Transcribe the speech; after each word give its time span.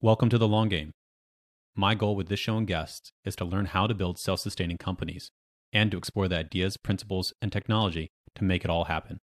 Welcome 0.00 0.28
to 0.28 0.38
the 0.38 0.46
long 0.46 0.68
game. 0.68 0.92
My 1.74 1.96
goal 1.96 2.14
with 2.14 2.28
this 2.28 2.38
show 2.38 2.56
and 2.56 2.68
guests 2.68 3.10
is 3.24 3.34
to 3.34 3.44
learn 3.44 3.66
how 3.66 3.88
to 3.88 3.94
build 3.94 4.16
self 4.16 4.38
sustaining 4.38 4.76
companies 4.78 5.32
and 5.72 5.90
to 5.90 5.98
explore 5.98 6.28
the 6.28 6.38
ideas, 6.38 6.76
principles, 6.76 7.32
and 7.42 7.50
technology 7.50 8.12
to 8.36 8.44
make 8.44 8.62
it 8.62 8.70
all 8.70 8.84
happen. 8.84 9.18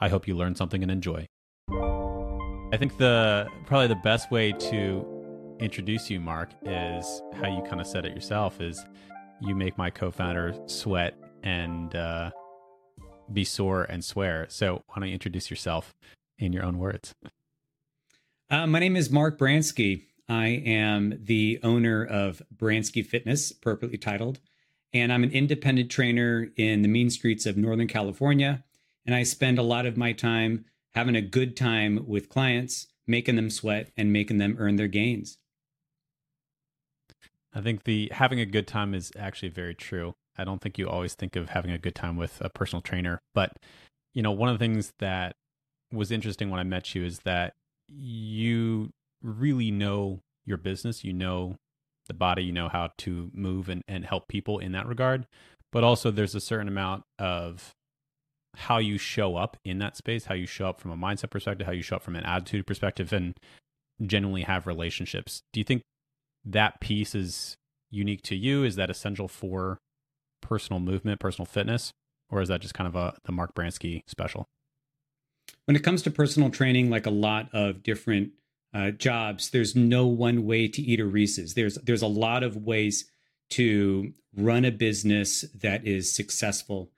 I 0.00 0.08
hope 0.08 0.26
you 0.26 0.34
learn 0.34 0.56
something 0.56 0.82
and 0.82 0.90
enjoy. 0.90 1.28
I 1.70 2.76
think 2.76 2.98
the 2.98 3.46
probably 3.66 3.86
the 3.86 4.00
best 4.02 4.32
way 4.32 4.50
to 4.50 5.56
introduce 5.60 6.10
you, 6.10 6.18
Mark, 6.18 6.50
is 6.64 7.22
how 7.34 7.46
you 7.46 7.62
kind 7.62 7.80
of 7.80 7.86
said 7.86 8.04
it 8.04 8.12
yourself 8.12 8.60
is 8.60 8.84
you 9.40 9.54
make 9.54 9.78
my 9.78 9.90
co-founder 9.90 10.56
sweat 10.66 11.14
and 11.44 11.94
uh, 11.94 12.32
be 13.32 13.44
sore 13.44 13.84
and 13.84 14.04
swear. 14.04 14.46
So 14.48 14.82
why 14.88 14.96
don't 14.96 15.06
you 15.06 15.14
introduce 15.14 15.50
yourself 15.50 15.94
in 16.36 16.52
your 16.52 16.64
own 16.64 16.78
words? 16.78 17.14
Uh, 18.50 18.66
my 18.66 18.80
name 18.80 18.96
is 18.96 19.08
Mark 19.08 19.38
Bransky. 19.38 20.02
I 20.28 20.46
am 20.48 21.20
the 21.22 21.60
owner 21.62 22.04
of 22.04 22.42
Bransky 22.54 23.04
Fitness, 23.06 23.50
appropriately 23.50 23.98
titled, 23.98 24.40
and 24.92 25.12
I'm 25.12 25.22
an 25.22 25.30
independent 25.30 25.90
trainer 25.90 26.48
in 26.56 26.82
the 26.82 26.88
mean 26.88 27.10
streets 27.10 27.46
of 27.46 27.56
Northern 27.56 27.86
California. 27.86 28.64
And 29.04 29.14
I 29.14 29.22
spend 29.22 29.58
a 29.58 29.62
lot 29.62 29.86
of 29.86 29.96
my 29.96 30.12
time 30.12 30.64
having 30.94 31.14
a 31.14 31.20
good 31.20 31.56
time 31.56 32.04
with 32.08 32.28
clients, 32.28 32.88
making 33.06 33.36
them 33.36 33.50
sweat 33.50 33.90
and 33.96 34.12
making 34.12 34.38
them 34.38 34.56
earn 34.58 34.76
their 34.76 34.88
gains. 34.88 35.38
I 37.54 37.60
think 37.60 37.84
the 37.84 38.10
having 38.12 38.40
a 38.40 38.46
good 38.46 38.66
time 38.66 38.94
is 38.94 39.12
actually 39.16 39.50
very 39.50 39.74
true. 39.74 40.14
I 40.36 40.44
don't 40.44 40.60
think 40.60 40.76
you 40.76 40.88
always 40.88 41.14
think 41.14 41.36
of 41.36 41.50
having 41.50 41.70
a 41.70 41.78
good 41.78 41.94
time 41.94 42.16
with 42.16 42.40
a 42.40 42.50
personal 42.50 42.82
trainer, 42.82 43.20
but 43.32 43.52
you 44.12 44.22
know, 44.22 44.32
one 44.32 44.48
of 44.48 44.58
the 44.58 44.62
things 44.64 44.92
that 44.98 45.36
was 45.92 46.10
interesting 46.10 46.50
when 46.50 46.58
I 46.58 46.64
met 46.64 46.94
you 46.94 47.04
is 47.04 47.20
that 47.20 47.54
you 47.86 48.90
really 49.26 49.70
know 49.70 50.20
your 50.44 50.56
business, 50.56 51.04
you 51.04 51.12
know 51.12 51.56
the 52.06 52.14
body, 52.14 52.44
you 52.44 52.52
know 52.52 52.68
how 52.68 52.90
to 52.98 53.30
move 53.34 53.68
and, 53.68 53.82
and 53.88 54.04
help 54.04 54.28
people 54.28 54.58
in 54.58 54.72
that 54.72 54.86
regard. 54.86 55.26
But 55.72 55.84
also, 55.84 56.10
there's 56.10 56.34
a 56.34 56.40
certain 56.40 56.68
amount 56.68 57.02
of 57.18 57.74
how 58.54 58.78
you 58.78 58.96
show 58.96 59.36
up 59.36 59.56
in 59.64 59.78
that 59.78 59.96
space, 59.96 60.26
how 60.26 60.34
you 60.34 60.46
show 60.46 60.68
up 60.68 60.80
from 60.80 60.90
a 60.90 60.96
mindset 60.96 61.30
perspective, 61.30 61.66
how 61.66 61.72
you 61.72 61.82
show 61.82 61.96
up 61.96 62.02
from 62.02 62.16
an 62.16 62.24
attitude 62.24 62.66
perspective, 62.66 63.12
and 63.12 63.36
genuinely 64.04 64.42
have 64.42 64.66
relationships. 64.66 65.42
Do 65.52 65.60
you 65.60 65.64
think 65.64 65.82
that 66.44 66.80
piece 66.80 67.14
is 67.14 67.56
unique 67.90 68.22
to 68.22 68.36
you? 68.36 68.64
Is 68.64 68.76
that 68.76 68.90
essential 68.90 69.28
for 69.28 69.78
personal 70.40 70.80
movement, 70.80 71.20
personal 71.20 71.46
fitness, 71.46 71.92
or 72.30 72.40
is 72.40 72.48
that 72.48 72.60
just 72.60 72.74
kind 72.74 72.88
of 72.88 72.94
a 72.94 73.14
the 73.24 73.32
Mark 73.32 73.54
Bransky 73.54 74.02
special? 74.06 74.46
When 75.66 75.76
it 75.76 75.82
comes 75.82 76.02
to 76.02 76.10
personal 76.10 76.50
training, 76.50 76.90
like 76.90 77.06
a 77.06 77.10
lot 77.10 77.48
of 77.52 77.82
different 77.82 78.30
uh, 78.76 78.90
jobs, 78.90 79.50
there's 79.50 79.74
no 79.74 80.06
one 80.06 80.44
way 80.44 80.68
to 80.68 80.82
eat 80.82 81.00
a 81.00 81.06
Reese's. 81.06 81.54
There's 81.54 81.76
there's 81.76 82.02
a 82.02 82.06
lot 82.06 82.42
of 82.42 82.56
ways 82.56 83.10
to 83.50 84.12
run 84.36 84.66
a 84.66 84.70
business 84.70 85.46
that 85.54 85.86
is 85.86 86.14
successful, 86.14 86.90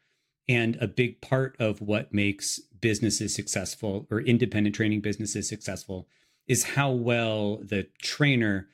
and 0.49 0.77
a 0.81 0.89
big 0.89 1.21
part 1.21 1.55
of 1.61 1.81
what 1.81 2.13
makes 2.13 2.59
businesses 2.81 3.33
successful 3.33 4.09
or 4.11 4.21
independent 4.21 4.75
training 4.75 5.03
businesses 5.03 5.49
successful 5.49 6.09
is 6.49 6.65
how 6.65 6.91
well 6.91 7.59
the 7.59 7.87
trainer 8.03 8.67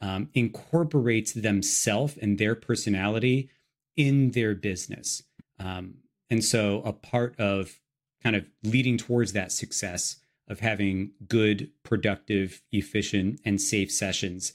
um, 0.00 0.28
incorporates 0.32 1.32
themselves 1.32 2.16
and 2.18 2.38
their 2.38 2.54
personality 2.54 3.50
in 3.96 4.32
their 4.32 4.54
business. 4.54 5.22
Um, 5.58 5.94
and 6.30 6.44
so, 6.44 6.80
a 6.84 6.92
part 6.92 7.34
of 7.40 7.80
kind 8.22 8.36
of 8.36 8.44
leading 8.62 8.98
towards 8.98 9.32
that 9.32 9.50
success 9.50 10.21
of 10.52 10.60
having 10.60 11.10
good, 11.26 11.70
productive, 11.82 12.62
efficient, 12.70 13.40
and 13.44 13.60
safe 13.60 13.90
sessions 13.90 14.52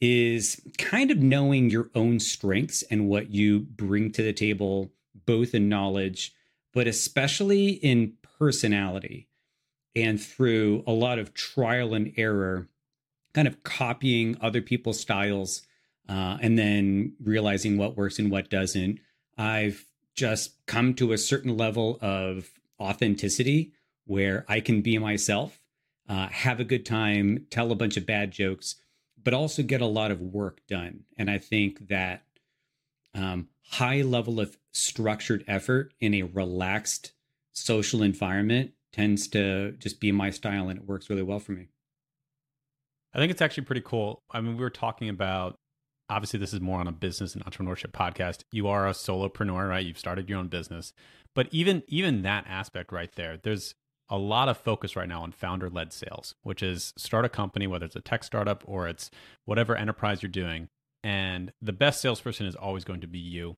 is 0.00 0.60
kind 0.76 1.10
of 1.10 1.18
knowing 1.18 1.70
your 1.70 1.90
own 1.94 2.20
strengths 2.20 2.82
and 2.82 3.08
what 3.08 3.30
you 3.30 3.60
bring 3.60 4.12
to 4.12 4.22
the 4.22 4.32
table, 4.32 4.92
both 5.26 5.54
in 5.54 5.68
knowledge, 5.68 6.34
but 6.72 6.86
especially 6.86 7.70
in 7.70 8.12
personality. 8.38 9.26
And 9.96 10.20
through 10.20 10.84
a 10.86 10.92
lot 10.92 11.18
of 11.18 11.34
trial 11.34 11.94
and 11.94 12.12
error, 12.16 12.68
kind 13.32 13.48
of 13.48 13.64
copying 13.64 14.36
other 14.40 14.60
people's 14.60 15.00
styles 15.00 15.62
uh, 16.08 16.36
and 16.40 16.58
then 16.58 17.14
realizing 17.24 17.76
what 17.76 17.96
works 17.96 18.18
and 18.18 18.30
what 18.30 18.50
doesn't. 18.50 19.00
I've 19.36 19.86
just 20.14 20.64
come 20.66 20.94
to 20.94 21.12
a 21.12 21.18
certain 21.18 21.56
level 21.56 21.98
of 22.00 22.50
authenticity 22.78 23.72
where 24.08 24.44
I 24.48 24.60
can 24.60 24.80
be 24.80 24.98
myself, 24.98 25.60
uh, 26.08 26.28
have 26.28 26.58
a 26.58 26.64
good 26.64 26.86
time, 26.86 27.46
tell 27.50 27.70
a 27.70 27.76
bunch 27.76 27.96
of 27.96 28.06
bad 28.06 28.30
jokes, 28.30 28.76
but 29.22 29.34
also 29.34 29.62
get 29.62 29.82
a 29.82 29.86
lot 29.86 30.10
of 30.10 30.20
work 30.20 30.60
done. 30.66 31.04
And 31.18 31.30
I 31.30 31.38
think 31.38 31.88
that 31.88 32.22
um, 33.14 33.48
high 33.70 34.00
level 34.00 34.40
of 34.40 34.56
structured 34.72 35.44
effort 35.46 35.92
in 36.00 36.14
a 36.14 36.22
relaxed 36.22 37.12
social 37.52 38.02
environment 38.02 38.72
tends 38.92 39.28
to 39.28 39.72
just 39.72 40.00
be 40.00 40.10
my 40.10 40.30
style 40.30 40.70
and 40.70 40.78
it 40.78 40.86
works 40.86 41.10
really 41.10 41.22
well 41.22 41.38
for 41.38 41.52
me. 41.52 41.68
I 43.12 43.18
think 43.18 43.30
it's 43.30 43.42
actually 43.42 43.64
pretty 43.64 43.82
cool. 43.84 44.22
I 44.30 44.40
mean, 44.40 44.56
we 44.56 44.62
were 44.62 44.70
talking 44.70 45.10
about 45.10 45.58
obviously 46.08 46.38
this 46.38 46.54
is 46.54 46.60
more 46.60 46.80
on 46.80 46.88
a 46.88 46.92
business 46.92 47.34
and 47.34 47.44
entrepreneurship 47.44 47.92
podcast. 47.92 48.44
You 48.50 48.68
are 48.68 48.88
a 48.88 48.92
solopreneur, 48.92 49.68
right? 49.68 49.84
You've 49.84 49.98
started 49.98 50.30
your 50.30 50.38
own 50.38 50.48
business. 50.48 50.94
But 51.34 51.48
even 51.50 51.82
even 51.88 52.22
that 52.22 52.46
aspect 52.48 52.90
right 52.90 53.12
there, 53.14 53.36
there's 53.36 53.74
a 54.10 54.18
lot 54.18 54.48
of 54.48 54.56
focus 54.56 54.96
right 54.96 55.08
now 55.08 55.22
on 55.22 55.32
founder 55.32 55.68
led 55.68 55.92
sales, 55.92 56.34
which 56.42 56.62
is 56.62 56.94
start 56.96 57.24
a 57.24 57.28
company, 57.28 57.66
whether 57.66 57.86
it's 57.86 57.96
a 57.96 58.00
tech 58.00 58.24
startup 58.24 58.64
or 58.66 58.88
it's 58.88 59.10
whatever 59.44 59.76
enterprise 59.76 60.22
you're 60.22 60.30
doing. 60.30 60.68
And 61.04 61.52
the 61.60 61.72
best 61.72 62.00
salesperson 62.00 62.46
is 62.46 62.54
always 62.54 62.84
going 62.84 63.00
to 63.00 63.06
be 63.06 63.18
you 63.18 63.56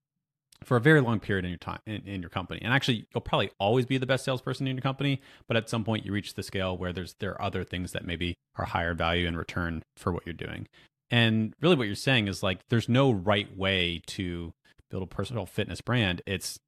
for 0.65 0.77
a 0.77 0.81
very 0.81 1.01
long 1.01 1.21
period 1.21 1.45
in 1.45 1.51
your 1.51 1.59
time 1.59 1.81
in, 1.87 2.03
in, 2.07 2.21
your 2.21 2.29
company. 2.29 2.61
And 2.63 2.73
actually, 2.73 3.07
you'll 3.15 3.23
probably 3.23 3.51
always 3.59 3.87
be 3.87 3.99
the 3.99 4.07
best 4.07 4.25
salesperson 4.25 4.67
in 4.67 4.77
your 4.77 4.83
company, 4.83 5.21
but 5.49 5.57
at 5.57 5.71
some 5.71 5.85
point 5.85 6.05
you 6.05 6.13
reach 6.13 6.35
the 6.35 6.43
scale 6.43 6.77
where 6.77 6.93
there's 6.93 7.15
there 7.21 7.33
are 7.33 7.43
other 7.43 7.65
things 7.65 7.93
that 7.93 8.05
maybe 8.05 8.35
are 8.57 8.67
higher 8.67 8.95
value 8.95 9.27
in 9.27 9.37
return 9.37 9.83
for 9.97 10.13
what 10.13 10.27
you're 10.27 10.33
doing. 10.35 10.69
And 11.11 11.55
really 11.61 11.77
what 11.77 11.87
you're 11.87 11.97
saying 11.97 12.29
is 12.29 12.43
like 12.43 12.61
there's 12.69 12.89
no 12.89 13.11
right 13.11 13.57
way 13.57 14.03
to 14.09 14.53
build 14.91 15.03
a 15.03 15.07
personal 15.07 15.47
fitness 15.47 15.81
brand. 15.81 16.23
It's 16.27 16.59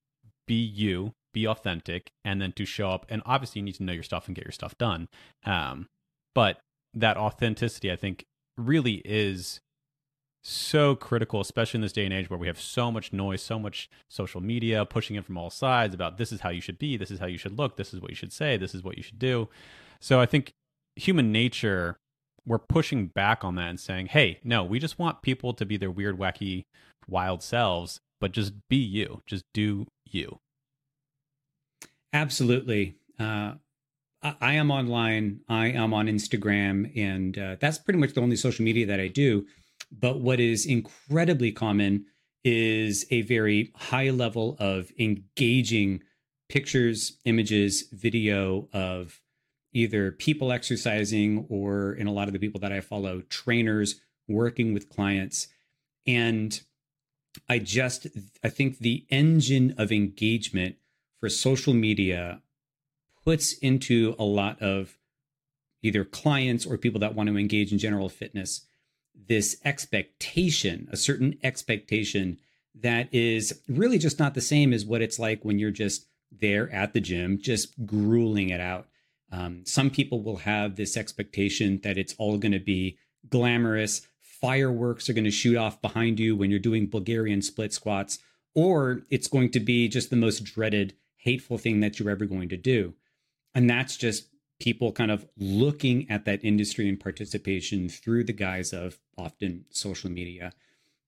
be 0.46 0.54
you, 0.54 1.12
be 1.32 1.46
authentic, 1.46 2.10
and 2.24 2.40
then 2.40 2.52
to 2.52 2.64
show 2.64 2.90
up. 2.90 3.06
And 3.08 3.22
obviously 3.26 3.60
you 3.60 3.64
need 3.64 3.74
to 3.76 3.82
know 3.82 3.92
your 3.92 4.02
stuff 4.02 4.26
and 4.26 4.34
get 4.34 4.44
your 4.44 4.52
stuff 4.52 4.76
done. 4.78 5.08
Um, 5.44 5.88
but 6.34 6.60
that 6.94 7.16
authenticity, 7.16 7.90
I 7.90 7.96
think, 7.96 8.24
really 8.56 9.02
is 9.04 9.60
so 10.44 10.96
critical, 10.96 11.40
especially 11.40 11.78
in 11.78 11.82
this 11.82 11.92
day 11.92 12.04
and 12.04 12.12
age 12.12 12.28
where 12.28 12.38
we 12.38 12.48
have 12.48 12.60
so 12.60 12.90
much 12.90 13.12
noise, 13.12 13.42
so 13.42 13.58
much 13.58 13.88
social 14.10 14.40
media 14.40 14.84
pushing 14.84 15.16
in 15.16 15.22
from 15.22 15.38
all 15.38 15.50
sides 15.50 15.94
about 15.94 16.18
this 16.18 16.32
is 16.32 16.40
how 16.40 16.50
you 16.50 16.60
should 16.60 16.78
be, 16.78 16.96
this 16.96 17.10
is 17.10 17.20
how 17.20 17.26
you 17.26 17.38
should 17.38 17.56
look, 17.56 17.76
this 17.76 17.94
is 17.94 18.00
what 18.00 18.10
you 18.10 18.16
should 18.16 18.32
say, 18.32 18.56
this 18.56 18.74
is 18.74 18.82
what 18.82 18.96
you 18.96 19.02
should 19.02 19.18
do. 19.18 19.48
So 20.00 20.20
I 20.20 20.26
think 20.26 20.52
human 20.96 21.30
nature, 21.30 21.96
we're 22.44 22.58
pushing 22.58 23.06
back 23.06 23.44
on 23.44 23.54
that 23.54 23.70
and 23.70 23.78
saying, 23.78 24.06
hey, 24.06 24.40
no, 24.42 24.64
we 24.64 24.80
just 24.80 24.98
want 24.98 25.22
people 25.22 25.54
to 25.54 25.64
be 25.64 25.76
their 25.76 25.92
weird, 25.92 26.18
wacky, 26.18 26.64
wild 27.06 27.42
selves, 27.42 28.00
but 28.20 28.32
just 28.32 28.52
be 28.68 28.76
you, 28.76 29.22
just 29.26 29.44
do 29.54 29.86
you. 30.10 30.38
Absolutely. 32.12 32.96
Uh, 33.18 33.54
I 34.22 34.54
am 34.54 34.70
online. 34.70 35.40
I 35.48 35.68
am 35.68 35.92
on 35.92 36.06
Instagram, 36.06 36.96
and 36.96 37.36
uh, 37.36 37.56
that's 37.58 37.78
pretty 37.78 37.98
much 37.98 38.12
the 38.12 38.20
only 38.20 38.36
social 38.36 38.64
media 38.64 38.86
that 38.86 39.00
I 39.00 39.08
do. 39.08 39.46
But 39.90 40.20
what 40.20 40.38
is 40.38 40.64
incredibly 40.64 41.50
common 41.50 42.06
is 42.44 43.04
a 43.10 43.22
very 43.22 43.72
high 43.74 44.10
level 44.10 44.56
of 44.60 44.90
engaging 44.98 46.02
pictures, 46.48 47.18
images, 47.24 47.88
video 47.92 48.68
of 48.72 49.20
either 49.72 50.12
people 50.12 50.52
exercising 50.52 51.46
or 51.48 51.92
in 51.94 52.06
a 52.06 52.12
lot 52.12 52.28
of 52.28 52.32
the 52.32 52.38
people 52.38 52.60
that 52.60 52.72
I 52.72 52.80
follow, 52.80 53.22
trainers 53.22 54.00
working 54.28 54.74
with 54.74 54.88
clients. 54.88 55.48
And 56.06 56.60
I 57.48 57.58
just, 57.58 58.06
I 58.44 58.50
think 58.50 58.78
the 58.78 59.06
engine 59.08 59.74
of 59.78 59.90
engagement 59.90 60.76
for 61.22 61.28
social 61.28 61.72
media 61.72 62.42
puts 63.24 63.52
into 63.52 64.16
a 64.18 64.24
lot 64.24 64.60
of 64.60 64.98
either 65.80 66.04
clients 66.04 66.66
or 66.66 66.76
people 66.76 66.98
that 66.98 67.14
want 67.14 67.28
to 67.28 67.38
engage 67.38 67.70
in 67.70 67.78
general 67.78 68.08
fitness 68.08 68.66
this 69.28 69.56
expectation, 69.64 70.88
a 70.90 70.96
certain 70.96 71.38
expectation 71.44 72.38
that 72.74 73.08
is 73.14 73.60
really 73.68 73.98
just 73.98 74.18
not 74.18 74.34
the 74.34 74.40
same 74.40 74.72
as 74.72 74.84
what 74.84 75.00
it's 75.00 75.20
like 75.20 75.44
when 75.44 75.60
you're 75.60 75.70
just 75.70 76.08
there 76.32 76.68
at 76.72 76.92
the 76.92 77.00
gym, 77.00 77.38
just 77.40 77.86
grueling 77.86 78.48
it 78.48 78.60
out. 78.60 78.88
Um, 79.30 79.62
some 79.64 79.90
people 79.90 80.24
will 80.24 80.38
have 80.38 80.74
this 80.74 80.96
expectation 80.96 81.78
that 81.84 81.98
it's 81.98 82.16
all 82.18 82.36
going 82.36 82.50
to 82.50 82.58
be 82.58 82.98
glamorous. 83.28 84.08
Fireworks 84.20 85.08
are 85.08 85.12
going 85.12 85.22
to 85.22 85.30
shoot 85.30 85.56
off 85.56 85.80
behind 85.80 86.18
you 86.18 86.34
when 86.34 86.50
you're 86.50 86.58
doing 86.58 86.88
Bulgarian 86.88 87.42
split 87.42 87.72
squats, 87.72 88.18
or 88.56 89.02
it's 89.08 89.28
going 89.28 89.52
to 89.52 89.60
be 89.60 89.86
just 89.86 90.10
the 90.10 90.16
most 90.16 90.40
dreaded, 90.40 90.94
hateful 91.22 91.56
thing 91.56 91.80
that 91.80 91.98
you're 91.98 92.10
ever 92.10 92.26
going 92.26 92.48
to 92.48 92.56
do. 92.56 92.94
And 93.54 93.70
that's 93.70 93.96
just 93.96 94.28
people 94.60 94.92
kind 94.92 95.10
of 95.10 95.26
looking 95.36 96.10
at 96.10 96.24
that 96.24 96.44
industry 96.44 96.88
and 96.88 96.98
participation 96.98 97.88
through 97.88 98.24
the 98.24 98.32
guise 98.32 98.72
of 98.72 98.98
often 99.16 99.64
social 99.70 100.10
media. 100.10 100.52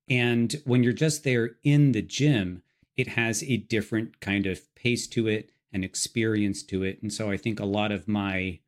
And 0.08 0.54
when 0.64 0.82
you're 0.82 0.92
just 0.92 1.24
there 1.24 1.56
in 1.62 1.92
the 1.92 2.02
gym, 2.02 2.62
it 2.96 3.08
has 3.08 3.42
a 3.42 3.56
different 3.56 4.20
kind 4.20 4.46
of 4.46 4.72
pace 4.74 5.06
to 5.08 5.26
it 5.26 5.50
and 5.72 5.84
experience 5.84 6.62
to 6.62 6.82
it. 6.84 7.02
And 7.02 7.12
so 7.12 7.30
I 7.30 7.36
think 7.36 7.58
a 7.58 7.64
lot 7.64 7.90
of 7.90 8.06
my 8.06 8.60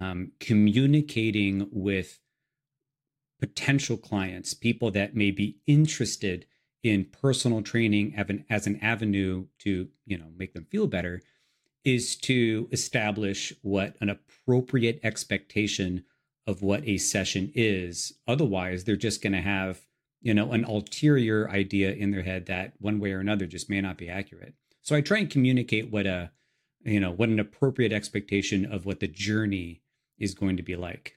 um, 0.00 0.32
communicating 0.38 1.68
with 1.72 2.20
potential 3.40 3.96
clients, 3.96 4.52
people 4.52 4.90
that 4.90 5.14
may 5.14 5.30
be 5.30 5.58
interested 5.66 6.46
in 6.82 7.04
personal 7.04 7.62
training 7.62 8.14
as 8.48 8.66
an 8.66 8.78
avenue 8.80 9.46
to 9.58 9.88
you 10.06 10.16
know 10.16 10.28
make 10.36 10.54
them 10.54 10.66
feel 10.70 10.86
better 10.86 11.20
is 11.84 12.16
to 12.16 12.68
establish 12.70 13.52
what 13.62 13.96
an 14.00 14.10
appropriate 14.10 15.00
expectation 15.02 16.04
of 16.46 16.62
what 16.62 16.86
a 16.86 16.98
session 16.98 17.52
is. 17.54 18.14
Otherwise, 18.26 18.84
they're 18.84 18.96
just 18.96 19.22
going 19.22 19.32
to 19.32 19.40
have, 19.40 19.80
you 20.20 20.34
know, 20.34 20.52
an 20.52 20.64
ulterior 20.64 21.48
idea 21.50 21.92
in 21.92 22.10
their 22.10 22.22
head 22.22 22.46
that 22.46 22.72
one 22.78 22.98
way 22.98 23.12
or 23.12 23.20
another 23.20 23.46
just 23.46 23.70
may 23.70 23.80
not 23.80 23.98
be 23.98 24.08
accurate. 24.08 24.54
So 24.82 24.96
I 24.96 25.00
try 25.00 25.18
and 25.18 25.30
communicate 25.30 25.90
what 25.90 26.06
a, 26.06 26.30
you 26.84 27.00
know, 27.00 27.10
what 27.10 27.28
an 27.28 27.40
appropriate 27.40 27.92
expectation 27.92 28.64
of 28.64 28.86
what 28.86 29.00
the 29.00 29.08
journey 29.08 29.82
is 30.18 30.34
going 30.34 30.56
to 30.56 30.62
be 30.62 30.76
like. 30.76 31.16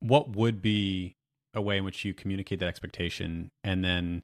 What 0.00 0.34
would 0.36 0.60
be 0.60 1.16
a 1.58 1.62
way 1.62 1.76
in 1.76 1.84
which 1.84 2.04
you 2.04 2.14
communicate 2.14 2.58
that 2.60 2.68
expectation 2.68 3.50
and 3.62 3.84
then 3.84 4.22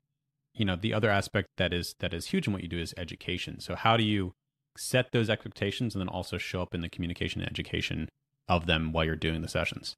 you 0.55 0.65
know 0.65 0.77
the 0.77 0.95
other 0.95 1.11
aspect 1.11 1.49
that 1.59 1.73
is 1.73 1.95
that 1.99 2.15
is 2.15 2.27
huge 2.27 2.47
in 2.47 2.53
what 2.53 2.63
you 2.63 2.69
do 2.69 2.79
is 2.79 2.95
education 2.97 3.61
so 3.61 3.75
how 3.75 3.97
do 3.97 4.05
you 4.05 4.33
set 4.77 5.13
those 5.13 5.31
expectations 5.31 5.95
and 5.95 6.01
then 6.01 6.09
also 6.09 6.39
show 6.39 6.63
up 6.63 6.75
in 6.75 6.81
the 6.81 6.89
communication 6.89 7.41
and 7.41 7.51
education 7.51 8.09
of 8.49 8.67
them 8.67 8.93
while 8.93 9.05
you're 9.05 9.17
doing 9.17 9.43
the 9.43 9.49
sessions? 9.49 9.97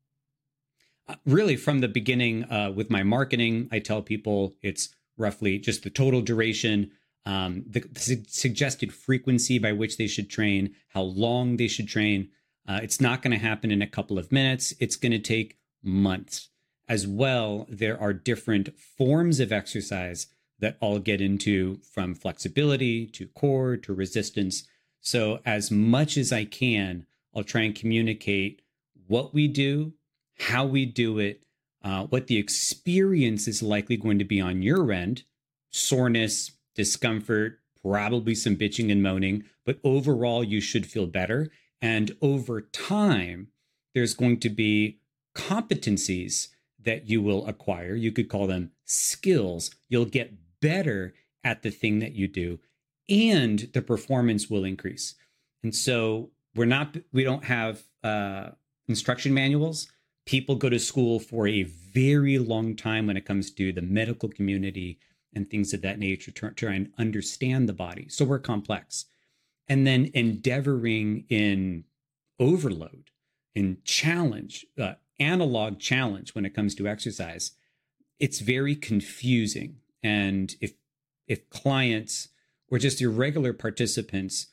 Uh, 1.08 1.14
really, 1.24 1.56
from 1.56 1.80
the 1.80 1.88
beginning 1.88 2.44
uh, 2.50 2.72
with 2.74 2.90
my 2.90 3.02
marketing, 3.02 3.68
I 3.70 3.78
tell 3.78 4.02
people 4.02 4.56
it's 4.62 4.94
roughly 5.16 5.58
just 5.58 5.84
the 5.84 5.90
total 5.90 6.20
duration, 6.20 6.90
um, 7.24 7.64
the, 7.68 7.84
su- 7.96 8.24
suggested 8.26 8.92
frequency 8.92 9.58
by 9.58 9.72
which 9.72 9.98
they 9.98 10.08
should 10.08 10.28
train, 10.28 10.74
how 10.88 11.02
long 11.02 11.56
they 11.56 11.68
should 11.68 11.88
train. 11.88 12.30
Uh, 12.68 12.80
it's 12.82 13.00
not 13.00 13.22
going 13.22 13.30
to 13.30 13.44
happen 13.44 13.70
in 13.70 13.82
a 13.82 13.86
couple 13.86 14.18
of 14.18 14.32
minutes. 14.32 14.74
It's 14.80 14.96
going 14.96 15.12
to 15.12 15.20
take 15.20 15.58
months. 15.82 16.48
As 16.88 17.06
well, 17.06 17.66
there 17.68 18.00
are 18.00 18.12
different 18.12 18.78
forms 18.78 19.40
of 19.40 19.52
exercise 19.52 20.28
that 20.58 20.78
I'll 20.80 20.98
get 20.98 21.20
into 21.20 21.80
from 21.92 22.14
flexibility 22.14 23.06
to 23.08 23.26
core 23.26 23.76
to 23.78 23.92
resistance. 23.92 24.66
So, 25.00 25.40
as 25.44 25.70
much 25.70 26.16
as 26.16 26.32
I 26.32 26.44
can, 26.44 27.06
I'll 27.34 27.44
try 27.44 27.62
and 27.62 27.74
communicate 27.74 28.62
what 29.06 29.34
we 29.34 29.48
do, 29.48 29.94
how 30.38 30.64
we 30.64 30.86
do 30.86 31.18
it, 31.18 31.42
uh, 31.82 32.04
what 32.04 32.26
the 32.26 32.38
experience 32.38 33.46
is 33.46 33.62
likely 33.62 33.96
going 33.96 34.18
to 34.18 34.24
be 34.24 34.40
on 34.40 34.62
your 34.62 34.90
end 34.92 35.24
soreness, 35.70 36.52
discomfort, 36.74 37.58
probably 37.82 38.34
some 38.34 38.56
bitching 38.56 38.90
and 38.90 39.02
moaning, 39.02 39.44
but 39.64 39.78
overall, 39.84 40.42
you 40.42 40.60
should 40.60 40.86
feel 40.86 41.06
better. 41.06 41.50
And 41.82 42.16
over 42.22 42.62
time, 42.62 43.48
there's 43.94 44.14
going 44.14 44.40
to 44.40 44.48
be 44.48 45.00
competencies 45.34 46.48
that 46.86 47.08
you 47.08 47.20
will 47.20 47.46
acquire. 47.46 47.94
You 47.94 48.10
could 48.10 48.30
call 48.30 48.46
them 48.46 48.72
skills. 48.84 49.70
You'll 49.88 50.06
get 50.06 50.32
better 50.60 51.14
at 51.44 51.62
the 51.62 51.70
thing 51.70 52.00
that 52.00 52.12
you 52.12 52.26
do 52.26 52.58
and 53.08 53.70
the 53.72 53.82
performance 53.82 54.50
will 54.50 54.64
increase 54.64 55.14
and 55.62 55.74
so 55.74 56.30
we're 56.54 56.64
not 56.64 56.96
we 57.12 57.22
don't 57.22 57.44
have 57.44 57.82
uh, 58.02 58.48
instruction 58.88 59.32
manuals 59.32 59.88
people 60.26 60.56
go 60.56 60.68
to 60.68 60.78
school 60.78 61.20
for 61.20 61.46
a 61.46 61.62
very 61.62 62.38
long 62.38 62.74
time 62.74 63.06
when 63.06 63.16
it 63.16 63.24
comes 63.24 63.52
to 63.52 63.72
the 63.72 63.82
medical 63.82 64.28
community 64.28 64.98
and 65.34 65.48
things 65.48 65.72
of 65.72 65.82
that 65.82 66.00
nature 66.00 66.32
to 66.32 66.50
try 66.50 66.72
and 66.72 66.90
understand 66.98 67.68
the 67.68 67.72
body 67.72 68.08
so 68.08 68.24
we're 68.24 68.38
complex 68.38 69.04
and 69.68 69.86
then 69.86 70.10
endeavoring 70.14 71.24
in 71.28 71.84
overload 72.40 73.10
and 73.54 73.84
challenge 73.84 74.66
uh, 74.80 74.94
analog 75.18 75.78
challenge 75.78 76.34
when 76.34 76.44
it 76.44 76.54
comes 76.54 76.74
to 76.74 76.86
exercise 76.86 77.52
it's 78.18 78.40
very 78.40 78.74
confusing 78.74 79.76
and 80.02 80.54
if 80.60 80.72
if 81.26 81.48
clients 81.50 82.28
or 82.68 82.78
just 82.78 83.00
irregular 83.00 83.52
participants 83.52 84.48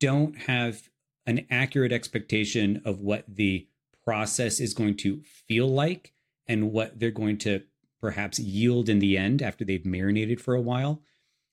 don't 0.00 0.36
have 0.42 0.88
an 1.26 1.46
accurate 1.50 1.92
expectation 1.92 2.80
of 2.84 3.00
what 3.00 3.24
the 3.28 3.66
process 4.04 4.60
is 4.60 4.74
going 4.74 4.96
to 4.96 5.20
feel 5.48 5.68
like 5.68 6.12
and 6.46 6.72
what 6.72 6.98
they're 6.98 7.10
going 7.10 7.36
to 7.36 7.62
perhaps 8.00 8.38
yield 8.38 8.88
in 8.88 9.00
the 9.00 9.18
end 9.18 9.42
after 9.42 9.64
they've 9.64 9.84
marinated 9.84 10.40
for 10.40 10.54
a 10.54 10.60
while, 10.60 11.02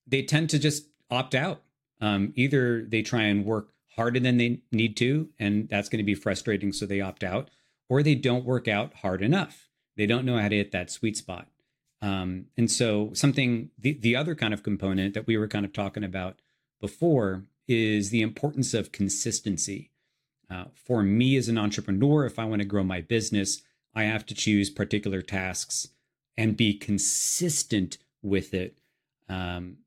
they 0.05 0.21
tend 0.21 0.49
to 0.49 0.59
just 0.59 0.87
opt 1.09 1.33
out. 1.33 1.61
Um, 1.99 2.33
either 2.35 2.83
they 2.83 3.01
try 3.01 3.23
and 3.23 3.45
work 3.45 3.69
harder 3.95 4.19
than 4.19 4.37
they 4.37 4.59
need 4.71 4.97
to, 4.97 5.29
and 5.39 5.69
that's 5.69 5.89
going 5.89 5.99
to 5.99 6.03
be 6.03 6.15
frustrating, 6.15 6.73
so 6.73 6.85
they 6.85 7.01
opt 7.01 7.23
out, 7.23 7.49
or 7.89 8.03
they 8.03 8.15
don't 8.15 8.45
work 8.45 8.67
out 8.67 8.93
hard 8.95 9.21
enough. 9.21 9.69
They 9.95 10.05
don't 10.05 10.25
know 10.25 10.37
how 10.37 10.49
to 10.49 10.55
hit 10.55 10.71
that 10.71 10.91
sweet 10.91 11.17
spot. 11.17 11.47
Um, 12.01 12.47
and 12.57 12.69
so 12.69 13.11
something 13.13 13.69
the, 13.77 13.93
the 13.93 14.15
other 14.15 14.35
kind 14.35 14.53
of 14.53 14.63
component 14.63 15.13
that 15.13 15.27
we 15.27 15.37
were 15.37 15.47
kind 15.47 15.65
of 15.65 15.71
talking 15.71 16.03
about 16.03 16.39
before 16.81 17.43
is 17.67 18.09
the 18.09 18.21
importance 18.21 18.73
of 18.73 18.91
consistency. 18.91 19.91
Uh, 20.49 20.65
for 20.75 21.01
me 21.01 21.37
as 21.37 21.47
an 21.47 21.57
entrepreneur, 21.57 22.25
if 22.25 22.37
I 22.37 22.45
want 22.45 22.61
to 22.61 22.67
grow 22.67 22.83
my 22.83 22.99
business, 22.99 23.61
I 23.95 24.03
have 24.03 24.25
to 24.27 24.35
choose 24.35 24.69
particular 24.69 25.21
tasks 25.21 25.87
and 26.35 26.57
be 26.57 26.73
consistent 26.73 27.97
with 28.21 28.53
it. 28.53 28.77
Um, 29.29 29.77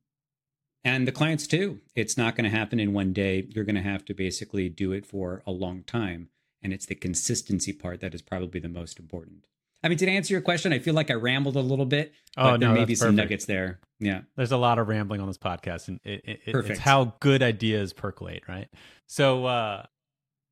and 0.85 1.07
the 1.07 1.13
clients 1.13 1.47
too. 1.47 1.81
It's 1.95 2.17
not 2.17 2.37
going 2.37 2.51
to 2.51 2.57
happen 2.57 2.79
in 2.79 2.93
one 2.93 3.13
day. 3.13 3.47
You're 3.51 3.65
going 3.65 3.77
to 3.77 3.83
have 3.83 4.05
to 4.07 4.15
basically 4.15 4.69
do 4.69 4.93
it 4.93 5.05
for 5.05 5.43
a 5.47 5.51
long 5.51 5.83
time. 5.83 6.29
And 6.63 6.73
it's 6.73 6.87
the 6.87 6.95
consistency 6.95 7.73
part 7.73 8.01
that 8.01 8.15
is 8.15 8.23
probably 8.23 8.61
the 8.61 8.69
most 8.69 8.99
important. 8.99 9.47
I 9.85 9.89
mean, 9.89 9.99
to 9.99 10.09
answer 10.09 10.35
your 10.35 10.41
question, 10.41 10.73
I 10.73 10.79
feel 10.79 10.95
like 10.95 11.11
I 11.11 11.15
rambled 11.15 11.55
a 11.55 11.61
little 11.61 11.85
bit. 11.85 12.13
Oh, 12.37 12.53
but 12.53 12.61
there 12.61 12.71
no, 12.71 12.75
may 12.75 12.85
be 12.85 12.95
some 12.95 13.09
perfect. 13.09 13.17
nuggets 13.17 13.45
there. 13.45 13.79
Yeah. 14.01 14.23
There's 14.37 14.53
a 14.53 14.57
lot 14.57 14.79
of 14.79 14.89
rambling 14.89 15.21
on 15.21 15.29
this 15.29 15.39
podcast, 15.39 15.89
and 15.89 16.01
it, 16.03 16.25
it, 16.25 16.41
it's 16.47 16.81
how 16.81 17.15
good 17.21 17.43
ideas 17.43 17.93
percolate, 17.93 18.43
right? 18.49 18.69
So, 19.07 19.45
uh, 19.45 19.85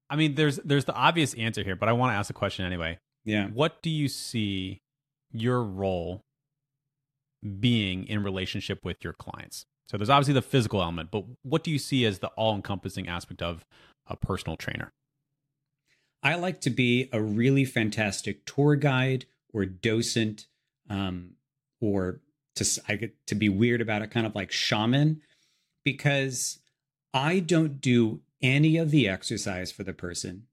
I 0.09 0.17
mean, 0.17 0.35
there's 0.35 0.57
there's 0.59 0.85
the 0.85 0.95
obvious 0.95 1.35
answer 1.35 1.65
here, 1.65 1.75
but 1.75 1.89
I 1.89 1.93
want 1.93 2.13
to 2.13 2.17
ask 2.17 2.31
a 2.31 2.35
question 2.35 2.65
anyway. 2.65 2.99
Yeah. 3.25 3.49
What 3.49 3.83
do 3.83 3.91
you 3.91 4.07
see 4.09 4.83
your 5.33 5.65
role 5.65 6.21
being 7.59 8.07
in 8.07 8.23
relationship 8.23 8.85
with 8.85 8.99
your 9.03 9.15
clients? 9.15 9.65
So 9.89 9.97
there's 9.97 10.11
obviously 10.11 10.35
the 10.35 10.43
physical 10.43 10.81
element, 10.81 11.11
but 11.11 11.25
what 11.43 11.65
do 11.65 11.71
you 11.71 11.79
see 11.79 12.05
as 12.05 12.21
the 12.21 12.29
all-encompassing 12.29 13.09
aspect 13.09 13.43
of 13.43 13.65
a 14.07 14.17
personal 14.17 14.57
trainer? 14.57 14.93
I 16.25 16.37
like 16.37 16.63
to 16.63 16.71
be 16.71 17.11
a 17.13 17.23
really 17.23 17.67
fantastic 17.67 18.47
tour 18.47 18.75
guide 18.77 19.27
or 19.53 19.67
docent, 19.67 20.47
um, 20.89 21.35
or 21.81 22.21
to 22.57 22.83
I 22.89 22.97
get 22.97 23.27
to 23.27 23.35
be 23.35 23.49
weird 23.51 23.83
about 23.83 24.03
it, 24.03 24.11
kind 24.11 24.27
of 24.27 24.35
like 24.35 24.51
shaman, 24.51 25.21
because 25.85 26.59
I 27.13 27.41
don't 27.41 27.81
do 27.81 28.23
any 28.41 28.79
of 28.79 28.91
the 28.91 29.07
exercise 29.07 29.71
for 29.71 29.85
the 29.85 29.93
person. 29.93 30.47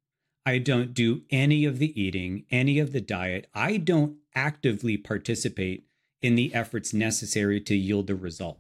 I 0.46 0.58
don't 0.58 0.94
do 0.94 1.22
any 1.30 1.66
of 1.66 1.80
the 1.80 2.00
eating, 2.00 2.46
any 2.52 2.80
of 2.80 2.92
the 2.92 3.02
diet. 3.02 3.48
I 3.54 3.78
don't 3.78 4.18
actively 4.36 4.98
participate 4.98 5.86
in 6.22 6.36
the 6.36 6.54
efforts 6.54 6.94
necessary 6.94 7.62
to 7.62 7.76
yield 7.76 8.08
the 8.08 8.16
result. 8.16 8.60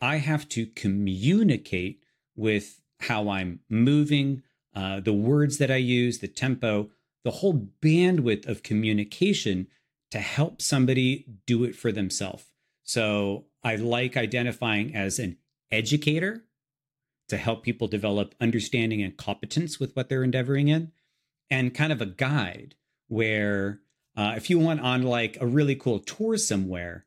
I 0.00 0.16
have 0.16 0.48
to 0.50 0.66
communicate 0.66 2.02
with 2.36 2.80
how 3.00 3.28
I'm 3.28 3.60
moving, 3.68 4.42
uh, 4.74 5.00
the 5.00 5.12
words 5.12 5.58
that 5.58 5.70
I 5.70 5.76
use, 5.76 6.18
the 6.18 6.28
tempo, 6.28 6.90
the 7.24 7.30
whole 7.30 7.68
bandwidth 7.80 8.48
of 8.48 8.62
communication 8.62 9.68
to 10.10 10.18
help 10.18 10.60
somebody 10.60 11.26
do 11.46 11.64
it 11.64 11.74
for 11.74 11.92
themselves. 11.92 12.44
So 12.82 13.46
I 13.62 13.76
like 13.76 14.16
identifying 14.16 14.94
as 14.94 15.18
an 15.18 15.38
educator 15.70 16.44
to 17.28 17.36
help 17.36 17.62
people 17.62 17.88
develop 17.88 18.34
understanding 18.40 19.02
and 19.02 19.16
competence 19.16 19.80
with 19.80 19.94
what 19.96 20.08
they're 20.08 20.24
endeavoring 20.24 20.68
in, 20.68 20.92
and 21.50 21.74
kind 21.74 21.92
of 21.92 22.00
a 22.00 22.06
guide 22.06 22.74
where 23.08 23.80
uh, 24.16 24.34
if 24.36 24.50
you 24.50 24.58
went 24.58 24.80
on 24.80 25.02
like 25.02 25.38
a 25.40 25.46
really 25.46 25.74
cool 25.74 25.98
tour 25.98 26.36
somewhere, 26.36 27.06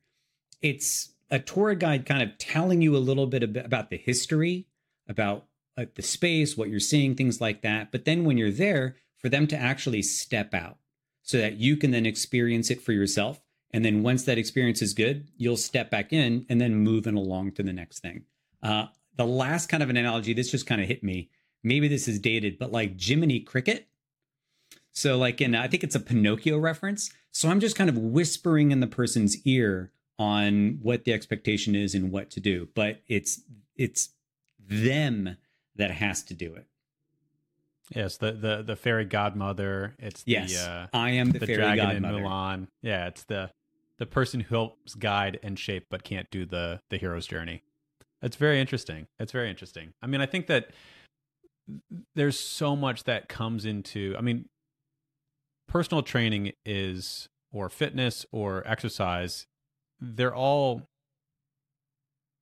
it's 0.62 1.14
a 1.30 1.40
tour 1.40 1.76
guide 1.76 2.06
kind 2.06 2.24
of 2.24 2.38
telling 2.38 2.82
you 2.82 2.96
a 2.96 2.98
little 2.98 3.28
bit 3.28 3.44
about 3.44 3.90
the 3.90 3.98
history, 3.98 4.68
about 5.08 5.46
uh, 5.78 5.86
the 5.96 6.02
space, 6.02 6.56
what 6.56 6.70
you're 6.70 6.80
seeing, 6.80 7.16
things 7.16 7.42
like 7.42 7.62
that. 7.62 7.92
But 7.92 8.06
then 8.06 8.24
when 8.24 8.38
you're 8.38 8.52
there, 8.52 8.96
for 9.18 9.30
them 9.30 9.48
to 9.48 9.58
actually 9.58 10.04
step 10.04 10.54
out 10.54 10.78
so 11.24 11.38
that 11.38 11.58
you 11.58 11.78
can 11.78 11.92
then 11.92 12.06
experience 12.06 12.70
it 12.70 12.82
for 12.82 12.92
yourself. 12.92 13.42
And 13.72 13.84
then 13.84 14.04
once 14.04 14.24
that 14.24 14.38
experience 14.38 14.82
is 14.82 14.94
good, 14.94 15.28
you'll 15.38 15.58
step 15.58 15.90
back 15.90 16.14
in 16.14 16.46
and 16.50 16.62
then 16.62 16.76
moving 16.76 17.16
along 17.16 17.54
to 17.54 17.64
the 17.64 17.74
next 17.74 18.00
thing. 18.00 18.26
Uh, 18.62 18.86
the 19.18 19.26
last 19.26 19.68
kind 19.68 19.82
of 19.82 19.90
an 19.90 19.98
analogy, 19.98 20.34
this 20.34 20.52
just 20.52 20.68
kind 20.68 20.82
of 20.82 20.88
hit 20.88 21.04
me 21.04 21.30
maybe 21.66 21.88
this 21.90 22.08
is 22.08 22.20
dated, 22.20 22.58
but 22.58 22.72
like 22.72 23.02
Jiminy 23.02 23.42
Cricket. 23.42 23.88
So, 24.92 25.18
like 25.18 25.42
in, 25.42 25.56
I 25.56 25.68
think 25.68 25.84
it's 25.84 25.96
a 25.96 26.00
Pinocchio 26.00 26.58
reference. 26.58 27.12
So 27.32 27.50
I'm 27.50 27.60
just 27.60 27.76
kind 27.76 27.90
of 27.90 27.98
whispering 27.98 28.72
in 28.72 28.80
the 28.80 28.88
person's 28.88 29.36
ear 29.46 29.92
on 30.18 30.80
what 30.82 31.04
the 31.04 31.12
expectation 31.12 31.76
is 31.76 31.94
and 31.94 32.12
what 32.12 32.30
to 32.32 32.40
do. 32.40 32.70
But 32.74 33.02
it's 33.10 33.42
it's 33.76 34.12
them 34.58 35.36
that 35.76 35.92
has 35.92 36.24
to 36.24 36.34
do 36.34 36.54
it. 36.56 36.66
Yes, 37.94 38.18
the 38.18 38.32
the 38.32 38.64
the 38.64 38.76
fairy 38.76 39.06
godmother. 39.06 39.96
It's 40.00 40.24
yes, 40.26 40.54
the 40.54 40.72
uh, 40.72 40.88
I 40.94 41.12
am 41.12 41.32
the, 41.32 41.40
the 41.40 41.46
fairy 41.46 41.58
dragon 41.58 42.02
godmother. 42.02 42.18
in 42.18 42.24
Mulan. 42.24 42.68
Yeah, 42.82 43.08
it's 43.08 43.24
the 43.26 43.52
the 44.00 44.06
person 44.06 44.40
who 44.42 44.56
helps 44.56 44.96
guide 44.96 45.40
and 45.44 45.58
shape 45.58 45.86
but 45.90 46.04
can't 46.04 46.30
do 46.32 46.46
the 46.46 46.82
the 46.90 46.98
hero's 46.98 47.28
journey. 47.28 47.62
It's 48.22 48.38
very 48.38 48.60
interesting. 48.60 49.08
It's 49.20 49.32
very 49.32 49.50
interesting. 49.50 49.94
I 50.02 50.08
mean, 50.08 50.22
I 50.22 50.26
think 50.26 50.48
that 50.48 50.72
there's 52.16 52.40
so 52.40 52.76
much 52.76 53.04
that 53.04 53.30
comes 53.30 53.66
into. 53.66 54.16
I 54.18 54.22
mean, 54.22 54.46
personal 55.68 56.02
training 56.02 56.54
is 56.66 57.30
or 57.52 57.70
fitness 57.70 58.26
or 58.32 58.64
exercise. 58.68 59.46
They're 60.00 60.36
all 60.36 60.84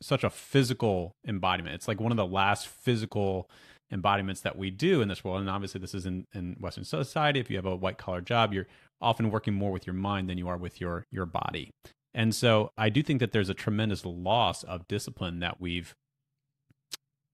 such 0.04 0.24
a 0.24 0.30
physical 0.30 1.16
embodiment. 1.28 1.76
It's 1.76 1.88
like 1.88 2.00
one 2.00 2.12
of 2.12 2.18
the 2.18 2.26
last 2.26 2.68
physical 2.68 3.50
embodiments 3.92 4.42
that 4.42 4.58
we 4.58 4.70
do 4.72 5.02
in 5.02 5.08
this 5.08 5.24
world. 5.24 5.40
And 5.40 5.50
obviously, 5.50 5.80
this 5.80 5.94
is 5.94 6.06
in, 6.06 6.28
in 6.34 6.58
Western 6.60 6.84
society. 6.84 7.40
If 7.40 7.50
you 7.50 7.56
have 7.58 7.66
a 7.66 7.76
white 7.76 7.98
collar 7.98 8.22
job, 8.22 8.54
you're 8.54 8.68
often 9.02 9.32
working 9.32 9.54
more 9.54 9.72
with 9.72 9.88
your 9.88 9.94
mind 9.94 10.30
than 10.30 10.38
you 10.38 10.48
are 10.48 10.58
with 10.58 10.82
your 10.82 11.06
your 11.12 11.26
body. 11.26 11.72
And 12.14 12.36
so, 12.36 12.72
I 12.78 12.90
do 12.90 13.02
think 13.02 13.20
that 13.20 13.32
there's 13.32 13.50
a 13.50 13.56
tremendous 13.56 14.06
loss 14.06 14.64
of 14.64 14.88
discipline 14.88 15.40
that 15.40 15.62
we've 15.62 15.96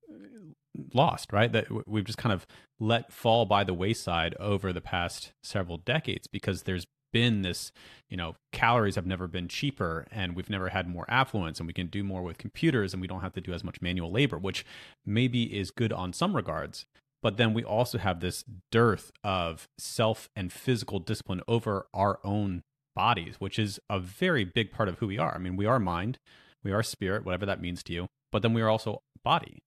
uh, 0.09 0.53
lost, 0.93 1.33
right? 1.33 1.51
That 1.51 1.87
we've 1.87 2.05
just 2.05 2.17
kind 2.17 2.33
of 2.33 2.45
let 2.79 3.11
fall 3.11 3.45
by 3.45 3.63
the 3.63 3.73
wayside 3.73 4.35
over 4.39 4.71
the 4.71 4.81
past 4.81 5.33
several 5.43 5.77
decades 5.77 6.27
because 6.27 6.63
there's 6.63 6.85
been 7.11 7.41
this, 7.41 7.71
you 8.09 8.17
know, 8.17 8.35
calories 8.51 8.95
have 8.95 9.05
never 9.05 9.27
been 9.27 9.47
cheaper 9.47 10.07
and 10.11 10.35
we've 10.35 10.49
never 10.49 10.69
had 10.69 10.87
more 10.87 11.05
affluence 11.07 11.59
and 11.59 11.67
we 11.67 11.73
can 11.73 11.87
do 11.87 12.03
more 12.03 12.21
with 12.21 12.37
computers 12.37 12.93
and 12.93 13.01
we 13.01 13.07
don't 13.07 13.21
have 13.21 13.33
to 13.33 13.41
do 13.41 13.53
as 13.53 13.63
much 13.63 13.81
manual 13.81 14.11
labor, 14.11 14.37
which 14.37 14.65
maybe 15.05 15.57
is 15.57 15.71
good 15.71 15.93
on 15.93 16.13
some 16.13 16.35
regards. 16.35 16.85
But 17.21 17.37
then 17.37 17.53
we 17.53 17.63
also 17.63 17.97
have 17.97 18.19
this 18.19 18.45
dearth 18.71 19.11
of 19.23 19.67
self 19.77 20.29
and 20.35 20.53
physical 20.53 20.99
discipline 20.99 21.41
over 21.47 21.87
our 21.93 22.19
own 22.23 22.63
bodies, 22.95 23.35
which 23.39 23.59
is 23.59 23.79
a 23.89 23.99
very 23.99 24.45
big 24.45 24.71
part 24.71 24.89
of 24.89 24.99
who 24.99 25.07
we 25.07 25.17
are. 25.17 25.35
I 25.35 25.37
mean, 25.37 25.57
we 25.57 25.65
are 25.65 25.79
mind, 25.79 26.17
we 26.63 26.71
are 26.71 26.83
spirit, 26.83 27.25
whatever 27.25 27.45
that 27.45 27.61
means 27.61 27.83
to 27.83 27.93
you, 27.93 28.07
but 28.31 28.41
then 28.41 28.53
we 28.53 28.61
are 28.61 28.69
also 28.69 29.01
body. 29.23 29.59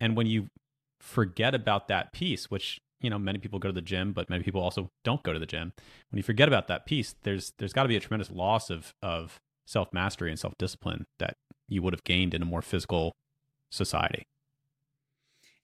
And 0.00 0.16
when 0.16 0.26
you 0.26 0.48
forget 1.00 1.54
about 1.54 1.88
that 1.88 2.12
piece, 2.12 2.50
which 2.50 2.80
you 3.00 3.10
know 3.10 3.18
many 3.18 3.38
people 3.38 3.58
go 3.58 3.68
to 3.68 3.74
the 3.74 3.80
gym 3.80 4.12
but 4.12 4.30
many 4.30 4.42
people 4.42 4.60
also 4.60 4.90
don't 5.04 5.22
go 5.22 5.32
to 5.32 5.38
the 5.38 5.46
gym. 5.46 5.72
When 6.10 6.18
you 6.18 6.22
forget 6.22 6.48
about 6.48 6.68
that 6.68 6.86
piece 6.86 7.14
there's 7.22 7.52
there's 7.58 7.72
got 7.72 7.82
to 7.84 7.88
be 7.88 7.96
a 7.96 8.00
tremendous 8.00 8.30
loss 8.30 8.70
of 8.70 8.94
of 9.02 9.40
self 9.66 9.92
mastery 9.92 10.30
and 10.30 10.38
self 10.38 10.54
discipline 10.58 11.06
that 11.18 11.36
you 11.68 11.82
would 11.82 11.92
have 11.92 12.04
gained 12.04 12.34
in 12.34 12.42
a 12.42 12.46
more 12.46 12.62
physical 12.62 13.12
society. 13.70 14.24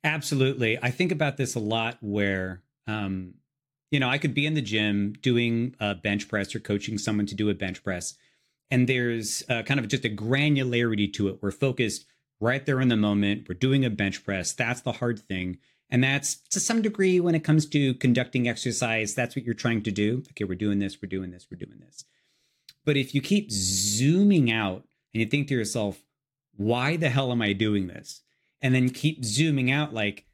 Absolutely. 0.05 0.79
I 0.81 0.91
think 0.91 1.11
about 1.11 1.37
this 1.37 1.55
a 1.55 1.61
lot 1.61 1.99
where 2.01 2.63
um 2.87 3.35
you 3.91 4.01
know 4.01 4.09
i 4.09 4.19
could 4.19 4.35
be 4.35 4.47
in 4.47 4.55
the 4.55 4.63
gym 4.63 5.15
doing 5.21 5.75
a 5.81 5.95
bench 5.95 6.29
press 6.29 6.55
or 6.55 6.61
coaching 6.61 6.99
someone 6.99 7.27
to 7.27 7.35
do 7.35 7.51
a 7.51 7.55
bench 7.55 7.83
press 7.83 8.17
and 8.71 8.89
there's 8.89 9.43
uh, 9.49 9.63
kind 9.63 9.79
of 9.79 9.89
just 9.89 10.05
a 10.05 10.09
granularity 10.09 11.13
to 11.15 11.29
it. 11.29 11.39
We're 11.41 11.51
focused 11.51 12.07
right 12.41 12.65
there 12.67 12.81
in 12.81 12.89
the 12.89 12.97
moment. 12.97 13.49
We're 13.49 13.55
doing 13.55 13.85
a 13.85 13.91
bench 13.91 14.25
press. 14.25 14.53
That's 14.53 14.81
the 14.81 14.93
hard 14.93 15.19
thing 15.19 15.59
and 15.91 16.03
that's 16.03 16.37
to 16.51 16.61
some 16.61 16.83
degree 16.83 17.21
when 17.21 17.35
it 17.35 17.45
comes 17.45 17.67
to 17.67 17.95
conducting 17.95 18.49
exercise, 18.49 19.15
that's 19.15 19.37
what 19.37 19.45
you're 19.45 19.55
trying 19.55 19.83
to 19.83 19.91
do. 19.91 20.23
Okay, 20.31 20.45
we're 20.45 20.55
doing 20.55 20.79
this, 20.79 21.01
we're 21.01 21.09
doing 21.09 21.31
this, 21.31 21.47
we're 21.51 21.59
doing 21.59 21.81
this. 21.81 22.05
But 22.85 22.97
if 22.97 23.15
you 23.15 23.21
keep 23.21 23.51
zooming 23.51 24.51
out 24.51 24.85
and 25.13 25.21
you 25.21 25.27
think 25.27 25.49
to 25.49 25.55
yourself, 25.55 26.03
why 26.57 26.97
the 26.97 27.11
hell 27.11 27.33
am 27.33 27.43
I 27.43 27.53
doing 27.53 27.87
this? 27.87 28.23
And 28.63 28.75
then 28.75 28.89
keep 28.91 29.25
zooming 29.25 29.71
out, 29.71 29.93
like, 29.93 30.27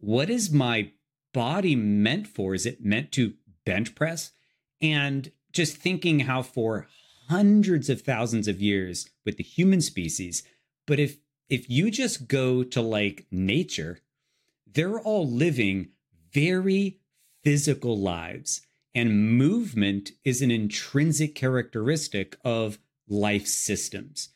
what 0.00 0.30
is 0.30 0.50
my 0.50 0.92
body 1.32 1.76
meant 1.76 2.26
for? 2.26 2.54
Is 2.54 2.66
it 2.66 2.84
meant 2.84 3.12
to 3.12 3.34
bench 3.64 3.94
press? 3.94 4.32
And 4.80 5.30
just 5.52 5.76
thinking 5.76 6.20
how 6.20 6.42
for 6.42 6.88
hundreds 7.28 7.88
of 7.88 8.02
thousands 8.02 8.48
of 8.48 8.60
years 8.60 9.08
with 9.24 9.36
the 9.36 9.44
human 9.44 9.80
species, 9.80 10.42
but 10.86 10.98
if 10.98 11.18
if 11.48 11.68
you 11.68 11.90
just 11.90 12.28
go 12.28 12.64
to 12.64 12.80
like 12.80 13.26
nature 13.30 14.00
they're 14.74 15.00
all 15.00 15.28
living 15.28 15.88
very 16.32 16.98
physical 17.42 17.98
lives. 17.98 18.62
And 18.94 19.36
movement 19.38 20.10
is 20.24 20.42
an 20.42 20.50
intrinsic 20.50 21.34
characteristic 21.34 22.36
of 22.44 22.78
life 23.08 23.46
systems. 23.46 24.30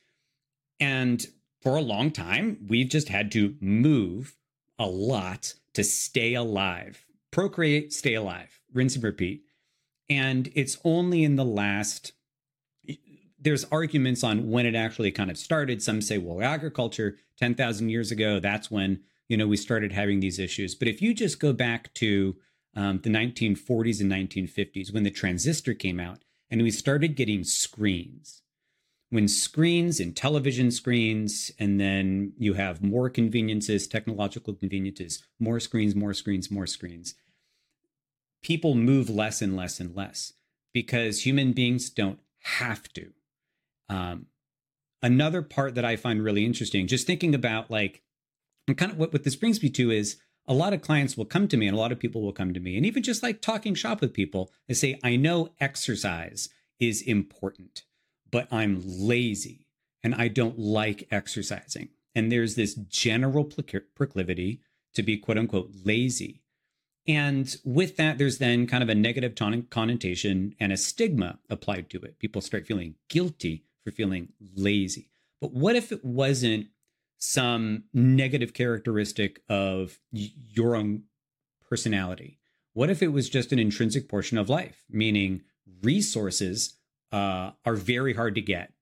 And 0.81 1.27
for 1.61 1.77
a 1.77 1.83
long 1.83 2.11
time, 2.11 2.59
we've 2.67 2.89
just 2.89 3.09
had 3.09 3.31
to 3.33 3.57
move 3.61 4.37
a 4.79 4.87
lot 4.87 5.55
to 5.75 5.85
stay 5.85 6.35
alive, 6.35 7.05
procreate, 7.31 7.93
stay 7.93 8.15
alive, 8.15 8.61
rinse 8.73 8.95
and 8.95 9.05
repeat. 9.05 9.43
And 10.09 10.51
it's 10.55 10.79
only 10.85 11.25
in 11.25 11.37
the 11.37 11.45
last, 11.45 12.13
there's 13.39 13.65
arguments 13.73 14.23
on 14.23 14.51
when 14.51 14.65
it 14.65 14.75
actually 14.75 15.11
kind 15.11 15.31
of 15.31 15.37
started. 15.37 15.83
Some 15.83 16.01
say, 16.01 16.19
well, 16.19 16.43
agriculture 16.43 17.19
10,000 17.39 17.89
years 17.89 18.11
ago, 18.11 18.39
that's 18.39 18.71
when 18.71 19.01
you 19.29 19.37
know, 19.37 19.47
we 19.47 19.57
started 19.57 19.93
having 19.93 20.21
these 20.21 20.39
issues. 20.39 20.75
But 20.75 20.89
if 20.89 21.03
you 21.03 21.15
just 21.15 21.41
go 21.41 21.53
back 21.53 21.93
to 21.95 22.37
um, 22.75 23.01
the 23.03 23.11
1940s 23.11 24.01
and 24.01 24.13
1950s 24.13 24.93
when 24.93 25.03
the 25.03 25.11
transistor 25.11 25.75
came 25.75 25.99
out 25.99 26.19
and 26.51 26.63
we 26.63 26.71
started 26.71 27.17
getting 27.17 27.43
screens, 27.43 28.43
when 29.11 29.29
screens 29.29 30.01
and 30.01 30.17
television 30.17 30.71
screens, 30.71 31.51
and 31.59 31.81
then 31.81 32.33
you 32.39 32.55
have 32.55 32.83
more 32.83 33.09
conveniences, 33.09 33.87
technological 33.87 34.55
conveniences, 34.55 35.25
more 35.39 35.61
screens, 35.61 35.95
more 35.95 36.13
screens, 36.13 36.51
more 36.51 36.67
screens, 36.67 37.15
people 38.43 38.75
move 38.75 39.09
less 39.09 39.41
and 39.43 39.57
less 39.57 39.81
and 39.81 39.95
less 39.95 40.33
because 40.73 41.25
human 41.25 41.53
beings 41.53 41.89
don't 41.89 42.19
have 42.41 42.93
to. 42.93 43.13
Um, 43.89 44.27
another 45.03 45.43
part 45.43 45.75
that 45.77 45.85
I 45.85 45.97
find 45.97 46.23
really 46.23 46.45
interesting, 46.45 46.87
just 46.87 47.07
thinking 47.07 47.35
about 47.35 47.71
like 47.71 48.03
and 48.67 48.77
kind 48.77 48.93
of 48.93 48.99
what, 48.99 49.13
what 49.13 49.25
this 49.25 49.37
brings 49.37 49.63
me 49.63 49.71
to 49.71 49.91
is 49.91 50.17
a 50.49 50.55
lot 50.55 50.73
of 50.73 50.83
clients 50.83 51.17
will 51.17 51.25
come 51.25 51.49
to 51.49 51.57
me 51.57 51.67
and 51.67 51.77
a 51.77 51.81
lot 51.81 51.93
of 51.93 51.99
people 51.99 52.23
will 52.23 52.33
come 52.33 52.55
to 52.55 52.61
me. 52.61 52.77
And 52.77 52.87
even 52.87 53.03
just 53.03 53.23
like 53.23 53.41
talking 53.41 53.75
shop 53.75 54.01
with 54.01 54.13
people 54.13 54.51
they 54.69 54.75
say 54.75 54.99
i 55.03 55.17
know 55.17 55.51
exercise 55.61 56.49
is 56.79 57.03
important 57.03 57.83
but 58.31 58.49
i'm 58.53 58.83
lazy 58.85 59.67
and 60.03 60.15
i 60.15 60.29
don't 60.29 60.59
like 60.59 61.09
exercising. 61.11 61.89
And 62.15 62.33
there's 62.33 62.55
this 62.55 62.75
general 62.75 63.45
proclivity 63.95 64.61
to 64.95 65.03
be 65.03 65.19
quote 65.19 65.37
unquote 65.39 65.71
lazy. 65.85 66.43
And 67.07 67.55
with 67.65 67.97
that 67.97 68.19
there's 68.19 68.39
then 68.39 68.67
kind 68.67 68.83
of 68.83 68.89
a 68.89 68.95
negative 68.95 69.35
connotation 69.71 70.55
and 70.59 70.73
a 70.73 70.77
stigma 70.77 71.39
applied 71.51 71.91
to 71.91 72.01
it. 72.01 72.19
People 72.19 72.41
start 72.41 72.67
feeling 72.67 72.95
guilty 73.09 73.65
for 73.85 73.91
feeling 73.91 74.33
lazy. 74.55 75.09
But 75.41 75.53
what 75.53 75.77
if 75.77 75.93
it 75.93 76.05
wasn't 76.05 76.69
some 77.19 77.85
negative 77.93 78.55
characteristic 78.55 79.43
of 79.49 79.99
y- 80.13 80.33
your 80.49 80.77
own 80.77 81.05
personality? 81.69 82.39
What 82.73 82.91
if 82.91 83.03
it 83.03 83.09
was 83.09 83.29
just 83.29 83.53
an 83.53 83.59
intrinsic 83.59 84.09
portion 84.09 84.39
of 84.39 84.49
life, 84.49 84.85
meaning 84.91 85.43
resources 85.83 86.79
uh, 87.13 87.53
are 87.65 87.75
very 87.75 88.15
hard 88.15 88.35
to 88.35 88.41
get? 88.43 88.73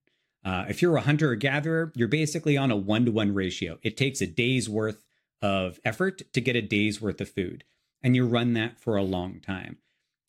Uh, 0.43 0.65
if 0.69 0.81
you're 0.81 0.97
a 0.97 1.01
hunter 1.01 1.31
or 1.31 1.35
gatherer, 1.35 1.91
you're 1.95 2.07
basically 2.07 2.55
on 2.55 2.71
a 2.71 2.75
one 2.75 3.05
to 3.05 3.11
one 3.11 3.33
ratio. 3.33 3.79
It 3.81 3.97
takes 3.97 4.21
a 4.21 4.27
day's 4.27 4.69
worth 4.69 5.03
of 5.41 5.79
effort 5.83 6.21
to 6.33 6.41
get 6.41 6.55
a 6.55 6.61
day's 6.61 7.01
worth 7.01 7.19
of 7.19 7.29
food, 7.29 7.63
and 8.03 8.15
you 8.15 8.27
run 8.27 8.53
that 8.53 8.79
for 8.79 8.95
a 8.95 9.03
long 9.03 9.39
time. 9.39 9.77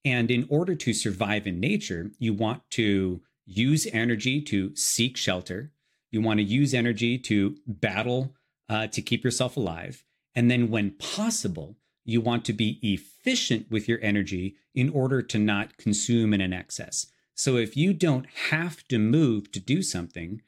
And 0.05 0.31
in 0.31 0.47
order 0.49 0.75
to 0.75 0.93
survive 0.93 1.47
in 1.47 1.61
nature, 1.61 2.13
you 2.19 2.33
want 2.33 2.63
to 2.71 3.21
use 3.45 3.87
energy 3.93 4.41
to 4.43 4.75
seek 4.75 5.17
shelter, 5.17 5.73
you 6.11 6.21
want 6.21 6.39
to 6.39 6.45
use 6.45 6.75
energy 6.75 7.19
to 7.19 7.57
battle 7.67 8.35
uh, 8.69 8.87
to 8.89 9.03
keep 9.03 9.25
yourself 9.25 9.57
alive. 9.57 10.05
And 10.35 10.51
then, 10.51 10.71
when 10.71 10.93
possible, 10.93 11.77
you 12.05 12.21
want 12.21 12.45
to 12.45 12.53
be 12.53 12.79
efficient 12.83 13.71
with 13.71 13.89
your 13.89 13.99
energy 14.03 14.57
in 14.75 14.91
order 14.91 15.23
to 15.23 15.39
not 15.39 15.77
consume 15.77 16.35
in 16.35 16.41
an 16.41 16.53
excess. 16.53 17.07
So, 17.35 17.57
if 17.57 17.77
you 17.77 17.93
don't 17.93 18.27
have 18.51 18.87
to 18.89 18.99
move 18.99 19.51
to 19.53 19.61
do 19.61 19.83
something, 19.83 20.43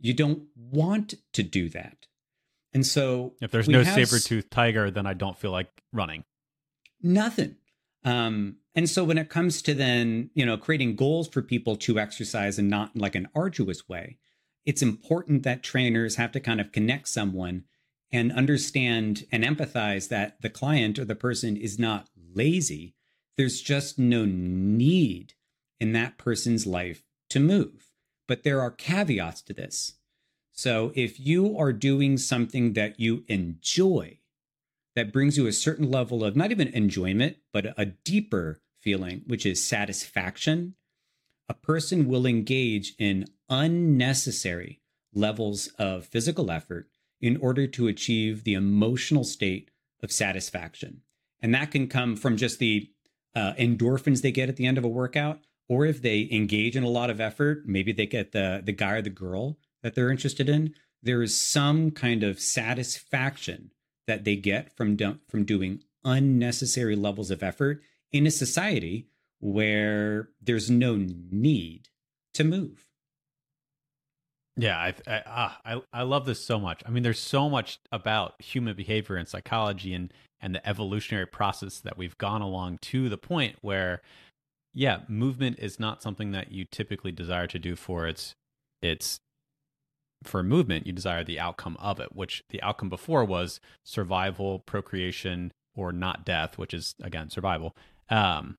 you 0.00 0.14
don't 0.14 0.44
want 0.56 1.14
to 1.32 1.42
do 1.42 1.68
that. 1.70 2.06
And 2.72 2.86
so, 2.86 3.34
if 3.40 3.50
there's 3.50 3.68
no 3.68 3.82
saber 3.82 4.18
tooth 4.18 4.50
tiger, 4.50 4.90
then 4.90 5.06
I 5.06 5.14
don't 5.14 5.38
feel 5.38 5.50
like 5.50 5.68
running. 5.92 6.24
Nothing. 7.02 7.56
Um, 8.04 8.56
and 8.74 8.88
so, 8.88 9.04
when 9.04 9.18
it 9.18 9.28
comes 9.28 9.62
to 9.62 9.74
then, 9.74 10.30
you 10.34 10.46
know, 10.46 10.56
creating 10.56 10.96
goals 10.96 11.28
for 11.28 11.42
people 11.42 11.76
to 11.76 11.98
exercise 11.98 12.58
and 12.58 12.70
not 12.70 12.96
like 12.96 13.14
an 13.14 13.28
arduous 13.34 13.88
way, 13.88 14.18
it's 14.68 14.82
important 14.82 15.44
that 15.44 15.62
trainers 15.62 16.16
have 16.16 16.30
to 16.30 16.40
kind 16.40 16.60
of 16.60 16.72
connect 16.72 17.08
someone 17.08 17.64
and 18.12 18.30
understand 18.30 19.24
and 19.32 19.42
empathize 19.42 20.10
that 20.10 20.42
the 20.42 20.50
client 20.50 20.98
or 20.98 21.06
the 21.06 21.14
person 21.14 21.56
is 21.56 21.78
not 21.78 22.10
lazy, 22.34 22.94
there's 23.38 23.62
just 23.62 23.98
no 23.98 24.26
need 24.26 25.32
in 25.80 25.92
that 25.92 26.18
person's 26.18 26.66
life 26.66 27.02
to 27.30 27.40
move. 27.40 27.86
But 28.26 28.42
there 28.42 28.60
are 28.60 28.70
caveats 28.70 29.40
to 29.42 29.54
this. 29.54 29.94
So 30.52 30.92
if 30.94 31.18
you 31.18 31.56
are 31.56 31.72
doing 31.72 32.18
something 32.18 32.74
that 32.74 33.00
you 33.00 33.24
enjoy, 33.26 34.18
that 34.94 35.14
brings 35.14 35.38
you 35.38 35.46
a 35.46 35.52
certain 35.52 35.90
level 35.90 36.22
of 36.22 36.36
not 36.36 36.50
even 36.50 36.68
enjoyment, 36.68 37.38
but 37.54 37.72
a 37.78 37.86
deeper 37.86 38.60
feeling, 38.82 39.22
which 39.26 39.46
is 39.46 39.64
satisfaction, 39.64 40.74
a 41.48 41.54
person 41.54 42.06
will 42.06 42.26
engage 42.26 42.94
in 42.98 43.24
unnecessary 43.48 44.80
levels 45.14 45.68
of 45.78 46.06
physical 46.06 46.50
effort 46.50 46.88
in 47.20 47.36
order 47.38 47.66
to 47.66 47.88
achieve 47.88 48.44
the 48.44 48.54
emotional 48.54 49.24
state 49.24 49.70
of 50.02 50.12
satisfaction. 50.12 51.02
And 51.40 51.54
that 51.54 51.70
can 51.70 51.88
come 51.88 52.16
from 52.16 52.36
just 52.36 52.58
the 52.58 52.90
uh, 53.34 53.54
endorphins 53.54 54.22
they 54.22 54.32
get 54.32 54.48
at 54.48 54.56
the 54.56 54.66
end 54.66 54.78
of 54.78 54.84
a 54.84 54.88
workout, 54.88 55.40
or 55.68 55.84
if 55.84 56.02
they 56.02 56.28
engage 56.30 56.76
in 56.76 56.82
a 56.82 56.88
lot 56.88 57.10
of 57.10 57.20
effort, 57.20 57.62
maybe 57.66 57.92
they 57.92 58.06
get 58.06 58.32
the 58.32 58.62
the 58.64 58.72
guy 58.72 58.92
or 58.92 59.02
the 59.02 59.10
girl 59.10 59.58
that 59.82 59.94
they're 59.94 60.10
interested 60.10 60.48
in. 60.48 60.74
There 61.02 61.22
is 61.22 61.36
some 61.36 61.90
kind 61.90 62.24
of 62.24 62.40
satisfaction 62.40 63.70
that 64.06 64.24
they 64.24 64.36
get 64.36 64.74
from 64.76 64.96
do- 64.96 65.20
from 65.28 65.44
doing 65.44 65.82
unnecessary 66.04 66.96
levels 66.96 67.30
of 67.30 67.42
effort 67.42 67.82
in 68.10 68.26
a 68.26 68.30
society 68.30 69.08
where 69.40 70.30
there's 70.40 70.70
no 70.70 70.96
need 70.96 71.88
to 72.34 72.44
move. 72.44 72.87
Yeah, 74.58 74.76
I 74.76 74.94
I, 75.06 75.22
ah, 75.24 75.60
I 75.64 75.82
I 75.92 76.02
love 76.02 76.26
this 76.26 76.44
so 76.44 76.58
much. 76.58 76.82
I 76.84 76.90
mean, 76.90 77.04
there's 77.04 77.20
so 77.20 77.48
much 77.48 77.78
about 77.92 78.34
human 78.42 78.74
behavior 78.74 79.16
and 79.16 79.28
psychology 79.28 79.94
and 79.94 80.12
and 80.42 80.54
the 80.54 80.68
evolutionary 80.68 81.26
process 81.26 81.78
that 81.80 81.96
we've 81.96 82.18
gone 82.18 82.42
along 82.42 82.78
to 82.82 83.08
the 83.08 83.16
point 83.16 83.56
where, 83.60 84.02
yeah, 84.74 85.00
movement 85.08 85.58
is 85.60 85.78
not 85.78 86.02
something 86.02 86.32
that 86.32 86.50
you 86.52 86.64
typically 86.64 87.12
desire 87.12 87.46
to 87.46 87.58
do 87.58 87.76
for 87.76 88.08
its 88.08 88.34
its 88.82 89.20
for 90.24 90.42
movement, 90.42 90.86
you 90.88 90.92
desire 90.92 91.22
the 91.22 91.38
outcome 91.38 91.76
of 91.78 92.00
it, 92.00 92.14
which 92.16 92.42
the 92.50 92.60
outcome 92.60 92.88
before 92.88 93.24
was 93.24 93.60
survival, 93.84 94.58
procreation, 94.58 95.52
or 95.76 95.92
not 95.92 96.26
death, 96.26 96.58
which 96.58 96.74
is 96.74 96.96
again 97.00 97.30
survival. 97.30 97.76
Um, 98.10 98.56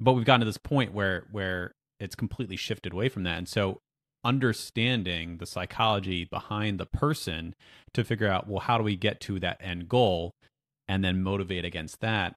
but 0.00 0.12
we've 0.12 0.26
gotten 0.26 0.40
to 0.40 0.46
this 0.46 0.58
point 0.58 0.92
where 0.92 1.26
where 1.32 1.72
it's 1.98 2.14
completely 2.14 2.56
shifted 2.56 2.92
away 2.92 3.08
from 3.08 3.22
that, 3.22 3.38
and 3.38 3.48
so 3.48 3.80
understanding 4.28 5.38
the 5.38 5.46
psychology 5.46 6.24
behind 6.24 6.78
the 6.78 6.86
person 6.86 7.54
to 7.94 8.04
figure 8.04 8.28
out 8.28 8.46
well 8.46 8.60
how 8.60 8.76
do 8.76 8.84
we 8.84 8.96
get 8.96 9.20
to 9.20 9.40
that 9.40 9.56
end 9.60 9.88
goal 9.88 10.34
and 10.86 11.02
then 11.02 11.22
motivate 11.22 11.64
against 11.64 12.00
that 12.00 12.34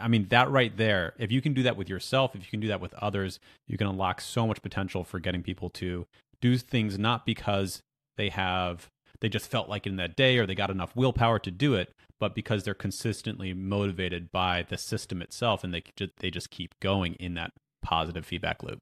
I 0.00 0.06
mean, 0.06 0.28
that 0.28 0.48
right 0.48 0.76
there, 0.76 1.12
if 1.18 1.32
you 1.32 1.42
can 1.42 1.54
do 1.54 1.64
that 1.64 1.76
with 1.76 1.88
yourself, 1.88 2.36
if 2.36 2.42
you 2.42 2.50
can 2.50 2.60
do 2.60 2.68
that 2.68 2.80
with 2.80 2.94
others, 2.94 3.40
you 3.66 3.76
can 3.76 3.88
unlock 3.88 4.20
so 4.20 4.46
much 4.46 4.62
potential 4.62 5.02
for 5.02 5.18
getting 5.18 5.42
people 5.42 5.70
to 5.70 6.06
do 6.40 6.56
things 6.56 7.00
not 7.00 7.26
because 7.26 7.82
they 8.16 8.28
have 8.28 8.88
they 9.20 9.28
just 9.28 9.50
felt 9.50 9.68
like 9.68 9.86
in 9.86 9.96
that 9.96 10.16
day 10.16 10.38
or 10.38 10.46
they 10.46 10.54
got 10.54 10.70
enough 10.70 10.96
willpower 10.96 11.38
to 11.38 11.50
do 11.50 11.74
it, 11.74 11.92
but 12.18 12.34
because 12.34 12.64
they're 12.64 12.74
consistently 12.74 13.54
motivated 13.54 14.32
by 14.32 14.66
the 14.68 14.76
system 14.76 15.22
itself 15.22 15.62
and 15.62 15.72
they 15.72 15.82
just, 15.96 16.12
they 16.18 16.30
just 16.30 16.50
keep 16.50 16.74
going 16.80 17.14
in 17.14 17.34
that 17.34 17.52
positive 17.82 18.26
feedback 18.26 18.62
loop. 18.64 18.80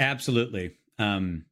Absolutely. 0.00 0.72
Um, 0.98 1.44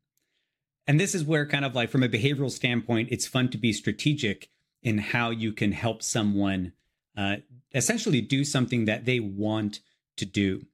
and 0.86 0.98
this 0.98 1.14
is 1.14 1.22
where 1.22 1.46
kind 1.46 1.66
of 1.66 1.74
like 1.74 1.90
from 1.90 2.02
a 2.02 2.08
behavioral 2.08 2.50
standpoint, 2.50 3.10
it's 3.12 3.26
fun 3.26 3.50
to 3.50 3.58
be 3.58 3.72
strategic 3.74 4.48
in 4.82 4.98
how 4.98 5.30
you 5.30 5.52
can 5.52 5.72
help 5.72 6.02
someone 6.02 6.72
uh, 7.16 7.36
essentially 7.74 8.22
do 8.22 8.44
something 8.44 8.86
that 8.86 9.04
they 9.04 9.20
want 9.20 9.80
to 10.16 10.24
do. 10.24 10.64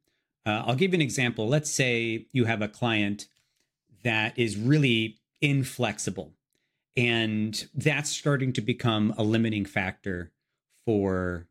Uh, 0.46 0.62
I'll 0.66 0.76
give 0.76 0.92
you 0.92 0.98
an 0.98 1.02
example. 1.02 1.48
Let's 1.48 1.70
say 1.70 2.26
you 2.32 2.44
have 2.44 2.62
a 2.62 2.68
client 2.68 3.26
that 4.04 4.38
is 4.38 4.56
really 4.56 5.18
inflexible. 5.40 6.32
And 6.96 7.66
that's 7.74 8.10
starting 8.10 8.52
to 8.52 8.60
become 8.60 9.14
a 9.18 9.24
limiting 9.24 9.64
factor 9.64 10.30
for 10.84 11.48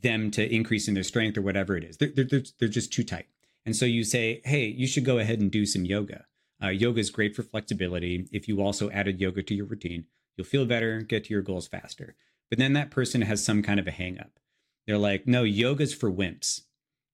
them 0.00 0.30
to 0.30 0.54
increase 0.54 0.88
in 0.88 0.94
their 0.94 1.02
strength 1.02 1.36
or 1.36 1.42
whatever 1.42 1.76
it 1.76 1.84
is. 1.84 1.98
They're, 1.98 2.12
they're, 2.14 2.42
they're 2.58 2.68
just 2.68 2.92
too 2.92 3.04
tight. 3.04 3.26
And 3.66 3.74
so 3.74 3.84
you 3.84 4.04
say, 4.04 4.40
hey, 4.44 4.66
you 4.66 4.86
should 4.86 5.04
go 5.04 5.18
ahead 5.18 5.40
and 5.40 5.50
do 5.50 5.66
some 5.66 5.84
yoga. 5.84 6.24
Uh, 6.62 6.68
yoga 6.68 7.00
is 7.00 7.10
great 7.10 7.34
for 7.34 7.42
flexibility. 7.42 8.28
If 8.32 8.48
you 8.48 8.62
also 8.62 8.88
added 8.90 9.20
yoga 9.20 9.42
to 9.42 9.54
your 9.54 9.66
routine, 9.66 10.04
you'll 10.36 10.46
feel 10.46 10.64
better, 10.64 11.00
get 11.00 11.24
to 11.24 11.34
your 11.34 11.42
goals 11.42 11.66
faster. 11.66 12.14
But 12.48 12.58
then 12.58 12.72
that 12.74 12.92
person 12.92 13.22
has 13.22 13.44
some 13.44 13.62
kind 13.62 13.80
of 13.80 13.88
a 13.88 13.90
hangup. 13.90 14.30
They're 14.86 14.96
like, 14.96 15.26
no, 15.26 15.42
yoga's 15.42 15.92
for 15.92 16.10
wimps. 16.10 16.62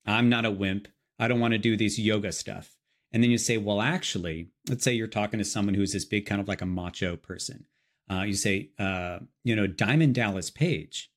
I'm 0.05 0.29
not 0.29 0.45
a 0.45 0.51
wimp. 0.51 0.89
I 1.19 1.27
don't 1.27 1.41
want 1.41 1.53
to 1.53 1.59
do 1.59 1.77
this 1.77 1.99
yoga 1.99 2.33
stuff. 2.33 2.77
And 3.13 3.23
then 3.23 3.31
you 3.31 3.39
say, 3.39 3.57
well, 3.57 3.81
actually, 3.81 4.49
let's 4.69 4.85
say 4.85 4.93
you're 4.93 5.07
talking 5.07 5.39
to 5.39 5.45
someone 5.45 5.75
who's 5.75 5.93
this 5.93 6.05
big 6.05 6.27
kind 6.27 6.41
of 6.41 6.49
like 6.49 6.61
a 6.61 6.67
macho 6.67 7.17
person. 7.17 7.67
Uh, 8.11 8.23
you 8.23 8.35
say, 8.35 8.71
uh, 8.79 9.21
you 9.43 9.57
know, 9.57 9.67
Diamond 9.67 10.15
Dallas 10.15 10.51
Page, 10.51 11.11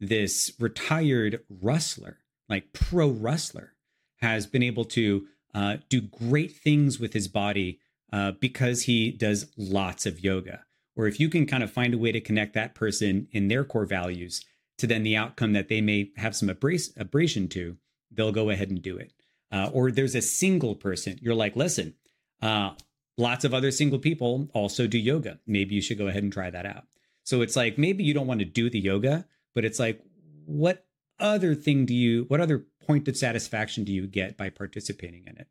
this 0.00 0.52
retired 0.58 1.44
wrestler, 1.48 2.18
like 2.48 2.72
pro 2.72 3.08
wrestler, 3.08 3.74
has 4.20 4.46
been 4.46 4.62
able 4.62 4.84
to 4.84 5.26
uh, 5.54 5.76
do 5.88 6.00
great 6.00 6.52
things 6.52 6.98
with 6.98 7.12
his 7.12 7.28
body 7.28 7.80
uh, 8.12 8.32
because 8.32 8.82
he 8.82 9.10
does 9.10 9.46
lots 9.56 10.06
of 10.06 10.20
yoga. 10.20 10.64
Or 10.96 11.06
if 11.06 11.18
you 11.20 11.28
can 11.28 11.46
kind 11.46 11.62
of 11.62 11.70
find 11.70 11.94
a 11.94 11.98
way 11.98 12.12
to 12.12 12.20
connect 12.20 12.54
that 12.54 12.74
person 12.74 13.28
in 13.32 13.48
their 13.48 13.64
core 13.64 13.86
values 13.86 14.44
to 14.78 14.86
then 14.86 15.02
the 15.02 15.16
outcome 15.16 15.52
that 15.52 15.68
they 15.68 15.80
may 15.80 16.10
have 16.16 16.34
some 16.34 16.48
abras- 16.48 16.98
abrasion 16.98 17.48
to, 17.48 17.76
they'll 18.10 18.32
go 18.32 18.50
ahead 18.50 18.70
and 18.70 18.82
do 18.82 18.96
it 18.96 19.12
uh, 19.52 19.70
or 19.72 19.90
there's 19.90 20.14
a 20.14 20.22
single 20.22 20.74
person, 20.74 21.18
you're 21.20 21.34
like, 21.34 21.56
listen, 21.56 21.94
uh, 22.42 22.70
lots 23.18 23.44
of 23.44 23.52
other 23.52 23.70
single 23.70 23.98
people 23.98 24.48
also 24.52 24.86
do 24.86 24.98
yoga. 24.98 25.38
Maybe 25.46 25.74
you 25.74 25.82
should 25.82 25.98
go 25.98 26.06
ahead 26.06 26.22
and 26.22 26.32
try 26.32 26.50
that 26.50 26.66
out. 26.66 26.84
So 27.24 27.42
it's 27.42 27.56
like 27.56 27.76
maybe 27.76 28.04
you 28.04 28.14
don't 28.14 28.26
want 28.26 28.40
to 28.40 28.46
do 28.46 28.70
the 28.70 28.80
yoga, 28.80 29.26
but 29.54 29.64
it's 29.64 29.78
like, 29.78 30.00
what 30.46 30.86
other 31.18 31.54
thing 31.54 31.84
do 31.84 31.94
you, 31.94 32.24
what 32.28 32.40
other 32.40 32.64
point 32.90 33.08
of 33.08 33.16
satisfaction 33.16 33.84
do 33.84 33.92
you 33.92 34.06
get 34.06 34.36
by 34.36 34.50
participating 34.50 35.24
in 35.26 35.36
it? 35.36 35.46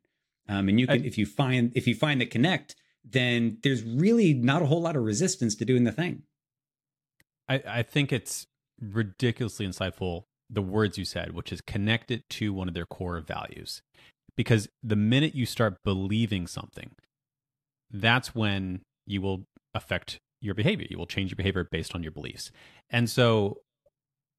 Um, 0.50 0.68
and 0.68 0.80
you 0.80 0.88
can, 0.88 1.04
I, 1.04 1.06
if 1.06 1.18
you 1.18 1.26
find 1.26 1.72
if 1.76 1.88
you 1.88 1.96
find 1.96 2.20
the 2.20 2.26
connect, 2.26 2.76
then 3.04 3.60
there's 3.64 3.84
really 3.84 4.34
not 4.34 4.62
a 4.62 4.66
whole 4.66 4.82
lot 4.82 4.96
of 4.96 5.04
resistance 5.04 5.56
to 5.56 5.66
doing 5.66 5.86
the 5.86 5.92
thing. 5.92 6.24
I, 7.48 7.64
I 7.68 7.84
think 7.84 8.12
it's 8.12 8.48
ridiculously 8.82 9.68
insightful 9.68 10.24
the 10.50 10.62
words 10.62 10.98
you 10.98 11.06
said, 11.06 11.34
which 11.34 11.54
is 11.54 11.62
connect 11.62 12.12
it 12.12 12.28
to 12.30 12.54
one 12.54 12.68
of 12.68 12.74
their 12.74 12.86
core 12.86 13.20
values. 13.22 13.82
Because 14.36 14.68
the 14.84 14.96
minute 14.96 15.36
you 15.36 15.46
start 15.46 15.78
believing 15.84 16.48
something, 16.48 16.92
that's 17.92 18.34
when 18.34 18.82
you 19.06 19.22
will 19.22 19.46
affect 19.74 20.20
your 20.42 20.56
behavior. 20.56 20.88
You 20.90 20.98
will 20.98 21.06
change 21.06 21.32
your 21.32 21.36
behavior 21.36 21.68
based 21.70 21.94
on 21.94 22.04
your 22.04 22.12
beliefs. 22.12 22.52
And 22.90 23.10
so 23.10 23.58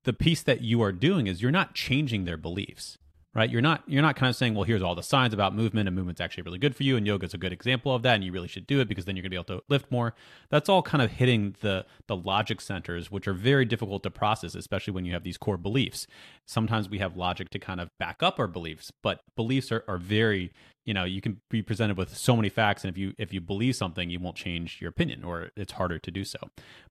the 0.05 0.13
piece 0.13 0.43
that 0.43 0.63
you 0.63 0.83
are 0.83 0.93
doing 0.93 1.27
is 1.27 1.43
you're 1.43 1.51
not 1.51 1.75
changing 1.75 2.25
their 2.25 2.37
beliefs 2.37 2.99
right? 3.35 3.49
You're 3.49 3.63
not 3.63 3.83
you're 3.87 4.03
not 4.03 4.17
kind 4.17 4.29
of 4.29 4.37
saying 4.37 4.55
well 4.55 4.65
here's 4.65 4.83
all 4.83 4.95
the 4.95 5.03
signs 5.03 5.33
about 5.33 5.55
movement 5.55 5.89
and 5.89 5.97
movement's 5.97 6.21
actually 6.21 6.43
really 6.43 6.59
good 6.59 6.75
for 6.75 6.83
you 6.83 6.97
and 6.97 7.07
yoga 7.07 7.27
is 7.27 7.35
a 7.35 7.39
good 7.39 7.53
example 7.53 7.95
of 7.95 8.03
that 8.03 8.15
and 8.15 8.25
you 8.25 8.33
really 8.33 8.49
should 8.49 8.67
do 8.67 8.81
it 8.81 8.89
because 8.89 9.05
then 9.05 9.17
you're 9.17 9.23
going 9.23 9.31
to 9.31 9.31
be 9.31 9.37
able 9.37 9.61
to 9.61 9.63
lift 9.69 9.91
more. 9.91 10.15
That's 10.51 10.69
all 10.69 10.83
kind 10.83 11.03
of 11.03 11.13
hitting 11.13 11.55
the 11.61 11.87
the 12.07 12.17
logic 12.17 12.61
centers 12.61 13.11
which 13.11 13.29
are 13.29 13.33
very 13.33 13.65
difficult 13.65 14.03
to 14.03 14.11
process 14.11 14.55
especially 14.55 14.93
when 14.93 15.05
you 15.05 15.13
have 15.13 15.23
these 15.23 15.39
core 15.39 15.57
beliefs. 15.57 16.07
Sometimes 16.45 16.89
we 16.89 16.99
have 16.99 17.17
logic 17.17 17.51
to 17.51 17.59
kind 17.59 17.81
of 17.81 17.91
back 17.99 18.23
up 18.23 18.39
our 18.39 18.49
beliefs 18.49 18.93
but 19.03 19.21
beliefs 19.37 19.71
are, 19.71 19.85
are 19.87 19.99
very 19.99 20.53
you 20.85 20.95
know 20.95 21.05
you 21.05 21.21
can 21.21 21.41
be 21.51 21.63
presented 21.63 21.97
with 21.97 22.17
so 22.17 22.35
many 22.35 22.49
facts 22.49 22.83
and 22.85 22.93
if 22.93 22.99
you 22.99 23.15
if 23.17 23.33
you 23.33 23.41
believe 23.41 23.77
something 23.77 24.11
you 24.11 24.19
won't 24.19 24.37
change 24.37 24.81
your 24.81 24.91
opinion 24.91 25.23
or 25.23 25.51
it's 25.57 25.73
harder 25.73 25.99
to 26.01 26.11
do 26.11 26.25
so. 26.25 26.39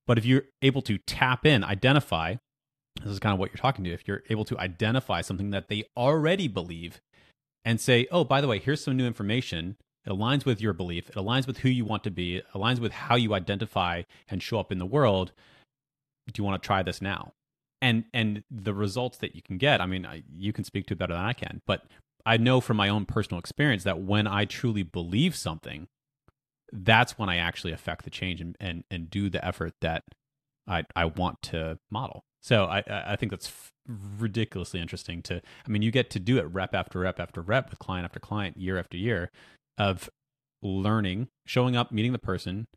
But 0.08 0.18
if 0.18 0.26
you're 0.26 0.44
able 0.62 0.82
to 0.84 0.98
tap 1.00 1.46
in 1.46 1.66
identify 1.66 2.36
this 3.04 3.12
is 3.12 3.20
kind 3.20 3.34
of 3.34 3.40
what 3.40 3.52
you're 3.52 3.62
talking 3.62 3.86
to. 3.86 3.92
If 3.92 4.08
you're 4.08 4.24
able 4.30 4.46
to 4.46 4.58
identify 4.60 5.22
something 5.22 5.52
that 5.52 5.68
they 5.70 5.86
already 5.96 6.48
believe 6.48 7.02
and 7.64 7.80
say, 7.80 8.08
oh, 8.12 8.24
by 8.24 8.42
the 8.42 8.48
way, 8.48 8.60
here's 8.60 8.84
some 8.84 8.98
new 8.98 9.08
information. 9.08 9.78
It 10.06 10.10
aligns 10.10 10.46
with 10.46 10.62
your 10.62 10.74
belief. 10.74 11.10
It 11.10 11.16
aligns 11.16 11.48
with 11.48 11.60
who 11.60 11.70
you 11.70 11.86
want 11.86 12.04
to 12.06 12.12
be. 12.12 12.38
It 12.38 12.46
aligns 12.54 12.80
with 12.80 12.92
how 12.92 13.16
you 13.16 13.34
identify 13.34 14.04
and 14.28 14.42
show 14.42 14.60
up 14.60 14.72
in 14.72 14.80
the 14.80 14.86
world. 14.86 15.32
Do 16.28 16.40
you 16.40 16.44
want 16.44 16.62
to 16.62 16.66
try 16.66 16.84
this 16.84 17.02
now? 17.02 17.34
And 17.82 18.06
and 18.14 18.44
the 18.52 18.74
results 18.74 19.18
that 19.20 19.36
you 19.36 19.42
can 19.42 19.58
get. 19.58 19.82
I 19.82 19.86
mean, 19.86 20.06
I, 20.06 20.24
you 20.36 20.52
can 20.52 20.64
speak 20.64 20.88
to 20.88 20.94
it 20.94 21.00
better 21.00 21.14
than 21.14 21.24
I 21.24 21.34
can, 21.34 21.62
but 21.66 21.86
I 22.26 22.38
know 22.38 22.60
from 22.60 22.78
my 22.78 22.90
own 22.90 23.06
personal 23.06 23.40
experience 23.40 23.84
that 23.86 24.02
when 24.02 24.28
I 24.28 24.46
truly 24.46 24.84
believe 24.84 25.36
something, 25.36 25.88
that's 26.74 27.18
when 27.18 27.30
I 27.30 27.38
actually 27.38 27.72
affect 27.72 28.04
the 28.04 28.10
change 28.10 28.42
and 28.42 28.58
and, 28.60 28.84
and 28.92 29.10
do 29.10 29.30
the 29.30 29.44
effort 29.46 29.74
that 29.82 30.04
I 30.68 30.84
I 30.96 31.06
want 31.06 31.42
to 31.44 31.80
model. 31.90 32.24
So 32.42 32.66
I 32.66 32.84
I 32.88 33.16
think 33.16 33.32
that's 33.32 33.48
f- 33.48 33.72
ridiculously 33.88 34.80
interesting 34.80 35.22
to 35.24 35.42
I 35.66 35.70
mean 35.70 35.82
you 35.82 35.92
get 35.92 36.10
to 36.12 36.20
do 36.20 36.38
it 36.38 36.44
rep 36.44 36.74
after 36.74 37.00
rep 37.00 37.20
after 37.20 37.42
rep 37.42 37.70
with 37.70 37.80
client 37.80 38.06
after 38.06 38.20
client 38.20 38.58
year 38.58 38.78
after 38.78 38.98
year 38.98 39.32
of 39.78 40.10
learning, 40.62 41.30
showing 41.46 41.76
up, 41.76 41.92
meeting 41.92 42.12
the 42.12 42.20
person, 42.20 42.68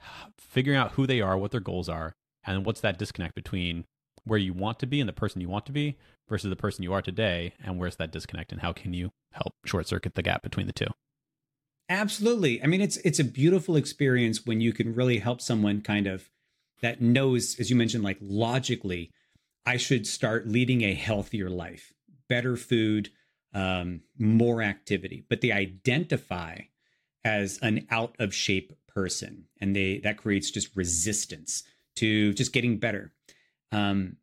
figuring 0.38 0.78
out 0.78 0.92
who 0.92 1.06
they 1.06 1.20
are, 1.20 1.36
what 1.36 1.50
their 1.50 1.60
goals 1.60 1.88
are, 1.88 2.12
and 2.44 2.64
what's 2.64 2.80
that 2.80 2.98
disconnect 2.98 3.34
between 3.34 3.84
where 4.24 4.38
you 4.38 4.52
want 4.52 4.78
to 4.78 4.86
be 4.86 5.00
and 5.00 5.08
the 5.08 5.12
person 5.12 5.40
you 5.40 5.48
want 5.48 5.66
to 5.66 5.72
be 5.72 5.96
versus 6.28 6.50
the 6.50 6.56
person 6.56 6.82
you 6.82 6.92
are 6.92 7.02
today, 7.02 7.52
and 7.64 7.78
where's 7.78 7.96
that 7.96 8.12
disconnect, 8.12 8.52
and 8.52 8.60
how 8.60 8.72
can 8.72 8.92
you 8.92 9.10
help 9.32 9.54
short 9.64 9.86
circuit 9.86 10.14
the 10.14 10.22
gap 10.22 10.42
between 10.42 10.66
the 10.66 10.72
two? 10.72 10.88
Absolutely. 11.88 12.62
I 12.62 12.66
mean, 12.66 12.82
it's 12.82 12.98
it's 12.98 13.18
a 13.18 13.24
beautiful 13.24 13.76
experience 13.76 14.44
when 14.44 14.60
you 14.60 14.72
can 14.72 14.94
really 14.94 15.18
help 15.18 15.40
someone 15.40 15.80
kind 15.80 16.06
of 16.06 16.28
that 16.80 17.00
knows, 17.00 17.58
as 17.58 17.70
you 17.70 17.76
mentioned, 17.76 18.04
like 18.04 18.18
logically, 18.20 19.10
I 19.66 19.76
should 19.76 20.06
start 20.06 20.48
leading 20.48 20.82
a 20.82 20.94
healthier 20.94 21.50
life, 21.50 21.92
better 22.28 22.56
food, 22.56 23.10
um, 23.52 24.02
more 24.18 24.62
activity, 24.62 25.24
but 25.28 25.40
they 25.40 25.52
identify 25.52 26.60
as 27.24 27.58
an 27.60 27.86
out 27.90 28.14
of 28.18 28.34
shape 28.34 28.72
person, 28.86 29.44
and 29.60 29.74
they 29.74 29.98
that 29.98 30.16
creates 30.16 30.50
just 30.50 30.74
resistance 30.76 31.64
to 31.96 32.32
just 32.34 32.52
getting 32.52 32.78
better, 32.78 33.12
um, 33.72 34.16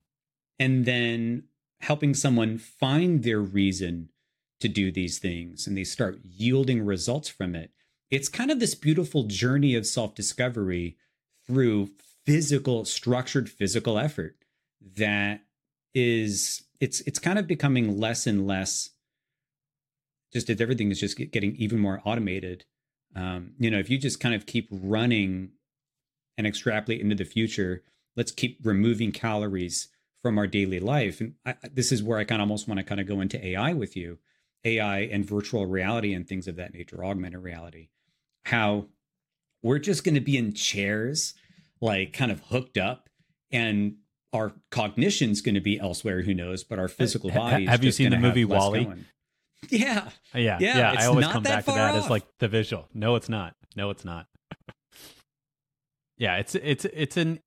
and 0.60 0.86
then 0.86 1.44
helping 1.82 2.13
someone 2.13 2.58
find 2.58 3.24
their 3.24 3.39
reason 3.39 4.10
to 4.60 4.68
do 4.68 4.91
these 4.91 5.20
things, 5.20 5.68
and 5.68 5.78
they 5.78 5.84
start 5.84 6.20
yielding 6.24 6.84
results 6.86 7.30
from 7.30 7.56
it. 7.56 7.72
It's 8.10 8.30
kind 8.30 8.50
of 8.50 8.60
this 8.60 8.76
beautiful 8.76 9.24
journey 9.24 9.76
of 9.76 9.86
self 9.86 10.15
discovery 10.15 10.98
through 11.46 11.89
physical, 12.26 12.86
structured 12.86 13.50
physical 13.50 13.98
effort 13.98 14.36
that 14.98 15.42
is 15.94 16.64
it's 16.80 17.02
it's 17.02 17.20
kind 17.20 17.40
of 17.40 17.48
becoming 17.48 18.00
less 18.00 18.28
and 18.28 18.46
less 18.46 18.92
just 20.34 20.50
as 20.50 20.60
everything 20.60 20.92
is 20.92 21.00
just 21.00 21.18
getting 21.32 21.56
even 21.56 21.80
more 21.80 22.02
automated. 22.04 22.66
Um, 23.16 23.54
you 23.58 23.72
know, 23.72 23.80
if 23.80 23.90
you 23.90 23.98
just 23.98 24.20
kind 24.20 24.36
of 24.36 24.46
keep 24.46 24.68
running 24.70 25.52
and 26.38 26.46
extrapolate 26.46 27.00
into 27.00 27.16
the 27.16 27.24
future, 27.24 27.84
let's 28.18 28.32
keep 28.32 28.60
removing 28.64 29.14
calories 29.14 29.88
from 30.22 30.38
our 30.38 30.48
daily 30.48 30.82
life. 30.82 31.22
And 31.22 31.36
I, 31.46 31.56
this 31.72 31.92
is 31.92 32.04
where 32.04 32.18
I 32.18 32.26
kind 32.26 32.42
of 32.42 32.48
almost 32.48 32.68
want 32.68 32.80
to 32.80 32.84
kind 32.84 33.00
of 33.00 33.08
go 33.08 33.22
into 33.22 33.44
AI 33.46 33.72
with 33.74 33.96
you, 33.96 34.18
AI 34.66 35.02
and 35.02 35.26
virtual 35.26 35.66
reality 35.66 36.14
and 36.14 36.28
things 36.28 36.48
of 36.50 36.58
that 36.58 36.74
nature, 36.74 37.06
augmented 37.06 37.42
reality. 37.42 37.88
How 38.44 38.88
we're 39.64 39.80
just 39.80 40.04
going 40.04 40.16
to 40.16 40.22
be 40.22 40.36
in 40.36 40.54
chairs, 40.54 41.34
like 41.82 42.14
kind 42.14 42.32
of 42.32 42.42
hooked 42.42 42.78
up, 42.78 43.10
and 43.52 43.98
our 44.34 44.54
cognition's 44.72 45.42
going 45.42 45.56
to 45.56 45.62
be 45.62 45.80
elsewhere. 45.80 46.22
Who 46.22 46.34
knows? 46.34 46.64
But 46.64 46.80
our 46.80 46.86
uh, 46.86 46.90
physical 46.90 47.30
body. 47.32 47.66
Have 47.66 47.84
you 47.84 47.92
seen 47.92 48.12
the 48.12 48.18
movie? 48.18 48.46
Going. 48.46 49.06
Yeah. 49.70 50.10
Uh, 50.34 50.40
yeah. 50.40 50.58
Yeah. 50.60 50.78
yeah. 50.78 50.96
I 50.98 51.06
always 51.06 51.28
come 51.28 51.44
back 51.44 51.66
to 51.66 51.72
that 51.72 51.96
off. 51.96 52.04
as 52.04 52.10
like 52.10 52.24
the 52.40 52.48
visual. 52.48 52.88
No, 52.94 53.16
it's 53.16 53.30
not. 53.30 53.56
No, 53.76 53.90
it's 53.90 54.06
not. 54.06 54.28
yeah, 56.18 56.38
it's 56.38 56.56
it's 56.56 56.86
it's 56.86 57.18
an 57.18 57.40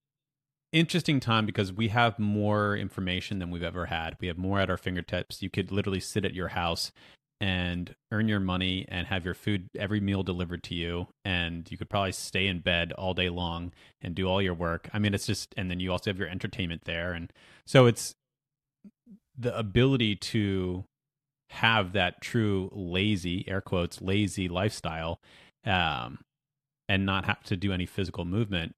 interesting 0.72 1.20
time 1.20 1.46
because 1.46 1.72
we 1.72 1.88
have 1.88 2.18
more 2.18 2.76
information 2.76 3.38
than 3.38 3.50
we've 3.50 3.62
ever 3.62 3.86
had. 3.86 4.16
We 4.20 4.28
have 4.28 4.38
more 4.38 4.60
at 4.60 4.70
our 4.70 4.76
fingertips. 4.76 5.42
You 5.42 5.50
could 5.50 5.70
literally 5.70 6.00
sit 6.00 6.24
at 6.24 6.34
your 6.34 6.48
house 6.48 6.92
and 7.40 7.94
earn 8.10 8.28
your 8.28 8.40
money 8.40 8.84
and 8.88 9.06
have 9.06 9.24
your 9.24 9.34
food 9.34 9.68
every 9.78 10.00
meal 10.00 10.22
delivered 10.22 10.62
to 10.64 10.74
you 10.74 11.06
and 11.24 11.70
you 11.70 11.76
could 11.76 11.88
probably 11.88 12.12
stay 12.12 12.46
in 12.46 12.58
bed 12.60 12.92
all 12.92 13.14
day 13.14 13.28
long 13.28 13.72
and 14.00 14.14
do 14.14 14.26
all 14.26 14.42
your 14.42 14.54
work. 14.54 14.88
I 14.92 14.98
mean 14.98 15.14
it's 15.14 15.26
just 15.26 15.54
and 15.56 15.70
then 15.70 15.80
you 15.80 15.92
also 15.92 16.10
have 16.10 16.18
your 16.18 16.28
entertainment 16.28 16.82
there. 16.84 17.12
And 17.12 17.32
so 17.64 17.86
it's 17.86 18.14
the 19.38 19.56
ability 19.56 20.16
to 20.16 20.84
have 21.50 21.92
that 21.92 22.20
true 22.20 22.70
lazy 22.72 23.48
air 23.48 23.60
quotes 23.60 24.02
lazy 24.02 24.48
lifestyle 24.48 25.20
um, 25.64 26.18
and 26.88 27.06
not 27.06 27.24
have 27.24 27.42
to 27.44 27.56
do 27.56 27.72
any 27.72 27.86
physical 27.86 28.24
movement 28.24 28.74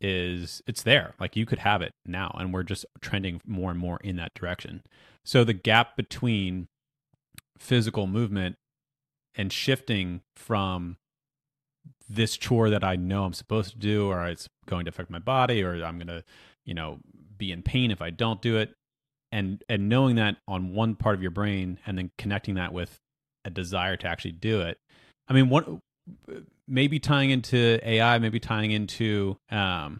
is 0.00 0.60
it's 0.66 0.82
there. 0.82 1.14
Like 1.20 1.36
you 1.36 1.46
could 1.46 1.60
have 1.60 1.80
it 1.82 1.92
now 2.04 2.34
and 2.38 2.52
we're 2.52 2.64
just 2.64 2.84
trending 3.00 3.40
more 3.46 3.70
and 3.70 3.78
more 3.78 3.98
in 4.02 4.16
that 4.16 4.34
direction. 4.34 4.82
So 5.24 5.44
the 5.44 5.52
gap 5.52 5.96
between 5.96 6.66
physical 7.62 8.06
movement 8.06 8.56
and 9.34 9.52
shifting 9.52 10.20
from 10.36 10.96
this 12.08 12.36
chore 12.36 12.68
that 12.70 12.84
I 12.84 12.96
know 12.96 13.24
I'm 13.24 13.32
supposed 13.32 13.70
to 13.70 13.78
do 13.78 14.08
or 14.08 14.26
it's 14.26 14.48
going 14.66 14.84
to 14.84 14.90
affect 14.90 15.10
my 15.10 15.20
body 15.20 15.62
or 15.62 15.82
I'm 15.84 15.96
going 15.96 16.08
to 16.08 16.24
you 16.64 16.74
know 16.74 16.98
be 17.38 17.52
in 17.52 17.62
pain 17.62 17.90
if 17.90 18.02
I 18.02 18.10
don't 18.10 18.42
do 18.42 18.56
it. 18.56 18.74
And 19.30 19.62
and 19.68 19.88
knowing 19.88 20.16
that 20.16 20.36
on 20.46 20.74
one 20.74 20.94
part 20.96 21.14
of 21.14 21.22
your 21.22 21.30
brain 21.30 21.78
and 21.86 21.96
then 21.96 22.10
connecting 22.18 22.56
that 22.56 22.72
with 22.72 22.98
a 23.44 23.50
desire 23.50 23.96
to 23.96 24.06
actually 24.06 24.32
do 24.32 24.60
it. 24.60 24.78
I 25.28 25.32
mean 25.32 25.48
what 25.48 25.68
maybe 26.66 26.98
tying 26.98 27.30
into 27.30 27.78
ai 27.88 28.18
maybe 28.18 28.40
tying 28.40 28.72
into 28.72 29.36
um, 29.50 29.98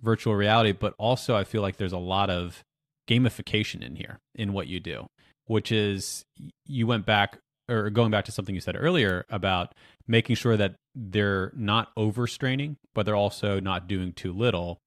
virtual 0.00 0.34
reality 0.34 0.72
but 0.72 0.94
also 0.98 1.34
i 1.34 1.42
feel 1.42 1.62
like 1.62 1.76
there's 1.76 1.92
a 1.92 1.98
lot 1.98 2.30
of 2.30 2.62
gamification 3.08 3.82
in 3.82 3.96
here 3.96 4.18
in 4.34 4.52
what 4.52 4.66
you 4.68 4.78
do 4.78 5.06
which 5.52 5.70
is 5.70 6.24
you 6.66 6.86
went 6.86 7.06
back 7.06 7.38
or 7.68 7.90
going 7.90 8.10
back 8.10 8.24
to 8.24 8.32
something 8.32 8.54
you 8.54 8.60
said 8.60 8.76
earlier 8.76 9.24
about 9.30 9.74
making 10.08 10.34
sure 10.34 10.56
that 10.56 10.74
they're 10.94 11.52
not 11.54 11.94
overstraining 11.96 12.76
but 12.94 13.06
they're 13.06 13.14
also 13.14 13.60
not 13.60 13.88
doing 13.88 14.12
too 14.12 14.32
little. 14.32 14.80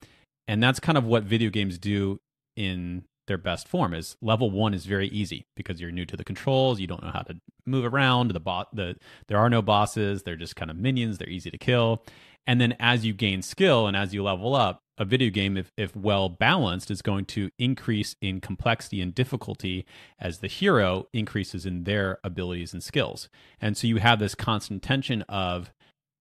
And 0.48 0.62
that's 0.62 0.80
kind 0.80 0.98
of 0.98 1.06
what 1.06 1.24
video 1.24 1.50
games 1.50 1.78
do 1.78 2.20
in 2.56 3.04
their 3.28 3.38
best 3.38 3.68
form 3.68 3.94
is 3.94 4.16
level 4.22 4.52
one 4.52 4.74
is 4.74 4.86
very 4.86 5.08
easy 5.08 5.46
because 5.56 5.82
you're 5.82 5.92
new 5.92 6.06
to 6.06 6.16
the 6.16 6.24
controls 6.24 6.80
you 6.80 6.86
don't 6.86 7.02
know 7.02 7.10
how 7.10 7.24
to 7.24 7.36
move 7.66 7.84
around 7.84 8.30
the 8.30 8.40
bot 8.40 8.74
the 8.76 8.96
there 9.28 9.40
are 9.40 9.50
no 9.50 9.64
bosses 9.64 10.22
they're 10.22 10.36
just 10.36 10.56
kind 10.56 10.70
of 10.70 10.78
minions 10.78 11.18
they're 11.18 11.30
easy 11.30 11.50
to 11.52 11.58
kill. 11.58 12.04
And 12.48 12.62
then 12.62 12.76
as 12.80 13.06
you 13.06 13.14
gain 13.14 13.42
skill 13.42 13.88
and 13.88 13.98
as 13.98 14.14
you 14.14 14.24
level 14.24 14.56
up 14.56 14.82
a 14.98 15.06
video 15.06 15.30
game 15.30 15.58
if, 15.58 15.72
if 15.78 15.96
well 15.96 16.30
balanced 16.30 16.90
is 16.90 17.02
going 17.02 17.26
to 17.26 17.50
increase 17.60 18.16
in 18.22 18.40
complexity 18.40 19.02
and 19.02 19.14
difficulty 19.14 19.86
as 20.20 20.40
the 20.40 20.48
hero 20.48 21.08
increases 21.14 21.66
in 21.66 21.84
their 21.84 22.20
abilities 22.24 22.74
and 22.74 22.84
skills. 22.84 23.30
And 23.60 23.76
so 23.76 23.88
you 23.88 23.98
have 23.98 24.20
this 24.20 24.36
constant 24.36 24.82
tension 24.84 25.22
of 25.24 25.72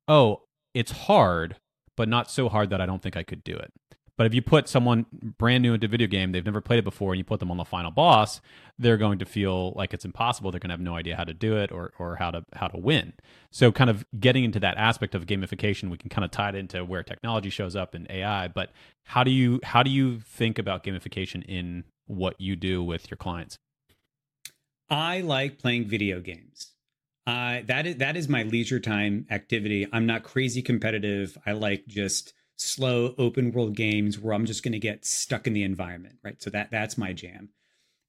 oh 0.08 0.42
it's 0.74 0.92
hard 0.92 1.56
but 1.96 2.08
not 2.08 2.30
so 2.30 2.48
hard 2.48 2.70
that 2.70 2.80
i 2.80 2.86
don't 2.86 3.02
think 3.02 3.16
i 3.16 3.22
could 3.22 3.42
do 3.44 3.54
it 3.54 3.72
but 4.16 4.26
if 4.26 4.34
you 4.34 4.42
put 4.42 4.68
someone 4.68 5.06
brand 5.38 5.62
new 5.62 5.74
into 5.74 5.88
video 5.88 6.06
game, 6.06 6.32
they've 6.32 6.44
never 6.44 6.60
played 6.60 6.78
it 6.78 6.84
before, 6.84 7.12
and 7.12 7.18
you 7.18 7.24
put 7.24 7.40
them 7.40 7.50
on 7.50 7.56
the 7.56 7.64
final 7.64 7.90
boss, 7.90 8.40
they're 8.78 8.96
going 8.96 9.18
to 9.18 9.24
feel 9.24 9.72
like 9.72 9.92
it's 9.92 10.04
impossible. 10.04 10.50
They're 10.50 10.60
going 10.60 10.70
to 10.70 10.74
have 10.74 10.80
no 10.80 10.94
idea 10.94 11.16
how 11.16 11.24
to 11.24 11.34
do 11.34 11.56
it 11.56 11.72
or 11.72 11.92
or 11.98 12.16
how 12.16 12.30
to 12.30 12.44
how 12.54 12.68
to 12.68 12.78
win. 12.78 13.14
So, 13.50 13.72
kind 13.72 13.90
of 13.90 14.04
getting 14.18 14.44
into 14.44 14.60
that 14.60 14.76
aspect 14.76 15.14
of 15.14 15.26
gamification, 15.26 15.90
we 15.90 15.96
can 15.96 16.10
kind 16.10 16.24
of 16.24 16.30
tie 16.30 16.50
it 16.50 16.54
into 16.54 16.84
where 16.84 17.02
technology 17.02 17.50
shows 17.50 17.74
up 17.74 17.94
in 17.94 18.06
AI. 18.10 18.48
But 18.48 18.70
how 19.04 19.24
do 19.24 19.30
you 19.30 19.60
how 19.64 19.82
do 19.82 19.90
you 19.90 20.20
think 20.20 20.58
about 20.58 20.84
gamification 20.84 21.44
in 21.44 21.84
what 22.06 22.40
you 22.40 22.54
do 22.56 22.82
with 22.82 23.10
your 23.10 23.16
clients? 23.16 23.58
I 24.88 25.22
like 25.22 25.58
playing 25.58 25.88
video 25.88 26.20
games. 26.20 26.72
Uh, 27.26 27.62
that 27.66 27.86
is 27.86 27.96
that 27.96 28.16
is 28.16 28.28
my 28.28 28.42
leisure 28.42 28.80
time 28.80 29.26
activity. 29.30 29.86
I'm 29.92 30.06
not 30.06 30.22
crazy 30.22 30.62
competitive. 30.62 31.38
I 31.46 31.52
like 31.52 31.86
just 31.86 32.34
slow 32.56 33.14
open 33.18 33.52
world 33.52 33.74
games 33.74 34.18
where 34.18 34.34
I'm 34.34 34.46
just 34.46 34.62
going 34.62 34.72
to 34.72 34.78
get 34.78 35.04
stuck 35.04 35.46
in 35.46 35.52
the 35.52 35.62
environment, 35.62 36.16
right? 36.22 36.40
So 36.40 36.50
that 36.50 36.70
that's 36.70 36.98
my 36.98 37.12
jam. 37.12 37.50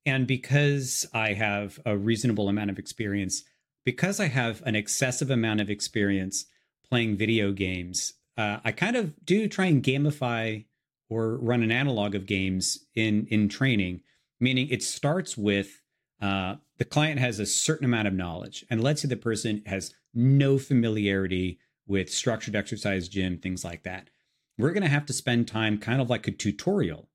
And 0.05 0.27
because 0.27 1.05
I 1.13 1.33
have 1.33 1.79
a 1.85 1.97
reasonable 1.97 2.47
amount 2.47 2.69
of 2.69 2.77
experience, 2.77 3.43
because 3.83 4.19
I 4.19 4.27
have 4.27 4.61
an 4.65 4.75
excessive 4.75 5.31
amount 5.31 5.61
of 5.61 5.69
experience 5.69 6.45
playing 6.87 7.17
video 7.17 7.51
games, 7.51 8.13
uh, 8.37 8.57
I 8.63 8.71
kind 8.71 8.95
of 8.95 9.25
do 9.25 9.47
try 9.47 9.65
and 9.65 9.81
gamify 9.81 10.65
or 11.09 11.37
run 11.37 11.63
an 11.63 11.71
analog 11.71 12.13
of 12.15 12.25
games 12.25 12.85
in 12.95 13.27
in 13.27 13.49
training. 13.49 14.01
Meaning, 14.39 14.67
it 14.69 14.83
starts 14.83 15.37
with 15.37 15.81
uh, 16.21 16.55
the 16.77 16.85
client 16.85 17.19
has 17.19 17.39
a 17.39 17.45
certain 17.45 17.85
amount 17.85 18.07
of 18.07 18.13
knowledge, 18.13 18.65
and 18.69 18.83
let's 18.83 19.01
say 19.01 19.07
the 19.07 19.15
person 19.15 19.63
has 19.65 19.93
no 20.13 20.57
familiarity 20.57 21.59
with 21.87 22.11
structured 22.11 22.55
exercise 22.55 23.07
gym, 23.07 23.37
things 23.37 23.63
like 23.63 23.83
that 23.83 24.09
we're 24.57 24.71
going 24.71 24.83
to 24.83 24.89
have 24.89 25.05
to 25.05 25.13
spend 25.13 25.47
time 25.47 25.77
kind 25.77 26.01
of 26.01 26.09
like 26.09 26.27
a 26.27 26.31
tutorial 26.31 27.09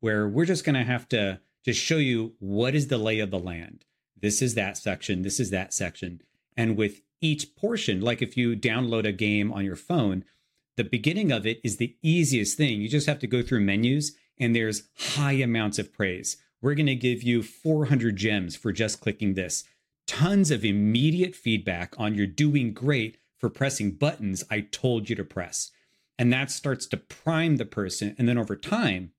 where 0.00 0.28
we're 0.28 0.44
just 0.44 0.64
going 0.64 0.74
to 0.74 0.84
have 0.84 1.08
to 1.08 1.40
just 1.64 1.80
show 1.80 1.96
you 1.96 2.34
what 2.38 2.74
is 2.74 2.88
the 2.88 2.98
lay 2.98 3.18
of 3.18 3.30
the 3.30 3.38
land. 3.38 3.84
This 4.20 4.42
is 4.42 4.54
that 4.54 4.76
section, 4.76 5.22
this 5.22 5.40
is 5.40 5.50
that 5.50 5.72
section. 5.72 6.22
And 6.56 6.76
with 6.76 7.02
each 7.20 7.56
portion, 7.56 8.00
like 8.00 8.22
if 8.22 8.36
you 8.36 8.56
download 8.56 9.06
a 9.06 9.12
game 9.12 9.52
on 9.52 9.64
your 9.64 9.76
phone, 9.76 10.24
the 10.76 10.84
beginning 10.84 11.32
of 11.32 11.46
it 11.46 11.60
is 11.64 11.76
the 11.76 11.96
easiest 12.02 12.56
thing. 12.56 12.80
You 12.80 12.88
just 12.88 13.06
have 13.06 13.18
to 13.20 13.26
go 13.26 13.42
through 13.42 13.60
menus 13.60 14.16
and 14.38 14.54
there's 14.54 14.88
high 14.96 15.32
amounts 15.32 15.78
of 15.78 15.92
praise. 15.92 16.36
We're 16.60 16.74
going 16.74 16.86
to 16.86 16.94
give 16.94 17.22
you 17.22 17.42
400 17.42 18.16
gems 18.16 18.56
for 18.56 18.72
just 18.72 19.00
clicking 19.00 19.34
this. 19.34 19.64
Tons 20.06 20.50
of 20.50 20.64
immediate 20.64 21.34
feedback 21.34 21.94
on 21.98 22.14
you're 22.14 22.26
doing 22.26 22.72
great 22.72 23.18
for 23.36 23.50
pressing 23.50 23.92
buttons 23.92 24.42
I 24.50 24.60
told 24.60 25.10
you 25.10 25.16
to 25.16 25.24
press. 25.24 25.70
And 26.18 26.32
that 26.32 26.50
starts 26.50 26.86
to 26.86 26.96
prime 26.96 27.56
the 27.56 27.64
person. 27.64 28.16
And 28.18 28.28
then 28.28 28.38
over 28.38 28.56
time, 28.56 29.12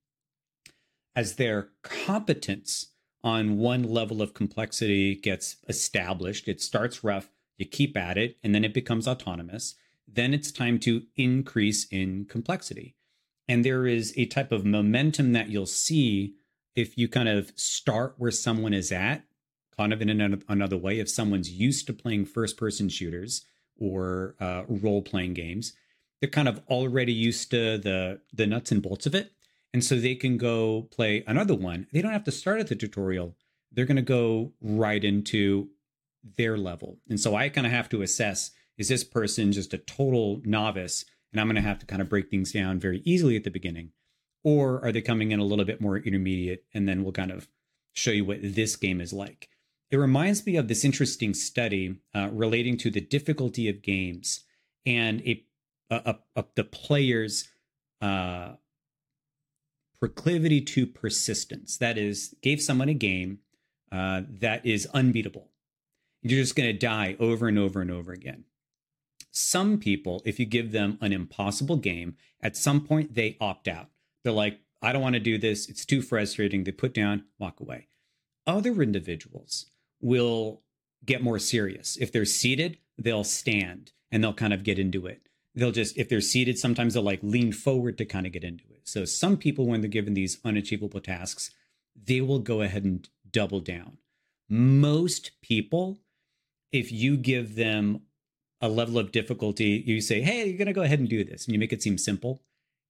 as 1.15 1.35
their 1.35 1.69
competence 1.81 2.87
on 3.23 3.57
one 3.57 3.83
level 3.83 4.21
of 4.21 4.33
complexity 4.33 5.15
gets 5.15 5.57
established, 5.67 6.47
it 6.47 6.61
starts 6.61 7.03
rough, 7.03 7.29
you 7.57 7.65
keep 7.65 7.95
at 7.97 8.17
it, 8.17 8.37
and 8.43 8.53
then 8.53 8.63
it 8.65 8.73
becomes 8.73 9.07
autonomous. 9.07 9.75
then 10.13 10.33
it's 10.33 10.51
time 10.51 10.79
to 10.79 11.03
increase 11.15 11.85
in 11.91 12.25
complexity. 12.25 12.95
And 13.47 13.63
there 13.65 13.87
is 13.87 14.13
a 14.17 14.25
type 14.25 14.51
of 14.51 14.65
momentum 14.65 15.33
that 15.33 15.49
you'll 15.49 15.65
see 15.65 16.35
if 16.75 16.97
you 16.97 17.07
kind 17.07 17.29
of 17.29 17.51
start 17.55 18.15
where 18.17 18.31
someone 18.31 18.73
is 18.73 18.91
at, 18.91 19.23
kind 19.77 19.91
of 19.93 20.01
in 20.01 20.41
another 20.47 20.77
way. 20.77 20.99
If 20.99 21.09
someone's 21.09 21.51
used 21.51 21.87
to 21.87 21.93
playing 21.93 22.25
first 22.25 22.57
person 22.57 22.89
shooters 22.89 23.45
or 23.77 24.35
uh, 24.39 24.63
role 24.67 25.01
playing 25.01 25.33
games, 25.33 25.73
they're 26.19 26.29
kind 26.29 26.47
of 26.47 26.61
already 26.69 27.13
used 27.13 27.51
to 27.51 27.77
the 27.77 28.21
the 28.33 28.47
nuts 28.47 28.71
and 28.71 28.81
bolts 28.81 29.05
of 29.05 29.15
it. 29.15 29.31
And 29.73 29.83
so 29.83 29.95
they 29.95 30.15
can 30.15 30.37
go 30.37 30.87
play 30.91 31.23
another 31.27 31.53
one. 31.53 31.87
They 31.93 32.01
don't 32.01 32.11
have 32.11 32.23
to 32.23 32.31
start 32.31 32.59
at 32.59 32.67
the 32.67 32.75
tutorial. 32.75 33.35
They're 33.71 33.85
going 33.85 33.97
to 33.97 34.01
go 34.01 34.53
right 34.61 35.03
into 35.03 35.69
their 36.37 36.57
level. 36.57 36.97
And 37.07 37.19
so 37.19 37.35
i 37.35 37.49
kind 37.49 37.67
of 37.67 37.73
have 37.73 37.89
to 37.89 38.01
assess 38.01 38.51
is 38.77 38.89
this 38.89 39.03
person 39.03 39.51
just 39.51 39.73
a 39.73 39.77
total 39.77 40.41
novice? 40.43 41.05
And 41.31 41.39
i'm 41.39 41.47
going 41.47 41.55
to 41.55 41.61
have 41.61 41.79
to 41.79 41.85
kind 41.85 42.01
of 42.01 42.09
break 42.09 42.29
things 42.29 42.51
down 42.51 42.79
very 42.79 43.01
easily 43.05 43.35
at 43.35 43.43
the 43.43 43.51
beginning. 43.51 43.91
Or 44.43 44.83
are 44.83 44.91
they 44.91 45.01
coming 45.01 45.31
in 45.31 45.39
a 45.39 45.45
little 45.45 45.65
bit 45.65 45.81
more 45.81 45.97
intermediate? 45.97 46.63
And 46.73 46.87
then 46.87 47.03
we'll 47.03 47.11
kind 47.11 47.31
of 47.31 47.47
show 47.93 48.11
you 48.11 48.25
what 48.25 48.39
this 48.41 48.75
game 48.75 49.01
is 49.01 49.13
like. 49.13 49.49
It 49.91 49.97
reminds 49.97 50.45
me 50.45 50.55
of 50.55 50.67
this 50.67 50.85
interesting 50.85 51.33
study 51.33 51.97
uh, 52.15 52.29
relating 52.31 52.77
to 52.77 52.91
the 52.91 53.01
difficulty 53.01 53.67
of 53.67 53.81
games. 53.81 54.41
And 54.85 55.21
a 55.21 55.43
uh, 55.89 56.13
uh, 56.35 56.43
the 56.55 56.63
player's 56.63 57.49
uh, 58.01 58.53
proclivity 59.99 60.61
to 60.61 60.85
persistence. 60.87 61.77
That 61.77 61.97
is, 61.97 62.35
gave 62.41 62.61
someone 62.61 62.89
a 62.89 62.93
game 62.93 63.39
uh, 63.91 64.21
that 64.27 64.65
is 64.65 64.87
unbeatable. 64.93 65.49
You're 66.21 66.41
just 66.41 66.55
going 66.55 66.69
to 66.69 66.77
die 66.77 67.15
over 67.19 67.47
and 67.47 67.57
over 67.57 67.81
and 67.81 67.91
over 67.91 68.11
again. 68.11 68.45
Some 69.31 69.77
people, 69.77 70.21
if 70.25 70.39
you 70.39 70.45
give 70.45 70.71
them 70.71 70.97
an 71.01 71.13
impossible 71.13 71.77
game, 71.77 72.15
at 72.41 72.57
some 72.57 72.81
point 72.81 73.15
they 73.15 73.37
opt 73.39 73.67
out. 73.67 73.89
They're 74.23 74.33
like, 74.33 74.59
I 74.81 74.91
don't 74.91 75.01
want 75.01 75.13
to 75.13 75.19
do 75.19 75.37
this. 75.37 75.69
It's 75.69 75.85
too 75.85 76.01
frustrating. 76.01 76.63
They 76.63 76.71
put 76.71 76.93
down, 76.93 77.25
walk 77.37 77.59
away. 77.59 77.87
Other 78.47 78.81
individuals 78.81 79.67
will 80.01 80.61
get 81.05 81.21
more 81.21 81.39
serious. 81.39 81.97
If 81.97 82.11
they're 82.11 82.25
seated, 82.25 82.77
they'll 82.97 83.23
stand 83.23 83.91
and 84.11 84.23
they'll 84.23 84.33
kind 84.33 84.53
of 84.53 84.63
get 84.63 84.79
into 84.79 85.05
it 85.05 85.28
they'll 85.55 85.71
just 85.71 85.97
if 85.97 86.09
they're 86.09 86.21
seated 86.21 86.57
sometimes 86.57 86.93
they'll 86.93 87.03
like 87.03 87.19
lean 87.21 87.51
forward 87.51 87.97
to 87.97 88.05
kind 88.05 88.25
of 88.25 88.31
get 88.31 88.43
into 88.43 88.65
it. 88.71 88.87
So 88.87 89.05
some 89.05 89.37
people 89.37 89.65
when 89.65 89.81
they're 89.81 89.89
given 89.89 90.13
these 90.13 90.39
unachievable 90.43 91.01
tasks 91.01 91.51
they 92.01 92.21
will 92.21 92.39
go 92.39 92.61
ahead 92.61 92.83
and 92.85 93.07
double 93.29 93.59
down. 93.59 93.97
Most 94.49 95.31
people 95.41 95.99
if 96.71 96.91
you 96.91 97.17
give 97.17 97.55
them 97.55 98.01
a 98.61 98.69
level 98.69 98.97
of 98.99 99.11
difficulty 99.11 99.83
you 99.85 100.01
say 100.01 100.21
hey 100.21 100.45
you're 100.47 100.57
going 100.57 100.67
to 100.67 100.73
go 100.73 100.83
ahead 100.83 100.99
and 100.99 101.09
do 101.09 101.23
this 101.23 101.45
and 101.45 101.53
you 101.53 101.59
make 101.59 101.73
it 101.73 101.81
seem 101.81 101.97
simple 101.97 102.41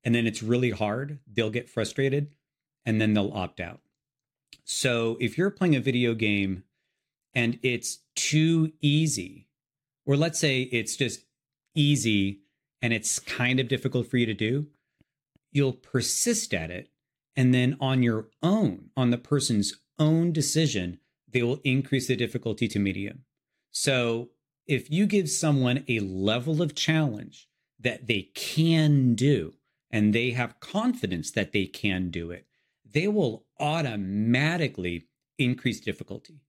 and 0.04 0.16
then 0.16 0.26
it's 0.26 0.44
really 0.44 0.72
hard 0.72 1.20
they'll 1.32 1.50
get 1.50 1.70
frustrated 1.70 2.32
and 2.86 3.00
then 3.00 3.14
they'll 3.14 3.32
opt 3.34 3.60
out. 3.60 3.82
So 4.64 5.18
if 5.20 5.38
you're 5.38 5.52
playing 5.52 5.76
a 5.76 5.82
video 5.82 6.14
game 6.14 6.64
and 7.34 7.60
it's 7.64 8.00
too 8.16 8.72
easy 8.82 9.48
or 10.06 10.16
let's 10.16 10.40
say 10.40 10.62
it's 10.62 10.96
just 10.96 11.22
easy 11.76 12.42
and 12.82 12.94
it's 12.94 13.20
kind 13.20 13.60
of 13.60 13.68
difficult 13.68 14.08
for 14.08 14.18
you 14.18 14.26
to 14.26 14.34
do, 14.34 14.68
you'll 15.52 15.74
persist 15.74 16.54
at 16.54 16.72
it. 16.72 16.90
And 17.36 17.54
then 17.54 17.78
on 17.80 18.04
your 18.04 18.28
own, 18.42 18.90
on 18.98 19.10
the 19.10 19.18
person's 19.18 19.80
own 19.98 20.32
decision, 20.32 21.00
they 21.32 21.44
will 21.44 21.60
increase 21.64 22.08
the 22.08 22.16
difficulty 22.16 22.68
to 22.68 22.80
medium. 22.80 23.24
So 23.72 24.30
if 24.68 24.92
you 24.92 25.06
give 25.06 25.30
someone 25.30 25.84
a 25.88 26.00
level 26.00 26.62
of 26.62 26.76
challenge 26.76 27.48
that 27.80 28.08
they 28.08 28.30
can 28.34 29.16
do, 29.16 29.54
and 29.92 30.14
they 30.14 30.32
have 30.32 30.60
confidence 30.60 31.32
that 31.32 31.52
they 31.52 31.66
can 31.66 32.10
do 32.10 32.32
it, 32.32 32.46
they 32.86 33.08
will 33.08 33.46
automatically 33.60 35.08
increase 35.38 35.80
difficulty. 35.80 36.42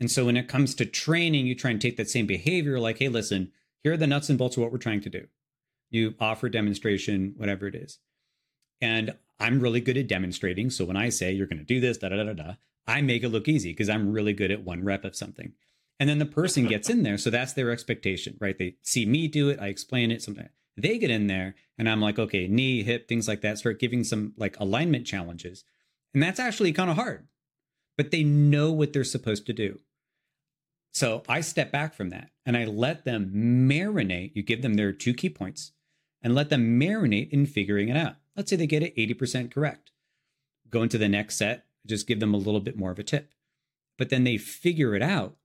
And 0.00 0.10
so 0.10 0.24
when 0.24 0.36
it 0.36 0.48
comes 0.48 0.74
to 0.76 0.86
training, 0.86 1.46
you 1.46 1.54
try 1.54 1.70
and 1.70 1.80
take 1.80 1.96
that 1.96 2.10
same 2.10 2.26
behavior 2.26 2.80
like, 2.80 2.98
hey, 2.98 3.08
listen, 3.08 3.52
here 3.82 3.92
are 3.92 3.96
the 3.96 4.06
nuts 4.06 4.28
and 4.28 4.38
bolts 4.38 4.56
of 4.56 4.62
what 4.62 4.72
we're 4.72 4.78
trying 4.78 5.02
to 5.02 5.10
do 5.10 5.26
you 5.94 6.14
offer 6.20 6.48
demonstration, 6.48 7.34
whatever 7.36 7.66
it 7.66 7.74
is. 7.74 7.98
And 8.80 9.14
I'm 9.38 9.60
really 9.60 9.80
good 9.80 9.96
at 9.96 10.08
demonstrating. 10.08 10.70
So 10.70 10.84
when 10.84 10.96
I 10.96 11.08
say 11.08 11.32
you're 11.32 11.46
going 11.46 11.58
to 11.58 11.64
do 11.64 11.80
this, 11.80 11.98
da 11.98 12.08
da 12.08 12.22
da 12.22 12.32
da, 12.32 12.54
I 12.86 13.00
make 13.00 13.22
it 13.22 13.30
look 13.30 13.48
easy 13.48 13.72
because 13.72 13.88
I'm 13.88 14.12
really 14.12 14.32
good 14.32 14.50
at 14.50 14.64
one 14.64 14.84
rep 14.84 15.04
of 15.04 15.16
something. 15.16 15.52
And 15.98 16.08
then 16.08 16.18
the 16.18 16.26
person 16.26 16.66
gets 16.66 16.90
in 16.90 17.02
there. 17.02 17.16
So 17.16 17.30
that's 17.30 17.52
their 17.52 17.70
expectation, 17.70 18.36
right? 18.40 18.58
They 18.58 18.76
see 18.82 19.06
me 19.06 19.28
do 19.28 19.48
it. 19.48 19.60
I 19.60 19.68
explain 19.68 20.10
it. 20.10 20.22
Sometimes 20.22 20.50
they 20.76 20.98
get 20.98 21.10
in 21.10 21.28
there 21.28 21.54
and 21.78 21.88
I'm 21.88 22.00
like, 22.00 22.18
okay, 22.18 22.48
knee, 22.48 22.82
hip, 22.82 23.08
things 23.08 23.28
like 23.28 23.40
that. 23.42 23.58
Start 23.58 23.78
giving 23.78 24.04
some 24.04 24.34
like 24.36 24.58
alignment 24.58 25.06
challenges. 25.06 25.64
And 26.12 26.22
that's 26.22 26.40
actually 26.40 26.72
kind 26.72 26.90
of 26.90 26.96
hard, 26.96 27.26
but 27.96 28.10
they 28.10 28.22
know 28.24 28.72
what 28.72 28.92
they're 28.92 29.04
supposed 29.04 29.46
to 29.46 29.52
do. 29.52 29.80
So 30.92 31.22
I 31.28 31.40
step 31.40 31.72
back 31.72 31.94
from 31.94 32.10
that 32.10 32.30
and 32.46 32.56
I 32.56 32.64
let 32.66 33.04
them 33.04 33.30
marinate. 33.34 34.32
You 34.34 34.42
give 34.42 34.62
them 34.62 34.74
their 34.74 34.92
two 34.92 35.14
key 35.14 35.28
points 35.28 35.72
and 36.24 36.34
let 36.34 36.48
them 36.48 36.80
marinate 36.80 37.30
in 37.30 37.44
figuring 37.44 37.90
it 37.90 37.96
out. 37.96 38.16
Let's 38.34 38.50
say 38.50 38.56
they 38.56 38.66
get 38.66 38.82
it 38.82 38.96
80% 38.96 39.52
correct. 39.52 39.92
Go 40.70 40.82
into 40.82 40.98
the 40.98 41.08
next 41.08 41.36
set, 41.36 41.66
just 41.86 42.08
give 42.08 42.18
them 42.18 42.34
a 42.34 42.38
little 42.38 42.60
bit 42.60 42.78
more 42.78 42.90
of 42.90 42.98
a 42.98 43.04
tip. 43.04 43.32
But 43.98 44.08
then 44.08 44.24
they 44.24 44.38
figure 44.38 44.96
it 44.96 45.02
out 45.02 45.36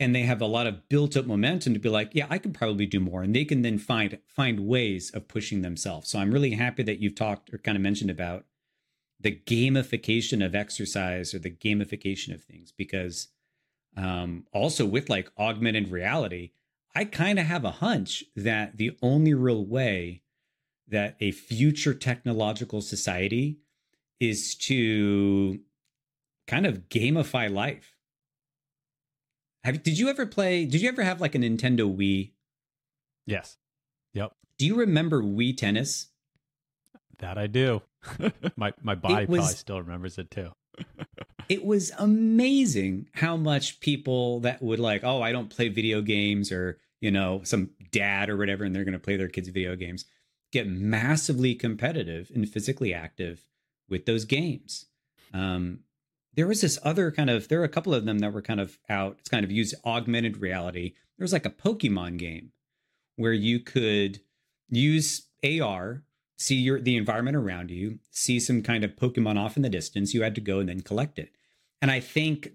and 0.00 0.14
they 0.14 0.22
have 0.22 0.40
a 0.40 0.46
lot 0.46 0.66
of 0.66 0.88
built 0.88 1.16
up 1.16 1.26
momentum 1.26 1.72
to 1.74 1.78
be 1.78 1.88
like, 1.88 2.10
yeah, 2.12 2.26
I 2.28 2.38
could 2.38 2.52
probably 2.52 2.86
do 2.86 3.00
more. 3.00 3.22
And 3.22 3.34
they 3.34 3.44
can 3.44 3.62
then 3.62 3.78
find 3.78 4.18
find 4.26 4.66
ways 4.66 5.10
of 5.10 5.28
pushing 5.28 5.62
themselves. 5.62 6.10
So 6.10 6.18
I'm 6.18 6.32
really 6.32 6.52
happy 6.52 6.82
that 6.82 6.98
you've 6.98 7.14
talked 7.14 7.54
or 7.54 7.58
kind 7.58 7.76
of 7.76 7.82
mentioned 7.82 8.10
about 8.10 8.44
the 9.20 9.32
gamification 9.46 10.44
of 10.44 10.54
exercise 10.54 11.32
or 11.32 11.38
the 11.38 11.50
gamification 11.50 12.34
of 12.34 12.42
things 12.42 12.72
because 12.72 13.28
um, 13.96 14.46
also 14.52 14.84
with 14.86 15.08
like 15.08 15.30
augmented 15.38 15.90
reality, 15.90 16.52
I 16.94 17.04
kind 17.04 17.38
of 17.38 17.46
have 17.46 17.64
a 17.64 17.70
hunch 17.70 18.24
that 18.34 18.76
the 18.76 18.96
only 19.02 19.34
real 19.34 19.64
way 19.64 20.22
that 20.88 21.16
a 21.20 21.30
future 21.30 21.94
technological 21.94 22.80
society 22.80 23.58
is 24.18 24.54
to 24.56 25.60
kind 26.46 26.66
of 26.66 26.88
gamify 26.88 27.50
life. 27.50 27.94
Have, 29.62 29.82
did 29.82 29.98
you 29.98 30.08
ever 30.08 30.26
play? 30.26 30.64
Did 30.64 30.80
you 30.80 30.88
ever 30.88 31.02
have 31.02 31.20
like 31.20 31.34
a 31.34 31.38
Nintendo 31.38 31.94
Wii? 31.94 32.32
Yes. 33.26 33.56
Yep. 34.14 34.32
Do 34.58 34.66
you 34.66 34.74
remember 34.74 35.22
Wii 35.22 35.56
Tennis? 35.56 36.08
That 37.18 37.38
I 37.38 37.46
do. 37.46 37.82
my 38.56 38.72
my 38.82 38.94
body 38.94 39.26
was, 39.26 39.38
probably 39.38 39.54
still 39.54 39.82
remembers 39.82 40.18
it 40.18 40.30
too. 40.30 40.52
It 41.48 41.64
was 41.64 41.90
amazing 41.98 43.08
how 43.14 43.36
much 43.36 43.80
people 43.80 44.40
that 44.40 44.62
would 44.62 44.78
like, 44.78 45.02
oh, 45.02 45.20
I 45.20 45.32
don't 45.32 45.50
play 45.50 45.68
video 45.68 46.00
games 46.00 46.52
or, 46.52 46.78
you 47.00 47.10
know, 47.10 47.42
some 47.44 47.70
dad 47.90 48.30
or 48.30 48.36
whatever, 48.36 48.64
and 48.64 48.74
they're 48.74 48.84
going 48.84 48.92
to 48.92 48.98
play 48.98 49.16
their 49.16 49.28
kids' 49.28 49.48
video 49.48 49.74
games, 49.76 50.04
get 50.52 50.68
massively 50.68 51.54
competitive 51.54 52.30
and 52.34 52.48
physically 52.48 52.94
active 52.94 53.46
with 53.88 54.06
those 54.06 54.24
games. 54.24 54.86
Um, 55.34 55.80
there 56.34 56.46
was 56.46 56.60
this 56.60 56.78
other 56.84 57.10
kind 57.10 57.28
of, 57.28 57.48
there 57.48 57.60
are 57.60 57.64
a 57.64 57.68
couple 57.68 57.94
of 57.94 58.04
them 58.04 58.20
that 58.20 58.32
were 58.32 58.42
kind 58.42 58.60
of 58.60 58.78
out. 58.88 59.16
It's 59.18 59.28
kind 59.28 59.44
of 59.44 59.50
used 59.50 59.74
augmented 59.84 60.36
reality. 60.36 60.94
There 61.18 61.24
was 61.24 61.32
like 61.32 61.46
a 61.46 61.50
Pokemon 61.50 62.18
game 62.18 62.52
where 63.16 63.32
you 63.32 63.58
could 63.58 64.20
use 64.68 65.26
AR 65.44 66.04
see 66.40 66.54
your 66.54 66.80
the 66.80 66.96
environment 66.96 67.36
around 67.36 67.70
you, 67.70 67.98
see 68.10 68.40
some 68.40 68.62
kind 68.62 68.82
of 68.82 68.96
Pokemon 68.96 69.38
off 69.38 69.56
in 69.56 69.62
the 69.62 69.68
distance. 69.68 70.14
You 70.14 70.22
had 70.22 70.34
to 70.36 70.40
go 70.40 70.58
and 70.58 70.70
then 70.70 70.80
collect 70.80 71.18
it. 71.18 71.32
And 71.82 71.90
I 71.90 72.00
think, 72.00 72.52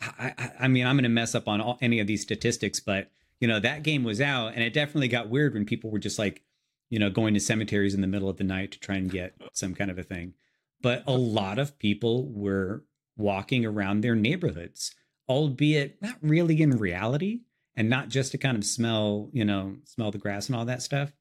I, 0.00 0.52
I 0.58 0.68
mean, 0.68 0.86
I'm 0.86 0.96
going 0.96 1.02
to 1.02 1.10
mess 1.10 1.34
up 1.34 1.46
on 1.46 1.60
all, 1.60 1.76
any 1.82 2.00
of 2.00 2.06
these 2.06 2.22
statistics, 2.22 2.80
but 2.80 3.10
you 3.38 3.46
know 3.46 3.60
that 3.60 3.82
game 3.82 4.02
was 4.02 4.20
out, 4.22 4.54
and 4.54 4.62
it 4.62 4.72
definitely 4.72 5.08
got 5.08 5.28
weird 5.28 5.52
when 5.52 5.66
people 5.66 5.90
were 5.90 5.98
just 5.98 6.18
like, 6.18 6.42
you 6.88 6.98
know, 6.98 7.10
going 7.10 7.34
to 7.34 7.40
cemeteries 7.40 7.94
in 7.94 8.00
the 8.00 8.06
middle 8.06 8.30
of 8.30 8.38
the 8.38 8.44
night 8.44 8.72
to 8.72 8.80
try 8.80 8.96
and 8.96 9.10
get 9.10 9.34
some 9.52 9.74
kind 9.74 9.90
of 9.90 9.98
a 9.98 10.02
thing. 10.02 10.32
But 10.80 11.04
a 11.06 11.12
lot 11.12 11.58
of 11.58 11.78
people 11.78 12.32
were 12.32 12.84
walking 13.18 13.66
around 13.66 14.00
their 14.00 14.16
neighborhoods, 14.16 14.94
albeit 15.28 16.00
not 16.00 16.16
really 16.22 16.62
in 16.62 16.78
reality, 16.78 17.40
and 17.76 17.90
not 17.90 18.08
just 18.08 18.32
to 18.32 18.38
kind 18.38 18.56
of 18.56 18.64
smell, 18.64 19.28
you 19.32 19.44
know, 19.44 19.76
smell 19.84 20.10
the 20.10 20.18
grass 20.18 20.46
and 20.46 20.56
all 20.56 20.64
that 20.64 20.82
stuff 20.82 21.12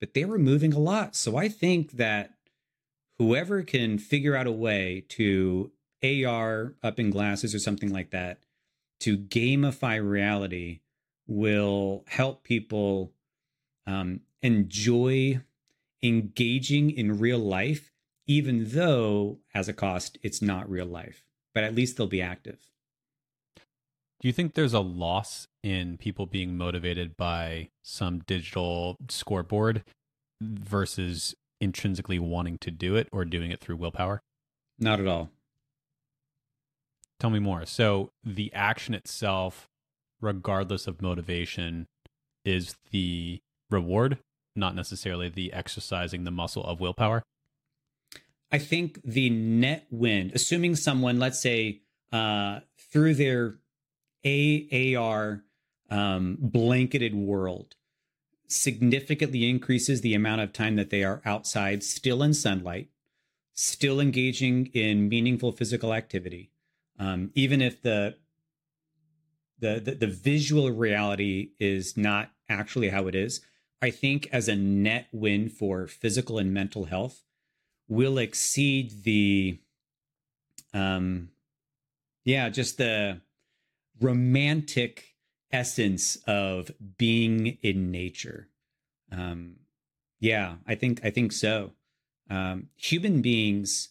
but 0.00 0.14
they 0.14 0.24
were 0.24 0.38
moving 0.38 0.72
a 0.72 0.78
lot. 0.78 1.14
So 1.14 1.36
I 1.36 1.48
think 1.48 1.92
that 1.92 2.32
whoever 3.18 3.62
can 3.62 3.98
figure 3.98 4.34
out 4.34 4.46
a 4.46 4.52
way 4.52 5.04
to 5.10 5.70
AR 6.02 6.74
up 6.82 6.98
in 6.98 7.10
glasses 7.10 7.54
or 7.54 7.58
something 7.58 7.92
like 7.92 8.10
that 8.10 8.40
to 9.00 9.18
gamify 9.18 10.02
reality 10.02 10.80
will 11.26 12.04
help 12.08 12.42
people 12.44 13.12
um, 13.86 14.20
enjoy 14.42 15.40
engaging 16.02 16.90
in 16.90 17.18
real 17.18 17.38
life, 17.38 17.92
even 18.26 18.64
though 18.68 19.38
as 19.54 19.68
a 19.68 19.72
cost 19.72 20.18
it's 20.22 20.40
not 20.40 20.70
real 20.70 20.86
life. 20.86 21.24
But 21.54 21.64
at 21.64 21.74
least 21.74 21.96
they'll 21.96 22.06
be 22.06 22.22
active. 22.22 22.70
Do 24.20 24.28
you 24.28 24.32
think 24.32 24.54
there's 24.54 24.74
a 24.74 24.80
loss 24.80 25.48
in 25.62 25.98
people 25.98 26.26
being 26.26 26.56
motivated 26.56 27.16
by 27.16 27.68
some 27.82 28.20
digital 28.26 28.96
scoreboard 29.08 29.84
versus 30.40 31.34
intrinsically 31.60 32.18
wanting 32.18 32.58
to 32.58 32.70
do 32.70 32.96
it 32.96 33.08
or 33.12 33.24
doing 33.24 33.50
it 33.50 33.60
through 33.60 33.76
willpower? 33.76 34.22
Not 34.78 35.00
at 35.00 35.06
all. 35.06 35.30
Tell 37.18 37.30
me 37.30 37.38
more. 37.38 37.66
So 37.66 38.10
the 38.24 38.52
action 38.54 38.94
itself, 38.94 39.68
regardless 40.20 40.86
of 40.86 41.02
motivation, 41.02 41.86
is 42.44 42.76
the 42.90 43.40
reward, 43.68 44.18
not 44.56 44.74
necessarily 44.74 45.28
the 45.28 45.52
exercising 45.52 46.24
the 46.24 46.30
muscle 46.30 46.64
of 46.64 46.80
willpower. 46.80 47.22
I 48.50 48.58
think 48.58 49.00
the 49.04 49.30
net 49.30 49.86
win, 49.90 50.32
assuming 50.34 50.76
someone, 50.76 51.18
let's 51.18 51.40
say, 51.40 51.82
uh, 52.10 52.60
through 52.90 53.14
their 53.14 53.58
AAR 54.24 55.44
um, 55.90 56.38
blanketed 56.40 57.14
world, 57.14 57.74
significantly 58.46 59.48
increases 59.48 60.00
the 60.00 60.14
amount 60.14 60.40
of 60.40 60.52
time 60.52 60.76
that 60.76 60.90
they 60.90 61.04
are 61.04 61.22
outside, 61.24 61.82
still 61.82 62.22
in 62.22 62.34
sunlight, 62.34 62.88
still 63.52 64.00
engaging 64.00 64.66
in 64.66 65.08
meaningful 65.08 65.52
physical 65.52 65.92
activity, 65.92 66.50
um, 66.98 67.30
even 67.34 67.60
if 67.60 67.82
the, 67.82 68.16
the 69.58 69.80
the 69.84 69.94
the 69.94 70.06
visual 70.06 70.70
reality 70.70 71.50
is 71.58 71.96
not 71.96 72.30
actually 72.48 72.88
how 72.88 73.06
it 73.06 73.14
is. 73.14 73.40
I 73.82 73.90
think 73.90 74.28
as 74.32 74.48
a 74.48 74.56
net 74.56 75.08
win 75.12 75.48
for 75.48 75.86
physical 75.86 76.38
and 76.38 76.52
mental 76.52 76.86
health, 76.86 77.22
will 77.88 78.18
exceed 78.18 79.02
the 79.02 79.58
um 80.72 81.30
yeah 82.24 82.48
just 82.48 82.78
the 82.78 83.20
romantic 84.00 85.09
essence 85.52 86.16
of 86.26 86.70
being 86.96 87.58
in 87.62 87.90
nature 87.90 88.48
um 89.12 89.56
yeah 90.20 90.56
i 90.66 90.74
think 90.74 91.00
i 91.04 91.10
think 91.10 91.32
so 91.32 91.72
um 92.30 92.68
human 92.76 93.20
beings 93.20 93.90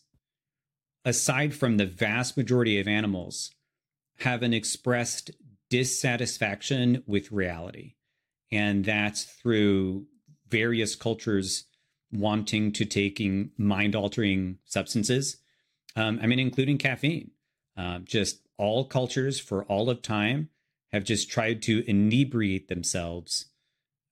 aside 1.06 1.54
from 1.54 1.78
the 1.78 1.86
vast 1.86 2.38
majority 2.38 2.80
of 2.80 2.88
animals 2.88 3.52
have 4.20 4.44
an 4.44 4.54
expressed 4.54 5.32
dissatisfaction 5.70 7.04
with 7.06 7.32
reality 7.32 7.96
and 8.52 8.86
that's 8.86 9.24
through 9.24 10.06
various 10.50 10.96
cultures 10.96 11.66
wanting 12.12 12.72
to 12.74 12.86
taking 12.86 13.52
mind 13.58 13.96
altering 13.96 14.58
substances. 14.66 15.38
Um, 15.96 16.20
I 16.22 16.28
mean, 16.28 16.40
including 16.40 16.78
caffeine. 16.78 17.32
Uh, 17.78 18.00
just 18.00 18.42
all 18.58 18.84
cultures 18.86 19.40
for 19.40 19.64
all 19.66 19.90
of 19.90 20.02
time 20.02 20.50
have 20.92 21.04
just 21.04 21.30
tried 21.30 21.62
to 21.64 21.84
inebriate 21.90 22.68
themselves 22.68 23.46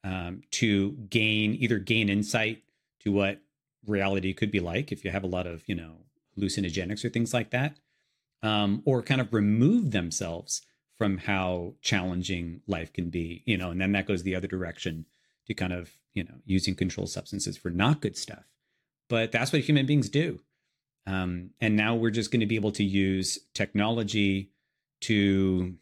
um, 0.03 0.41
to 0.51 0.91
gain 1.09 1.55
either 1.55 1.79
gain 1.79 2.09
insight 2.09 2.63
to 2.99 3.11
what 3.11 3.39
reality 3.85 4.33
could 4.33 4.51
be 4.51 4.59
like 4.59 4.91
if 4.91 5.03
you 5.03 5.11
have 5.11 5.23
a 5.23 5.27
lot 5.27 5.47
of 5.47 5.63
you 5.67 5.75
know 5.75 5.97
hallucinogenics 6.37 7.03
or 7.03 7.09
things 7.09 7.33
like 7.33 7.51
that, 7.51 7.77
um, 8.43 8.81
or 8.85 9.01
kind 9.01 9.21
of 9.21 9.33
remove 9.33 9.91
themselves 9.91 10.61
from 10.97 11.17
how 11.19 11.73
challenging 11.81 12.61
life 12.67 12.91
can 12.91 13.09
be. 13.09 13.43
You 13.45 13.57
know, 13.57 13.71
and 13.71 13.81
then 13.81 13.91
that 13.93 14.07
goes 14.07 14.23
the 14.23 14.35
other 14.35 14.47
direction 14.47 15.05
to 15.47 15.53
kind 15.53 15.73
of 15.73 15.91
you 16.17 16.23
know 16.23 16.35
using 16.45 16.75
controlled 16.75 17.09
substances 17.09 17.57
for 17.57 17.69
not 17.69 18.01
good 18.01 18.17
stuff 18.17 18.43
but 19.07 19.31
that's 19.31 19.53
what 19.53 19.61
human 19.61 19.85
beings 19.85 20.09
do 20.09 20.39
um, 21.05 21.51
and 21.61 21.77
now 21.77 21.95
we're 21.95 22.09
just 22.09 22.31
going 22.31 22.41
to 22.41 22.45
be 22.45 22.55
able 22.55 22.71
to 22.71 22.83
use 22.83 23.39
technology 23.53 24.51
to 25.01 25.75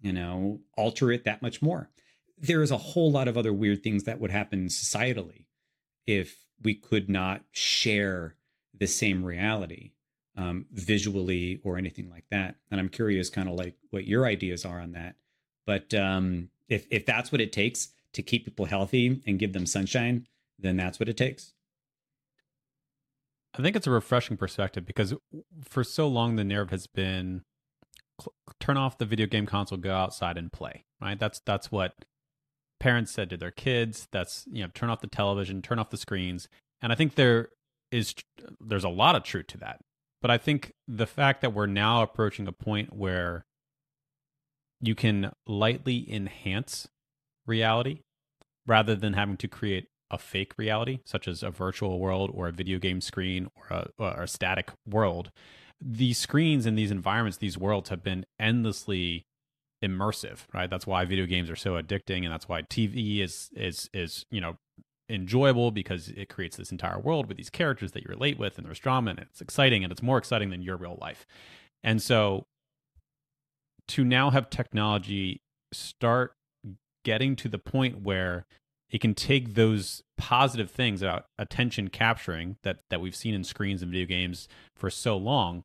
you 0.00 0.12
know 0.12 0.60
alter 0.76 1.10
it 1.12 1.24
that 1.24 1.42
much 1.42 1.62
more. 1.62 1.90
There 2.38 2.62
is 2.62 2.70
a 2.70 2.76
whole 2.76 3.10
lot 3.10 3.28
of 3.28 3.36
other 3.36 3.52
weird 3.52 3.82
things 3.82 4.04
that 4.04 4.20
would 4.20 4.30
happen 4.30 4.66
societally 4.66 5.46
if 6.06 6.36
we 6.62 6.74
could 6.74 7.08
not 7.08 7.42
share 7.52 8.36
the 8.76 8.86
same 8.86 9.24
reality 9.24 9.92
um, 10.36 10.66
visually 10.72 11.60
or 11.64 11.76
anything 11.76 12.08
like 12.08 12.24
that. 12.30 12.54
And 12.70 12.80
i'm 12.80 12.88
curious 12.88 13.28
kind 13.28 13.48
of 13.48 13.54
like 13.54 13.74
what 13.90 14.06
your 14.06 14.24
ideas 14.24 14.64
are 14.64 14.80
on 14.80 14.92
that. 14.92 15.16
But 15.66 15.92
um, 15.94 16.50
if 16.68 16.86
if 16.90 17.04
that's 17.04 17.32
what 17.32 17.40
it 17.40 17.52
takes 17.52 17.88
to 18.14 18.22
keep 18.22 18.44
people 18.44 18.66
healthy 18.66 19.22
and 19.26 19.38
give 19.38 19.52
them 19.52 19.66
sunshine, 19.66 20.26
then 20.58 20.76
that's 20.76 20.98
what 20.98 21.08
it 21.08 21.16
takes. 21.16 21.52
I 23.54 23.62
think 23.62 23.76
it's 23.76 23.86
a 23.86 23.90
refreshing 23.90 24.36
perspective 24.36 24.86
because 24.86 25.14
for 25.64 25.82
so 25.82 26.06
long 26.06 26.36
the 26.36 26.44
narrative 26.44 26.70
has 26.70 26.86
been 26.86 27.42
turn 28.60 28.76
off 28.76 28.98
the 28.98 29.04
video 29.04 29.26
game 29.26 29.46
console, 29.46 29.78
go 29.78 29.94
outside 29.94 30.36
and 30.36 30.52
play. 30.52 30.84
Right? 31.00 31.18
That's 31.18 31.40
that's 31.40 31.70
what 31.70 31.94
parents 32.80 33.12
said 33.12 33.30
to 33.30 33.36
their 33.36 33.50
kids. 33.50 34.08
That's 34.12 34.44
you 34.50 34.62
know, 34.62 34.70
turn 34.74 34.90
off 34.90 35.00
the 35.00 35.06
television, 35.06 35.62
turn 35.62 35.78
off 35.78 35.90
the 35.90 35.96
screens. 35.96 36.48
And 36.80 36.92
I 36.92 36.96
think 36.96 37.14
there 37.14 37.50
is 37.90 38.14
there's 38.60 38.84
a 38.84 38.88
lot 38.88 39.14
of 39.14 39.22
truth 39.22 39.48
to 39.48 39.58
that. 39.58 39.80
But 40.20 40.30
I 40.30 40.38
think 40.38 40.72
the 40.86 41.06
fact 41.06 41.42
that 41.42 41.54
we're 41.54 41.66
now 41.66 42.02
approaching 42.02 42.48
a 42.48 42.52
point 42.52 42.94
where 42.94 43.46
you 44.80 44.94
can 44.94 45.32
lightly 45.46 46.12
enhance 46.12 46.88
reality 47.46 48.00
rather 48.66 48.94
than 48.94 49.14
having 49.14 49.36
to 49.38 49.48
create 49.48 49.86
a 50.10 50.18
fake 50.18 50.52
reality, 50.56 51.00
such 51.04 51.28
as 51.28 51.42
a 51.42 51.50
virtual 51.50 51.98
world 51.98 52.30
or 52.32 52.48
a 52.48 52.52
video 52.52 52.78
game 52.78 53.00
screen 53.00 53.48
or 53.56 53.76
a, 53.76 53.88
or 53.98 54.22
a 54.22 54.28
static 54.28 54.70
world. 54.86 55.30
These 55.80 56.18
screens 56.18 56.66
and 56.66 56.76
these 56.76 56.90
environments, 56.90 57.38
these 57.38 57.56
worlds 57.56 57.90
have 57.90 58.02
been 58.02 58.26
endlessly 58.38 59.26
immersive, 59.82 60.40
right? 60.52 60.68
That's 60.68 60.86
why 60.86 61.04
video 61.04 61.26
games 61.26 61.50
are 61.50 61.56
so 61.56 61.80
addicting, 61.80 62.24
and 62.24 62.32
that's 62.32 62.48
why 62.48 62.62
TV 62.62 63.20
is 63.20 63.50
is 63.54 63.88
is 63.92 64.26
you 64.30 64.40
know 64.40 64.56
enjoyable 65.08 65.70
because 65.70 66.08
it 66.08 66.28
creates 66.28 66.56
this 66.56 66.70
entire 66.70 66.98
world 66.98 67.26
with 67.26 67.36
these 67.36 67.50
characters 67.50 67.92
that 67.92 68.02
you 68.02 68.08
relate 68.08 68.38
with, 68.38 68.58
and 68.58 68.66
there's 68.66 68.78
drama, 68.78 69.10
and 69.10 69.20
it's 69.20 69.40
exciting, 69.40 69.84
and 69.84 69.92
it's 69.92 70.02
more 70.02 70.18
exciting 70.18 70.50
than 70.50 70.62
your 70.62 70.76
real 70.76 70.98
life. 71.00 71.26
And 71.82 72.02
so, 72.02 72.46
to 73.88 74.04
now 74.04 74.30
have 74.30 74.50
technology 74.50 75.40
start 75.72 76.32
getting 77.04 77.36
to 77.36 77.48
the 77.48 77.58
point 77.58 78.02
where 78.02 78.46
it 78.90 79.00
can 79.00 79.14
take 79.14 79.54
those 79.54 80.02
positive 80.16 80.70
things 80.70 81.02
about 81.02 81.26
attention 81.38 81.88
capturing 81.88 82.56
that 82.62 82.80
that 82.90 83.00
we've 83.00 83.16
seen 83.16 83.34
in 83.34 83.44
screens 83.44 83.82
and 83.82 83.92
video 83.92 84.06
games 84.06 84.48
for 84.74 84.90
so 84.90 85.16
long 85.16 85.64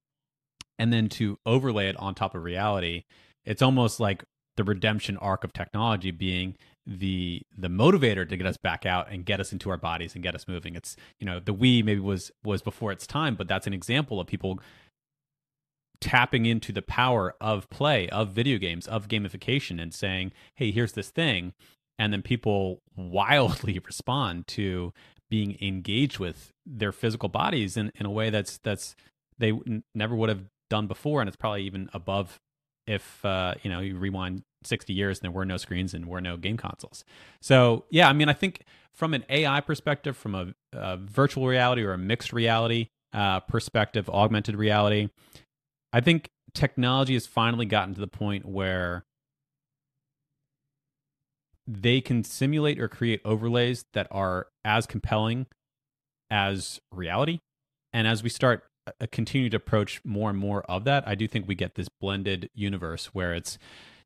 and 0.79 0.91
then 0.91 1.09
to 1.09 1.37
overlay 1.45 1.87
it 1.87 1.97
on 1.97 2.15
top 2.15 2.35
of 2.35 2.43
reality 2.43 3.03
it's 3.45 3.61
almost 3.61 3.99
like 3.99 4.23
the 4.55 4.63
redemption 4.63 5.17
arc 5.17 5.43
of 5.43 5.53
technology 5.53 6.11
being 6.11 6.55
the 6.85 7.41
the 7.57 7.69
motivator 7.69 8.27
to 8.27 8.35
get 8.35 8.45
us 8.45 8.57
back 8.57 8.85
out 8.85 9.09
and 9.09 9.25
get 9.25 9.39
us 9.39 9.53
into 9.53 9.69
our 9.69 9.77
bodies 9.77 10.15
and 10.15 10.23
get 10.23 10.35
us 10.35 10.47
moving 10.47 10.75
it's 10.75 10.95
you 11.19 11.25
know 11.25 11.39
the 11.39 11.53
Wii 11.53 11.83
maybe 11.83 12.01
was 12.01 12.31
was 12.43 12.61
before 12.61 12.91
its 12.91 13.07
time 13.07 13.35
but 13.35 13.47
that's 13.47 13.67
an 13.67 13.73
example 13.73 14.19
of 14.19 14.27
people 14.27 14.59
tapping 16.03 16.45
into 16.45 16.73
the 16.73 16.81
power 16.81 17.33
of 17.39 17.69
play, 17.69 18.09
of 18.09 18.31
video 18.31 18.57
games, 18.57 18.87
of 18.87 19.07
gamification, 19.07 19.81
and 19.81 19.93
saying, 19.93 20.33
hey, 20.55 20.69
here's 20.69 20.91
this 20.91 21.09
thing. 21.09 21.53
And 21.97 22.11
then 22.11 22.21
people 22.21 22.81
wildly 22.97 23.79
respond 23.79 24.47
to 24.47 24.93
being 25.29 25.57
engaged 25.61 26.19
with 26.19 26.51
their 26.65 26.91
physical 26.91 27.29
bodies 27.29 27.77
in, 27.77 27.91
in 27.95 28.05
a 28.05 28.11
way 28.11 28.29
that's 28.29 28.57
that's 28.59 28.95
they 29.39 29.49
n- 29.49 29.83
never 29.95 30.13
would 30.13 30.29
have 30.29 30.43
done 30.73 30.87
before 30.87 31.21
and 31.21 31.27
it's 31.27 31.37
probably 31.37 31.63
even 31.63 31.89
above 31.93 32.39
if 32.85 33.23
uh, 33.23 33.53
you 33.63 33.69
know 33.69 33.79
you 33.79 33.97
rewind 33.97 34.43
60 34.65 34.93
years 34.93 35.19
and 35.19 35.23
there 35.23 35.31
were 35.31 35.45
no 35.45 35.57
screens 35.57 35.93
and 35.93 36.05
were 36.07 36.21
no 36.21 36.37
game 36.37 36.57
consoles 36.57 37.03
so 37.41 37.85
yeah 37.89 38.07
i 38.09 38.13
mean 38.13 38.29
i 38.29 38.33
think 38.33 38.63
from 38.93 39.13
an 39.13 39.23
ai 39.29 39.59
perspective 39.61 40.15
from 40.15 40.35
a, 40.35 40.53
a 40.73 40.97
virtual 40.97 41.47
reality 41.47 41.83
or 41.83 41.93
a 41.93 41.97
mixed 41.97 42.33
reality 42.33 42.87
uh, 43.13 43.39
perspective 43.41 44.09
augmented 44.09 44.55
reality 44.55 45.09
I 45.93 46.01
think 46.01 46.31
technology 46.55 47.13
has 47.13 47.27
finally 47.27 47.67
gotten 47.67 47.93
to 47.93 48.01
the 48.01 48.07
point 48.07 48.45
where 48.45 49.05
they 51.67 52.01
can 52.01 52.23
simulate 52.23 52.79
or 52.79 52.87
create 52.89 53.21
overlays 53.23 53.85
that 53.93 54.07
are 54.09 54.47
as 54.65 54.87
compelling 54.87 55.45
as 56.31 56.81
reality. 56.91 57.39
And 57.93 58.07
as 58.07 58.23
we 58.23 58.29
start 58.29 58.63
uh, 58.87 59.07
continued 59.11 59.53
approach 59.53 60.01
more 60.03 60.29
and 60.29 60.39
more 60.39 60.63
of 60.63 60.83
that, 60.85 61.07
I 61.07 61.15
do 61.15 61.27
think 61.27 61.47
we 61.47 61.55
get 61.55 61.75
this 61.75 61.89
blended 61.89 62.49
universe 62.53 63.07
where 63.07 63.33
it's, 63.33 63.57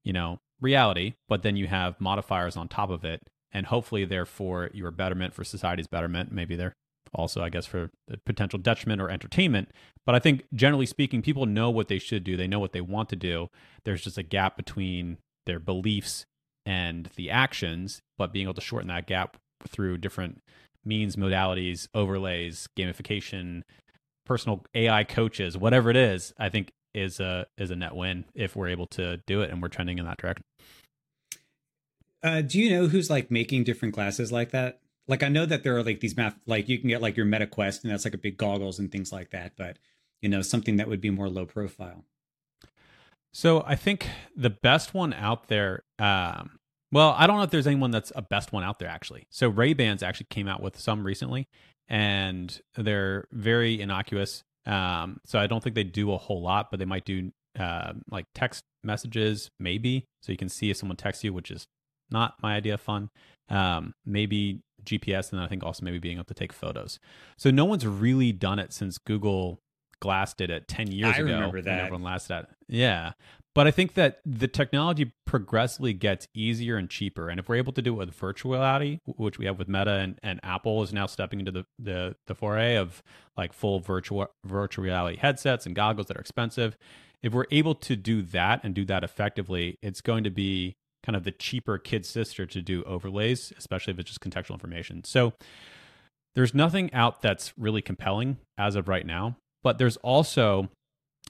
you 0.03 0.13
know, 0.13 0.39
reality, 0.61 1.13
but 1.27 1.43
then 1.43 1.55
you 1.55 1.67
have 1.67 1.99
modifiers 1.99 2.57
on 2.57 2.67
top 2.67 2.89
of 2.89 3.03
it. 3.03 3.21
And 3.51 3.67
hopefully, 3.67 4.05
therefore, 4.05 4.69
your 4.73 4.91
betterment 4.91 5.33
for 5.33 5.43
society's 5.43 5.87
betterment. 5.87 6.31
Maybe 6.31 6.55
they're 6.55 6.75
also, 7.13 7.41
I 7.41 7.49
guess, 7.49 7.65
for 7.65 7.89
the 8.07 8.17
potential 8.17 8.59
detriment 8.59 9.01
or 9.01 9.09
entertainment. 9.09 9.71
But 10.05 10.15
I 10.15 10.19
think 10.19 10.43
generally 10.53 10.85
speaking, 10.85 11.21
people 11.21 11.45
know 11.45 11.69
what 11.69 11.87
they 11.87 11.99
should 11.99 12.23
do. 12.23 12.35
They 12.37 12.47
know 12.47 12.59
what 12.59 12.73
they 12.73 12.81
want 12.81 13.09
to 13.09 13.15
do. 13.15 13.49
There's 13.85 14.03
just 14.03 14.17
a 14.17 14.23
gap 14.23 14.57
between 14.57 15.17
their 15.45 15.59
beliefs 15.59 16.25
and 16.65 17.09
the 17.15 17.31
actions, 17.31 18.01
but 18.17 18.33
being 18.33 18.45
able 18.45 18.53
to 18.55 18.61
shorten 18.61 18.89
that 18.89 19.07
gap 19.07 19.37
through 19.67 19.97
different 19.97 20.41
means, 20.85 21.15
modalities, 21.15 21.87
overlays, 21.93 22.67
gamification, 22.77 23.63
personal 24.27 24.65
AI 24.75 25.03
coaches, 25.03 25.57
whatever 25.57 25.89
it 25.89 25.95
is, 25.95 26.33
I 26.37 26.49
think 26.49 26.71
is 26.93 27.19
a 27.19 27.45
is 27.57 27.71
a 27.71 27.75
net 27.75 27.95
win 27.95 28.25
if 28.33 28.55
we're 28.55 28.67
able 28.67 28.87
to 28.87 29.17
do 29.25 29.41
it 29.41 29.49
and 29.51 29.61
we're 29.61 29.67
trending 29.67 29.97
in 29.97 30.05
that 30.05 30.17
direction. 30.17 30.43
Uh, 32.23 32.41
do 32.41 32.59
you 32.59 32.69
know 32.71 32.87
who's 32.87 33.09
like 33.09 33.31
making 33.31 33.63
different 33.63 33.93
glasses 33.93 34.31
like 34.31 34.51
that? 34.51 34.81
Like 35.07 35.23
I 35.23 35.29
know 35.29 35.45
that 35.45 35.63
there 35.63 35.77
are 35.77 35.83
like 35.83 35.99
these 35.99 36.17
math, 36.17 36.35
like 36.45 36.67
you 36.67 36.79
can 36.79 36.89
get 36.89 37.01
like 37.01 37.15
your 37.15 37.25
Meta 37.25 37.47
Quest, 37.47 37.83
and 37.83 37.93
that's 37.93 38.05
like 38.05 38.13
a 38.13 38.19
big 38.19 38.37
goggles 38.37 38.79
and 38.79 38.91
things 38.91 39.11
like 39.11 39.29
that. 39.31 39.53
But 39.57 39.77
you 40.21 40.29
know, 40.29 40.41
something 40.41 40.77
that 40.77 40.87
would 40.87 41.01
be 41.01 41.09
more 41.09 41.29
low 41.29 41.45
profile. 41.45 42.03
So 43.33 43.63
I 43.65 43.75
think 43.75 44.09
the 44.35 44.49
best 44.49 44.93
one 44.93 45.13
out 45.13 45.47
there. 45.47 45.83
Um, 45.99 46.59
well, 46.91 47.13
I 47.17 47.27
don't 47.27 47.37
know 47.37 47.43
if 47.43 47.51
there's 47.51 47.67
anyone 47.67 47.91
that's 47.91 48.11
a 48.15 48.21
best 48.21 48.51
one 48.51 48.63
out 48.63 48.79
there 48.79 48.89
actually. 48.89 49.27
So 49.29 49.49
Ray 49.49 49.73
Bans 49.73 50.01
actually 50.01 50.27
came 50.29 50.47
out 50.47 50.61
with 50.61 50.79
some 50.79 51.05
recently, 51.05 51.47
and 51.89 52.59
they're 52.75 53.27
very 53.31 53.79
innocuous. 53.81 54.43
Um, 54.65 55.19
so 55.25 55.39
I 55.39 55.47
don't 55.47 55.63
think 55.63 55.75
they 55.75 55.83
do 55.83 56.11
a 56.11 56.17
whole 56.17 56.41
lot, 56.41 56.69
but 56.71 56.79
they 56.79 56.85
might 56.85 57.05
do 57.05 57.31
uh, 57.57 57.93
like 58.11 58.25
text 58.35 58.63
messages, 58.83 59.49
maybe, 59.59 60.05
so 60.21 60.31
you 60.31 60.37
can 60.37 60.49
see 60.49 60.69
if 60.69 60.77
someone 60.77 60.97
texts 60.97 61.23
you, 61.23 61.33
which 61.33 61.51
is 61.51 61.65
not 62.11 62.35
my 62.41 62.55
idea 62.55 62.73
of 62.75 62.81
fun. 62.81 63.09
Um, 63.49 63.93
maybe 64.05 64.61
GPS, 64.83 65.31
and 65.31 65.41
I 65.41 65.47
think 65.47 65.63
also 65.63 65.83
maybe 65.83 65.99
being 65.99 66.17
able 66.17 66.25
to 66.25 66.33
take 66.33 66.53
photos. 66.53 66.99
So 67.37 67.49
no 67.49 67.65
one's 67.65 67.85
really 67.87 68.31
done 68.31 68.59
it 68.59 68.73
since 68.73 68.97
Google 68.97 69.59
Glass 69.99 70.33
did 70.33 70.49
it 70.49 70.67
10 70.67 70.91
years 70.91 71.15
I 71.15 71.19
ago. 71.19 71.33
remember 71.33 71.61
that. 71.61 71.79
Everyone 71.79 72.03
laughed 72.03 72.29
at. 72.29 72.49
Yeah. 72.67 73.13
But 73.57 73.65
I 73.65 73.71
think 73.71 73.95
that 73.95 74.19
the 74.23 74.47
technology 74.47 75.13
progressively 75.25 75.91
gets 75.91 76.27
easier 76.35 76.77
and 76.77 76.87
cheaper. 76.87 77.27
And 77.27 77.39
if 77.39 77.49
we're 77.49 77.55
able 77.55 77.73
to 77.73 77.81
do 77.81 77.93
it 77.93 77.97
with 77.97 78.13
virtual 78.13 78.51
reality, 78.51 78.99
which 79.07 79.39
we 79.39 79.47
have 79.47 79.57
with 79.57 79.67
Meta 79.67 79.93
and, 79.93 80.19
and 80.21 80.39
Apple 80.43 80.83
is 80.83 80.93
now 80.93 81.07
stepping 81.07 81.39
into 81.39 81.51
the, 81.51 81.65
the, 81.79 82.15
the 82.27 82.35
foray 82.35 82.75
of 82.75 83.01
like 83.35 83.53
full 83.53 83.79
virtual 83.79 84.27
virtual 84.45 84.83
reality 84.83 85.17
headsets 85.17 85.65
and 85.65 85.75
goggles 85.75 86.05
that 86.05 86.17
are 86.17 86.21
expensive. 86.21 86.77
If 87.23 87.33
we're 87.33 87.47
able 87.49 87.73
to 87.73 87.95
do 87.95 88.21
that 88.21 88.63
and 88.63 88.75
do 88.75 88.85
that 88.85 89.03
effectively, 89.03 89.79
it's 89.81 90.01
going 90.01 90.23
to 90.25 90.29
be 90.29 90.75
kind 91.01 91.15
of 91.15 91.23
the 91.23 91.31
cheaper 91.31 91.79
kid 91.79 92.05
sister 92.05 92.45
to 92.45 92.61
do 92.61 92.83
overlays, 92.83 93.51
especially 93.57 93.93
if 93.93 93.97
it's 93.97 94.09
just 94.09 94.21
contextual 94.21 94.51
information. 94.51 95.03
So 95.03 95.33
there's 96.35 96.53
nothing 96.53 96.93
out 96.93 97.23
that's 97.23 97.53
really 97.57 97.81
compelling 97.81 98.37
as 98.55 98.75
of 98.75 98.87
right 98.87 99.07
now. 99.07 99.35
But 99.63 99.79
there's 99.79 99.97
also, 99.97 100.69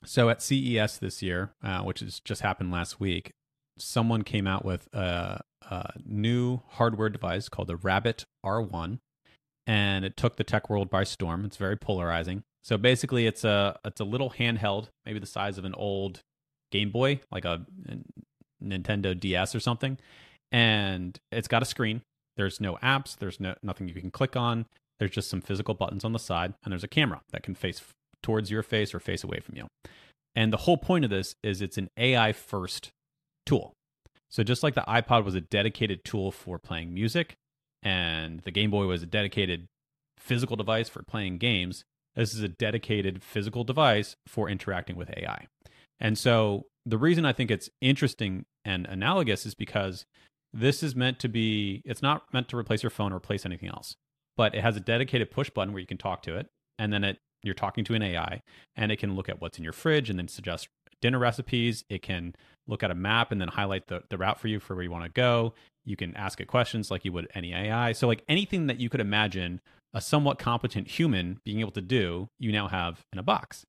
so 0.03 0.29
at 0.29 0.41
CES 0.41 0.99
this 0.99 1.21
year, 1.21 1.51
uh, 1.63 1.81
which 1.81 1.99
has 1.99 2.19
just 2.19 2.41
happened 2.41 2.71
last 2.71 2.99
week, 2.99 3.31
someone 3.77 4.23
came 4.23 4.47
out 4.47 4.65
with 4.65 4.87
a, 4.93 5.41
a 5.69 5.91
new 6.05 6.61
hardware 6.69 7.09
device 7.09 7.49
called 7.49 7.67
the 7.67 7.75
Rabbit 7.75 8.25
R1, 8.45 8.99
and 9.65 10.05
it 10.05 10.17
took 10.17 10.37
the 10.37 10.43
tech 10.43 10.69
world 10.69 10.89
by 10.89 11.03
storm. 11.03 11.45
It's 11.45 11.57
very 11.57 11.77
polarizing. 11.77 12.43
So 12.63 12.77
basically, 12.77 13.27
it's 13.27 13.43
a 13.43 13.79
it's 13.85 14.01
a 14.01 14.05
little 14.05 14.31
handheld, 14.31 14.89
maybe 15.05 15.19
the 15.19 15.25
size 15.25 15.57
of 15.57 15.65
an 15.65 15.73
old 15.75 16.21
Game 16.71 16.91
Boy, 16.91 17.21
like 17.31 17.45
a, 17.45 17.65
a 17.87 17.97
Nintendo 18.63 19.17
DS 19.17 19.55
or 19.55 19.59
something, 19.59 19.97
and 20.51 21.17
it's 21.31 21.47
got 21.47 21.61
a 21.61 21.65
screen. 21.65 22.01
There's 22.35 22.59
no 22.59 22.75
apps. 22.83 23.15
There's 23.15 23.39
no 23.39 23.55
nothing 23.63 23.87
you 23.87 23.93
can 23.93 24.11
click 24.11 24.35
on. 24.35 24.65
There's 24.99 25.11
just 25.11 25.29
some 25.29 25.41
physical 25.41 25.75
buttons 25.75 26.03
on 26.03 26.13
the 26.13 26.19
side, 26.19 26.55
and 26.63 26.71
there's 26.71 26.83
a 26.83 26.89
camera 26.89 27.21
that 27.31 27.43
can 27.43 27.55
face 27.55 27.81
towards 28.23 28.51
your 28.51 28.63
face 28.63 28.93
or 28.93 28.99
face 28.99 29.23
away 29.23 29.39
from 29.39 29.55
you. 29.55 29.67
And 30.35 30.53
the 30.53 30.57
whole 30.57 30.77
point 30.77 31.03
of 31.03 31.09
this 31.09 31.35
is 31.43 31.61
it's 31.61 31.77
an 31.77 31.89
AI 31.97 32.33
first 32.33 32.89
tool. 33.45 33.73
So 34.29 34.43
just 34.43 34.61
like 34.61 34.75
the 34.75 34.81
iPod 34.81 35.23
was 35.23 35.35
a 35.35 35.41
dedicated 35.41 36.03
tool 36.03 36.31
for 36.31 36.59
playing 36.59 36.93
music 36.93 37.35
and 37.81 38.41
the 38.41 38.51
Game 38.51 38.69
Boy 38.69 38.85
was 38.85 39.03
a 39.03 39.07
dedicated 39.07 39.67
physical 40.19 40.55
device 40.55 40.89
for 40.89 41.03
playing 41.03 41.37
games, 41.37 41.83
this 42.15 42.33
is 42.33 42.41
a 42.41 42.47
dedicated 42.47 43.23
physical 43.23 43.63
device 43.63 44.15
for 44.27 44.49
interacting 44.49 44.95
with 44.95 45.09
AI. 45.15 45.47
And 45.99 46.17
so 46.17 46.65
the 46.85 46.97
reason 46.97 47.25
I 47.25 47.33
think 47.33 47.51
it's 47.51 47.69
interesting 47.81 48.45
and 48.65 48.85
analogous 48.87 49.45
is 49.45 49.53
because 49.53 50.05
this 50.53 50.81
is 50.81 50.95
meant 50.95 51.19
to 51.19 51.29
be 51.29 51.81
it's 51.85 52.01
not 52.01 52.23
meant 52.33 52.47
to 52.49 52.57
replace 52.57 52.83
your 52.83 52.89
phone 52.89 53.13
or 53.13 53.17
replace 53.17 53.45
anything 53.45 53.69
else, 53.69 53.95
but 54.35 54.55
it 54.55 54.61
has 54.61 54.75
a 54.75 54.81
dedicated 54.81 55.31
push 55.31 55.49
button 55.49 55.73
where 55.73 55.79
you 55.81 55.87
can 55.87 55.97
talk 55.97 56.21
to 56.23 56.35
it 56.35 56.47
and 56.79 56.91
then 56.91 57.03
it 57.03 57.19
you're 57.43 57.53
talking 57.53 57.83
to 57.85 57.93
an 57.93 58.01
AI 58.01 58.41
and 58.75 58.91
it 58.91 58.97
can 58.97 59.15
look 59.15 59.29
at 59.29 59.41
what's 59.41 59.57
in 59.57 59.63
your 59.63 59.73
fridge 59.73 60.09
and 60.09 60.17
then 60.17 60.27
suggest 60.27 60.67
dinner 61.01 61.19
recipes. 61.19 61.83
It 61.89 62.01
can 62.01 62.35
look 62.67 62.83
at 62.83 62.91
a 62.91 62.95
map 62.95 63.31
and 63.31 63.39
then 63.39 63.49
highlight 63.49 63.87
the, 63.87 64.03
the 64.09 64.17
route 64.17 64.39
for 64.39 64.47
you 64.47 64.59
for 64.59 64.75
where 64.75 64.83
you 64.83 64.91
want 64.91 65.05
to 65.05 65.11
go. 65.11 65.53
You 65.85 65.95
can 65.95 66.15
ask 66.15 66.41
it 66.41 66.47
questions 66.47 66.91
like 66.91 67.05
you 67.05 67.13
would 67.13 67.27
any 67.33 67.53
AI. 67.53 67.93
So, 67.93 68.07
like 68.07 68.23
anything 68.27 68.67
that 68.67 68.79
you 68.79 68.89
could 68.89 68.99
imagine 68.99 69.61
a 69.93 70.01
somewhat 70.01 70.37
competent 70.37 70.89
human 70.89 71.39
being 71.45 71.61
able 71.61 71.71
to 71.71 71.81
do, 71.81 72.27
you 72.39 72.51
now 72.51 72.67
have 72.67 73.05
in 73.13 73.19
a 73.19 73.23
box. 73.23 73.65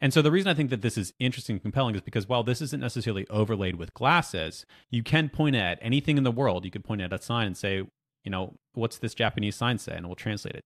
And 0.00 0.12
so, 0.12 0.20
the 0.20 0.30
reason 0.30 0.50
I 0.50 0.54
think 0.54 0.68
that 0.70 0.82
this 0.82 0.98
is 0.98 1.14
interesting 1.18 1.54
and 1.54 1.62
compelling 1.62 1.94
is 1.94 2.02
because 2.02 2.28
while 2.28 2.42
this 2.42 2.60
isn't 2.60 2.80
necessarily 2.80 3.26
overlaid 3.30 3.76
with 3.76 3.94
glasses, 3.94 4.66
you 4.90 5.02
can 5.02 5.30
point 5.30 5.56
at 5.56 5.78
anything 5.80 6.18
in 6.18 6.24
the 6.24 6.30
world. 6.30 6.64
You 6.64 6.70
could 6.70 6.84
point 6.84 7.00
at 7.00 7.12
a 7.12 7.22
sign 7.22 7.46
and 7.46 7.56
say, 7.56 7.76
you 8.24 8.30
know, 8.30 8.54
what's 8.74 8.98
this 8.98 9.14
Japanese 9.14 9.56
sign 9.56 9.78
say? 9.78 9.94
And 9.96 10.06
we'll 10.06 10.14
translate 10.14 10.54
it. 10.56 10.64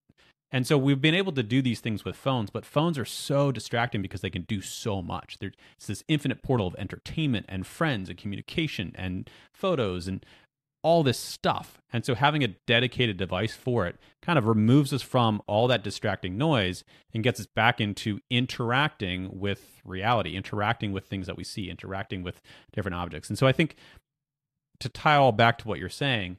And 0.52 0.66
so 0.66 0.78
we've 0.78 1.00
been 1.00 1.14
able 1.14 1.32
to 1.32 1.42
do 1.42 1.60
these 1.60 1.80
things 1.80 2.04
with 2.04 2.16
phones, 2.16 2.50
but 2.50 2.64
phones 2.64 2.98
are 2.98 3.04
so 3.04 3.50
distracting 3.50 4.00
because 4.00 4.20
they 4.20 4.30
can 4.30 4.42
do 4.42 4.60
so 4.60 5.02
much. 5.02 5.38
There's 5.40 5.54
this 5.86 6.04
infinite 6.06 6.42
portal 6.42 6.68
of 6.68 6.76
entertainment 6.78 7.46
and 7.48 7.66
friends 7.66 8.08
and 8.08 8.16
communication 8.18 8.92
and 8.94 9.28
photos 9.52 10.06
and 10.06 10.24
all 10.82 11.02
this 11.02 11.18
stuff. 11.18 11.82
And 11.92 12.04
so 12.04 12.14
having 12.14 12.44
a 12.44 12.54
dedicated 12.66 13.16
device 13.16 13.56
for 13.56 13.88
it 13.88 13.96
kind 14.22 14.38
of 14.38 14.46
removes 14.46 14.92
us 14.92 15.02
from 15.02 15.42
all 15.48 15.66
that 15.66 15.82
distracting 15.82 16.38
noise 16.38 16.84
and 17.12 17.24
gets 17.24 17.40
us 17.40 17.46
back 17.46 17.80
into 17.80 18.20
interacting 18.30 19.40
with 19.40 19.80
reality, 19.84 20.36
interacting 20.36 20.92
with 20.92 21.06
things 21.06 21.26
that 21.26 21.36
we 21.36 21.42
see, 21.42 21.68
interacting 21.68 22.22
with 22.22 22.40
different 22.72 22.94
objects. 22.94 23.28
And 23.28 23.36
so 23.36 23.48
I 23.48 23.52
think 23.52 23.74
to 24.78 24.88
tie 24.88 25.16
all 25.16 25.32
back 25.32 25.58
to 25.58 25.66
what 25.66 25.80
you're 25.80 25.88
saying, 25.88 26.36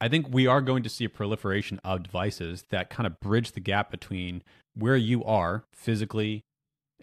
I 0.00 0.08
think 0.08 0.26
we 0.30 0.46
are 0.46 0.60
going 0.60 0.82
to 0.82 0.88
see 0.88 1.04
a 1.04 1.08
proliferation 1.08 1.80
of 1.84 2.02
devices 2.02 2.64
that 2.70 2.90
kind 2.90 3.06
of 3.06 3.20
bridge 3.20 3.52
the 3.52 3.60
gap 3.60 3.90
between 3.90 4.42
where 4.74 4.96
you 4.96 5.22
are 5.24 5.64
physically, 5.72 6.44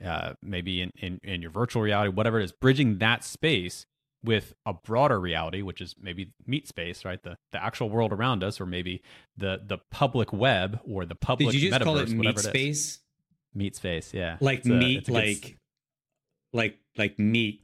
uh, 0.04 0.34
maybe 0.42 0.82
in, 0.82 0.92
in, 0.98 1.20
in 1.24 1.42
your 1.42 1.52
virtual 1.52 1.82
reality, 1.82 2.10
whatever 2.10 2.40
it 2.40 2.44
is, 2.44 2.52
bridging 2.52 2.98
that 2.98 3.24
space 3.24 3.86
with 4.24 4.54
a 4.66 4.74
broader 4.74 5.20
reality, 5.20 5.62
which 5.62 5.80
is 5.80 5.96
maybe 6.00 6.32
meat 6.46 6.68
space, 6.68 7.06
right? 7.06 7.22
The 7.22 7.38
the 7.52 7.64
actual 7.64 7.90
world 7.90 8.12
around 8.12 8.44
us, 8.44 8.60
or 8.60 8.66
maybe 8.66 9.02
the 9.38 9.62
the 9.66 9.78
public 9.92 10.34
web 10.34 10.80
or 10.84 11.06
the 11.06 11.16
public. 11.16 11.52
Did 11.52 11.62
you 11.62 11.70
just 11.70 11.82
metaverse, 11.82 11.84
call 11.84 11.98
it 11.98 12.10
meat 12.10 12.40
space? 12.40 13.00
Meat 13.54 13.76
space, 13.76 14.14
yeah. 14.14 14.38
Like 14.40 14.60
It's 14.60 14.68
meat, 14.68 14.98
a 14.98 15.12
good 15.12 15.14
like 15.14 15.58
like 16.54 16.80
like 16.98 17.20
meat. 17.20 17.62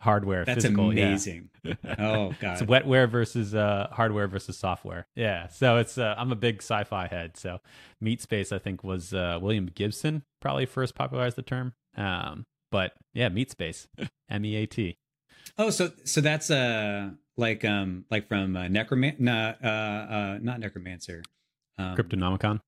Hardware. 0.00 0.44
That's 0.44 0.64
physical, 0.64 0.94
yeah. 0.94 1.08
amazing. 1.08 1.50
oh 1.98 2.32
god. 2.40 2.60
It's 2.60 2.62
wetware 2.62 3.08
versus 3.08 3.54
uh, 3.54 3.88
hardware 3.92 4.28
versus 4.28 4.56
software. 4.56 5.06
Yeah. 5.14 5.48
So 5.48 5.78
it's 5.78 5.98
uh, 5.98 6.14
I'm 6.16 6.32
a 6.32 6.36
big 6.36 6.62
sci-fi 6.62 7.06
head. 7.06 7.36
So 7.36 7.60
Meat 8.00 8.20
Space, 8.20 8.52
I 8.52 8.58
think, 8.58 8.84
was 8.84 9.14
uh, 9.14 9.38
William 9.40 9.66
Gibson 9.66 10.22
probably 10.40 10.66
first 10.66 10.94
popularized 10.94 11.36
the 11.36 11.42
term. 11.42 11.74
Um, 11.96 12.44
but 12.70 12.92
yeah, 13.14 13.28
Meat 13.28 13.50
Space, 13.50 13.88
M 14.28 14.44
E 14.44 14.56
A 14.56 14.66
T. 14.66 14.98
Oh, 15.58 15.70
so 15.70 15.92
so 16.04 16.20
that's 16.20 16.50
uh 16.50 17.10
like 17.36 17.64
um 17.64 18.04
like 18.10 18.28
from 18.28 18.56
uh, 18.56 18.64
necroman 18.64 19.18
nah, 19.18 19.54
uh 19.62 19.66
uh 19.66 20.38
not 20.42 20.60
necromancer. 20.60 21.22
Um, 21.78 21.96
Cryptonomicon. 21.96 22.60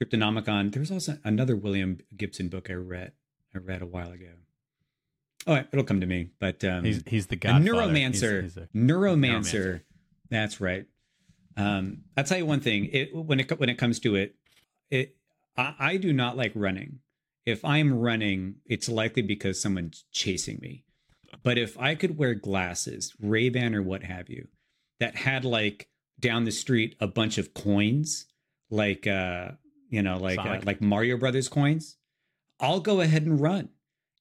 Cryptonomicon. 0.00 0.72
There 0.72 0.80
was 0.80 0.90
also 0.90 1.18
another 1.24 1.56
William 1.56 1.98
Gibson 2.16 2.48
book 2.48 2.68
I 2.70 2.74
read 2.74 3.12
I 3.54 3.58
read 3.58 3.82
a 3.82 3.86
while 3.86 4.10
ago. 4.12 4.32
Oh, 5.46 5.54
it'll 5.54 5.84
come 5.84 6.00
to 6.00 6.06
me. 6.06 6.30
But 6.40 6.64
um, 6.64 6.84
He's 6.84 7.02
he's 7.06 7.26
the 7.28 7.36
guy. 7.36 7.52
neuromancer. 7.52 8.42
He's, 8.42 8.54
he's 8.54 8.56
a, 8.56 8.68
neuromancer. 8.74 8.74
neuromancer. 8.74 9.80
That's 10.30 10.60
right. 10.60 10.86
Um, 11.56 12.02
I'll 12.16 12.24
tell 12.24 12.38
you 12.38 12.46
one 12.46 12.60
thing. 12.60 12.90
It 12.92 13.14
when 13.14 13.40
it 13.40 13.58
when 13.58 13.68
it 13.68 13.78
comes 13.78 14.00
to 14.00 14.14
it, 14.16 14.34
it 14.90 15.16
I, 15.56 15.74
I 15.78 15.96
do 15.96 16.12
not 16.12 16.36
like 16.36 16.52
running. 16.54 17.00
If 17.44 17.64
I'm 17.64 17.98
running, 17.98 18.56
it's 18.66 18.88
likely 18.88 19.22
because 19.22 19.62
someone's 19.62 20.04
chasing 20.10 20.58
me. 20.60 20.84
But 21.42 21.58
if 21.58 21.78
I 21.78 21.94
could 21.94 22.18
wear 22.18 22.34
glasses, 22.34 23.14
Ray 23.20 23.48
Ban 23.50 23.74
or 23.74 23.82
what 23.82 24.02
have 24.02 24.28
you, 24.28 24.48
that 25.00 25.14
had 25.16 25.44
like 25.44 25.88
down 26.18 26.44
the 26.44 26.50
street 26.50 26.96
a 27.00 27.06
bunch 27.06 27.38
of 27.38 27.54
coins, 27.54 28.26
like 28.70 29.06
uh, 29.06 29.50
you 29.88 30.02
know, 30.02 30.16
like 30.18 30.38
uh, 30.38 30.60
like 30.64 30.80
Mario 30.80 31.16
Brothers 31.16 31.48
coins, 31.48 31.96
I'll 32.60 32.80
go 32.80 33.00
ahead 33.00 33.22
and 33.22 33.40
run. 33.40 33.68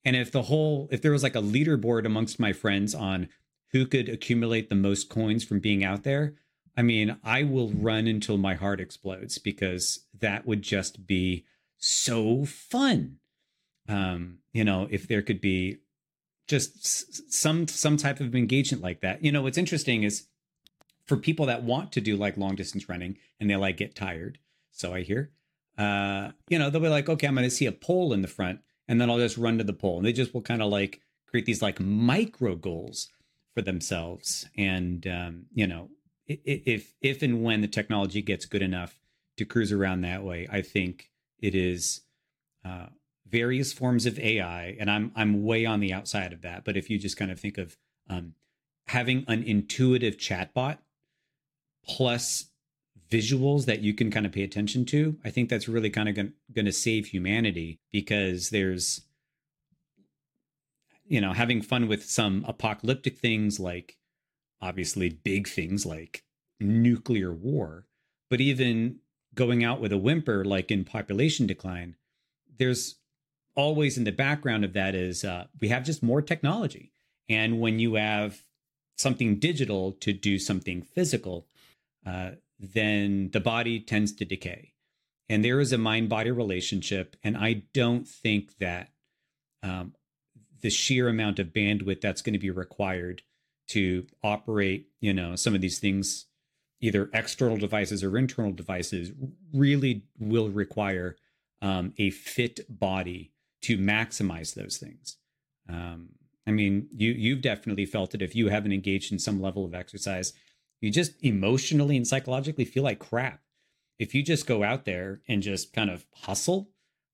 And 0.06 0.16
if 0.16 0.32
the 0.32 0.44
whole 0.44 0.88
if 0.92 1.02
there 1.02 1.12
was 1.12 1.24
like 1.24 1.36
a 1.36 1.42
leaderboard 1.42 2.06
amongst 2.06 2.40
my 2.40 2.54
friends 2.54 2.96
on 2.96 3.28
who 3.72 3.86
could 3.86 4.08
accumulate 4.08 4.70
the 4.70 4.76
most 4.76 5.10
coins 5.10 5.44
from 5.44 5.60
being 5.60 5.84
out 5.84 6.04
there, 6.04 6.36
I 6.78 6.84
mean, 6.84 7.18
I 7.24 7.44
will 7.44 7.72
run 7.72 8.08
until 8.08 8.38
my 8.38 8.54
heart 8.54 8.80
explodes 8.80 9.38
because 9.38 10.06
that 10.20 10.46
would 10.46 10.62
just 10.62 11.08
be 11.08 11.46
so 11.78 12.46
fun. 12.46 13.18
Um, 13.90 14.40
you 14.54 14.64
know, 14.64 14.88
if 14.90 15.08
there 15.08 15.22
could 15.22 15.42
be 15.42 15.80
just 16.48 17.32
some 17.34 17.68
some 17.68 17.98
type 17.98 18.20
of 18.20 18.36
engagement 18.36 18.84
like 18.84 19.02
that. 19.02 19.24
You 19.24 19.32
know, 19.32 19.42
what's 19.42 19.58
interesting 19.58 20.04
is 20.04 20.28
for 21.06 21.18
people 21.18 21.46
that 21.48 21.64
want 21.64 21.92
to 21.94 22.02
do 22.02 22.16
like 22.16 22.38
long 22.38 22.56
distance 22.56 22.90
running 22.90 23.18
and 23.40 23.50
they 23.50 23.56
like 23.56 23.78
get 23.78 23.96
tired. 23.96 24.40
So 24.72 24.94
I 24.94 25.02
hear, 25.02 25.32
uh, 25.78 26.32
you 26.50 26.60
know, 26.60 26.70
they'll 26.70 26.82
be 26.82 26.90
like, 26.90 27.10
okay, 27.10 27.28
I'm 27.28 27.36
going 27.36 27.48
to 27.48 27.56
see 27.56 27.66
a 27.66 27.72
pole 27.72 28.12
in 28.12 28.22
the 28.22 28.28
front, 28.28 28.60
and 28.88 29.00
then 29.00 29.10
I'll 29.10 29.18
just 29.18 29.38
run 29.38 29.58
to 29.58 29.64
the 29.64 29.74
pole. 29.74 29.98
And 29.98 30.06
they 30.06 30.14
just 30.14 30.34
will 30.34 30.42
kind 30.42 30.62
of 30.62 30.70
like 30.70 31.02
create 31.28 31.46
these 31.46 31.62
like 31.62 31.80
micro 31.80 32.56
goals 32.56 33.10
for 33.54 33.62
themselves. 33.62 34.48
And 34.58 35.06
um, 35.08 35.46
you 35.54 35.68
know, 35.68 35.90
if 36.28 36.94
if 37.02 37.22
and 37.22 37.44
when 37.44 37.62
the 37.62 37.68
technology 37.68 38.22
gets 38.22 38.46
good 38.46 38.62
enough 38.62 39.00
to 39.38 39.46
cruise 39.46 39.72
around 39.72 40.02
that 40.02 40.24
way, 40.24 40.48
I 40.52 40.62
think 40.62 41.10
it 41.40 41.56
is 41.56 42.02
uh, 42.64 42.88
various 43.28 43.74
forms 43.74 44.06
of 44.06 44.20
AI. 44.20 44.76
And 44.80 44.90
I'm 44.90 45.12
I'm 45.16 45.44
way 45.44 45.66
on 45.66 45.80
the 45.80 45.94
outside 45.94 46.34
of 46.34 46.42
that. 46.42 46.64
But 46.64 46.78
if 46.78 46.90
you 46.90 46.98
just 46.98 47.18
kind 47.18 47.32
of 47.32 47.40
think 47.40 47.58
of 47.58 47.78
um, 48.10 48.34
having 48.88 49.26
an 49.28 49.44
intuitive 49.44 50.18
chatbot 50.18 50.78
plus 51.86 52.46
visuals 53.10 53.66
that 53.66 53.82
you 53.82 53.94
can 53.94 54.12
kind 54.12 54.26
of 54.26 54.32
pay 54.32 54.44
attention 54.44 54.86
to, 54.86 55.18
I 55.24 55.30
think 55.30 55.50
that's 55.50 55.68
really 55.68 55.90
kind 55.90 56.10
of 56.10 56.16
going 56.54 56.66
to 56.66 56.72
save 56.72 57.08
humanity 57.08 57.80
because 57.92 58.50
there's, 58.50 59.02
you 61.08 61.22
know, 61.22 61.34
having 61.34 61.62
fun 61.62 61.88
with 61.88 62.06
some 62.06 62.44
apocalyptic 62.48 63.18
things 63.18 63.60
like 63.60 63.98
obviously 64.62 65.10
big 65.10 65.48
things 65.48 65.86
like 65.86 66.24
nuclear 66.60 67.32
war, 67.32 67.86
but 68.30 68.42
even 68.42 69.00
going 69.36 69.64
out 69.64 69.80
with 69.82 69.92
a 69.92 69.98
whimper 69.98 70.44
like 70.44 70.72
in 70.72 70.84
population 70.84 71.46
decline, 71.46 71.96
there's 72.58 72.96
always 73.56 73.98
in 73.98 74.04
the 74.04 74.12
background 74.12 74.66
of 74.66 74.74
that 74.74 74.96
is 74.96 75.24
uh, 75.24 75.46
we 75.62 75.68
have 75.68 75.84
just 75.84 76.02
more 76.02 76.22
technology. 76.22 76.92
And 77.30 77.60
when 77.60 77.80
you 77.80 77.96
have 77.96 78.44
something 78.98 79.38
digital 79.38 79.92
to 79.94 80.14
do 80.14 80.40
something 80.40 80.82
physical, 80.82 81.48
uh, 82.06 82.32
then 82.60 83.30
the 83.32 83.40
body 83.40 83.80
tends 83.80 84.14
to 84.14 84.26
decay. 84.26 84.74
And 85.28 85.44
there 85.44 85.60
is 85.60 85.72
a 85.72 85.78
mind 85.78 86.10
body 86.10 86.32
relationship. 86.32 87.16
And 87.24 87.36
I 87.36 87.64
don't 87.74 88.08
think 88.08 88.58
that 88.60 88.90
um, 89.64 89.94
the 90.62 90.70
sheer 90.70 91.10
amount 91.10 91.40
of 91.40 91.48
bandwidth 91.48 92.02
that's 92.02 92.22
going 92.22 92.34
to 92.34 92.40
be 92.40 92.52
required 92.52 93.24
to 93.70 94.06
operate, 94.24 94.88
you 95.00 95.14
know, 95.14 95.36
some 95.36 95.56
of 95.56 95.62
these 95.62 95.80
things, 95.80 96.26
either 96.82 97.10
external 97.14 97.58
devices 97.58 98.04
or 98.04 98.18
internal 98.18 98.52
devices, 98.52 99.12
really 99.54 100.04
will 100.20 100.50
require 100.50 101.16
um, 101.62 101.94
a 101.98 102.12
fit 102.12 102.60
body 102.70 103.32
to 103.64 103.78
maximize 103.78 104.54
those 104.54 104.78
things. 104.78 105.18
Um, 105.68 106.10
I 106.46 106.52
mean, 106.52 106.88
you 106.92 107.12
you've 107.12 107.42
definitely 107.42 107.88
felt 107.88 108.14
it 108.14 108.22
if 108.22 108.36
you 108.36 108.50
haven't 108.50 108.74
engaged 108.74 109.12
in 109.12 109.18
some 109.18 109.42
level 109.42 109.66
of 109.66 109.74
exercise 109.74 110.34
you 110.86 110.92
just 110.92 111.14
emotionally 111.24 111.98
and 111.98 112.08
psychologically 112.08 112.66
feel 112.66 112.84
like 112.84 113.00
crap. 113.00 113.42
If 113.98 114.14
you 114.14 114.22
just 114.22 114.46
go 114.46 114.64
out 114.64 114.86
there 114.86 115.22
and 115.28 115.42
just 115.42 115.74
kind 115.74 115.90
of 115.90 116.06
hustle, 116.14 116.70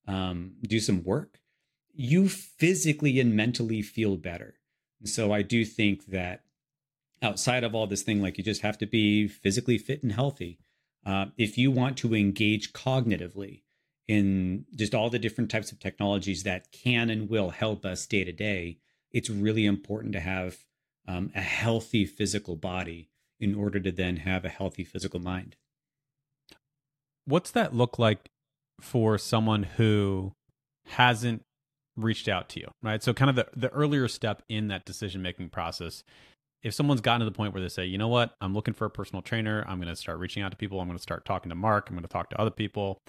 um, 0.08 0.54
do 0.62 0.80
some 0.80 1.04
work, 1.04 1.40
you 1.94 2.28
physically 2.28 3.20
and 3.20 3.36
mentally 3.36 3.82
feel 3.82 4.18
better. 4.18 4.56
So 5.06 5.32
I 5.32 5.42
do 5.42 5.64
think 5.64 6.08
that 6.08 6.44
outside 7.22 7.64
of 7.64 7.74
all 7.76 7.88
this 7.88 8.02
thing, 8.02 8.22
like 8.22 8.38
you 8.38 8.44
just 8.44 8.62
have 8.62 8.78
to 8.80 8.86
be 8.86 9.28
physically 9.28 9.78
fit 9.78 10.04
and 10.04 10.12
healthy. 10.12 10.60
Uh, 11.06 11.28
if 11.38 11.58
you 11.58 11.72
want 11.72 11.98
to 11.98 12.16
engage 12.16 12.74
cognitively 12.74 13.62
in 14.08 14.66
just 14.76 14.94
all 14.94 15.10
the 15.10 15.20
different 15.20 15.50
types 15.50 15.72
of 15.72 15.80
technologies 15.80 16.44
that 16.44 16.72
can 16.72 17.10
and 17.10 17.30
will 17.30 17.52
help 17.52 17.86
us 17.86 18.06
day 18.06 18.24
to 18.24 18.32
day, 18.32 18.80
it's 19.12 19.30
really 19.30 19.66
important 19.66 20.14
to 20.14 20.20
have 20.20 20.58
um, 21.08 21.32
a 21.36 21.42
healthy 21.42 22.06
physical 22.06 22.56
body 22.56 23.11
in 23.42 23.56
order 23.56 23.80
to 23.80 23.92
then 23.92 24.18
have 24.18 24.46
a 24.46 24.50
healthy 24.50 24.84
physical 24.84 25.20
mind. 25.20 25.56
What's 27.26 27.52
that 27.52 27.76
look 27.76 28.00
like 28.00 28.30
for 28.80 29.18
someone 29.18 29.64
who 29.64 30.34
hasn't 30.86 31.44
reached 31.96 32.28
out 32.28 32.50
to 32.50 32.60
you, 32.60 32.72
right? 32.82 33.02
So, 33.04 33.14
kind 33.14 33.30
of 33.30 33.36
the, 33.36 33.48
the 33.56 33.70
earlier 33.70 34.08
step 34.08 34.44
in 34.50 34.68
that 34.70 34.86
decision 34.86 35.22
making 35.22 35.50
process. 35.50 36.04
If 36.64 36.76
someone's 36.76 37.02
gotten 37.02 37.22
to 37.22 37.26
the 37.26 37.32
point 37.32 37.54
where 37.54 37.62
they 37.62 37.70
say, 37.70 37.86
you 37.86 37.98
know 37.98 38.08
what, 38.08 38.36
I'm 38.40 38.54
looking 38.54 38.76
for 38.76 38.86
a 38.86 38.90
personal 38.90 39.24
trainer, 39.24 39.66
I'm 39.68 39.78
going 39.78 39.88
to 39.88 39.96
start 39.96 40.20
reaching 40.20 40.44
out 40.44 40.52
to 40.52 40.58
people, 40.58 40.80
I'm 40.80 40.88
going 40.88 40.98
to 40.98 41.02
start 41.02 41.26
talking 41.26 41.50
to 41.50 41.56
Mark, 41.56 41.90
I'm 41.90 41.96
going 41.96 42.04
to 42.04 42.08
talk 42.08 42.30
to 42.30 42.40
other 42.40 42.52
people. 42.52 43.00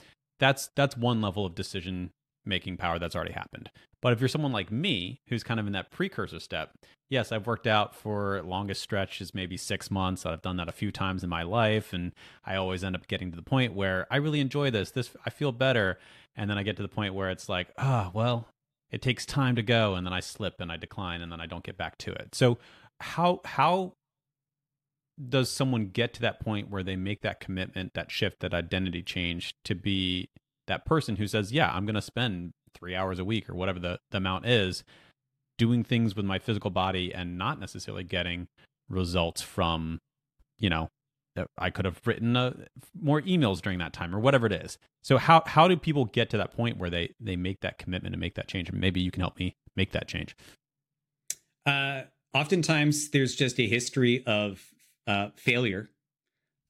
That's 0.41 0.71
that's 0.75 0.97
one 0.97 1.21
level 1.21 1.45
of 1.45 1.55
decision 1.55 2.11
making 2.45 2.79
power 2.79 2.99
that's 2.99 3.15
already 3.15 3.33
happened. 3.33 3.71
But 4.03 4.13
if 4.13 4.21
you're 4.21 4.29
someone 4.29 4.53
like 4.53 4.73
me, 4.73 5.21
who's 5.29 5.45
kind 5.45 5.61
of 5.61 5.67
in 5.69 5.73
that 5.75 5.93
precursor 5.93 6.41
step, 6.41 6.73
yes, 7.09 7.31
I've 7.31 7.47
worked 7.47 7.69
out 7.69 7.95
for 7.95 8.43
longest 8.43 8.83
stretches, 8.83 9.33
maybe 9.33 9.57
six 9.57 9.93
months. 9.93 10.27
I've 10.27 10.43
done 10.43 10.57
that 10.57 10.69
a 10.69 10.73
few 10.73 10.91
times 10.91 11.23
in 11.23 11.31
my 11.31 11.45
life, 11.45 11.93
and 11.93 12.13
I 12.45 12.57
always 12.57 12.83
end 12.83 12.97
up 12.97 13.07
getting 13.07 13.31
to 13.31 13.37
the 13.37 13.43
point 13.43 13.75
where 13.75 14.09
I 14.11 14.17
really 14.17 14.41
enjoy 14.41 14.73
this. 14.73 14.91
This 14.91 15.15
I 15.25 15.31
feel 15.31 15.53
better, 15.53 15.99
and 16.35 16.51
then 16.51 16.59
I 16.59 16.65
get 16.65 16.77
to 16.77 16.83
the 16.83 16.89
point 16.89 17.15
where 17.15 17.31
it's 17.31 17.49
like, 17.49 17.69
ah, 17.79 18.09
oh, 18.09 18.11
well, 18.13 18.49
it 18.91 19.03
takes 19.03 19.25
time 19.25 19.55
to 19.55 19.63
go, 19.63 19.95
and 19.95 20.05
then 20.05 20.13
I 20.13 20.21
slip 20.21 20.61
and 20.61 20.73
I 20.73 20.77
decline, 20.77 21.23
and 21.23 21.31
then 21.31 21.41
I 21.41 21.47
don't 21.47 21.65
get 21.65 21.79
back 21.79 21.97
to 21.99 22.13
it. 22.13 22.35
So 22.35 22.59
how 23.01 23.41
how 23.45 23.93
does 25.29 25.49
someone 25.49 25.89
get 25.89 26.13
to 26.15 26.21
that 26.23 26.41
point 26.41 26.71
where 26.71 26.83
they 26.83 26.97
make 26.97 27.23
that 27.23 27.39
commitment, 27.39 27.95
that 27.95 28.11
shift, 28.11 28.41
that 28.41 28.53
identity 28.53 29.03
change 29.03 29.55
to 29.65 29.77
be 29.77 30.29
that 30.67 30.85
person 30.85 31.17
who 31.17 31.29
says, 31.29 31.53
"Yeah, 31.53 31.71
I'm 31.73 31.85
going 31.87 31.95
to 31.95 32.03
spend 32.03 32.53
three 32.75 32.95
hours 32.95 33.19
a 33.19 33.25
week 33.25 33.49
or 33.49 33.55
whatever 33.55 33.79
the, 33.79 33.99
the 34.11 34.19
amount 34.19 34.47
is, 34.47 34.85
doing 35.59 35.85
things 35.85 36.17
with 36.17 36.25
my 36.25 36.39
physical 36.39 36.71
body 36.71 37.15
and 37.15 37.39
not 37.39 37.61
necessarily 37.61 38.05
getting 38.05 38.49
results 38.89 39.43
from, 39.43 40.01
you 40.59 40.71
know, 40.71 40.89
I 41.57 41.71
could 41.71 41.87
have 41.87 42.01
written 42.05 42.37
uh, 42.37 42.53
more 43.01 43.23
emails 43.23 43.63
during 43.63 43.79
that 43.79 43.93
time 43.93 44.15
or 44.15 44.19
whatever 44.19 44.47
it 44.47 44.53
is. 44.53 44.77
So 45.03 45.17
how 45.17 45.43
how 45.47 45.67
do 45.67 45.77
people 45.77 46.05
get 46.05 46.29
to 46.31 46.37
that 46.37 46.55
point 46.55 46.77
where 46.77 46.91
they 46.91 47.15
they 47.19 47.37
make 47.37 47.61
that 47.61 47.79
commitment 47.79 48.15
and 48.15 48.21
make 48.21 48.35
that 48.35 48.49
change? 48.49 48.69
And 48.69 48.79
maybe 48.79 49.01
you 49.01 49.11
can 49.11 49.21
help 49.21 49.39
me 49.39 49.57
make 49.75 49.93
that 49.93 50.09
change. 50.09 50.37
Uh, 51.65 52.03
oftentimes, 52.35 53.11
there's 53.11 53.35
just 53.35 53.59
a 53.59 53.67
history 53.67 54.23
of 54.27 54.61
uh, 55.07 55.29
failure, 55.37 55.89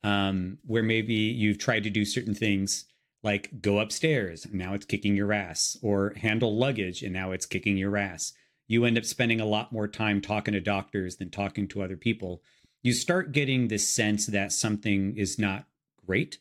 um, 0.05 0.59
where 0.65 0.83
maybe 0.83 1.15
you've 1.15 1.59
tried 1.59 1.83
to 1.83 1.91
do 1.91 2.05
certain 2.05 2.35
things 2.35 2.85
like 3.23 3.61
go 3.61 3.79
upstairs 3.79 4.47
now 4.53 4.75
it's 4.75 4.85
kicking 4.85 5.15
your 5.15 5.33
ass 5.33 5.77
or 5.83 6.15
handle 6.17 6.57
luggage 6.57 7.03
and 7.03 7.13
now 7.13 7.33
it's 7.33 7.47
kicking 7.47 7.77
your 7.77 7.97
ass. 7.97 8.33
You 8.69 8.85
end 8.85 8.99
up 8.99 9.05
spending 9.05 9.41
a 9.41 9.47
lot 9.47 9.73
more 9.73 9.89
time 9.89 10.21
talking 10.21 10.55
to 10.55 10.61
doctors 10.61 11.17
than 11.17 11.31
talking 11.31 11.69
to 11.69 11.83
other 11.83 11.97
people. 11.97 12.43
You 12.83 12.93
start 12.93 13.33
getting 13.33 13.69
this 13.69 13.89
sense 13.89 14.27
that 14.27 14.53
something 14.53 15.17
is 15.17 15.39
not 15.39 15.67
great 16.05 16.39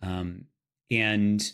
um, 0.00 0.46
and 0.90 1.52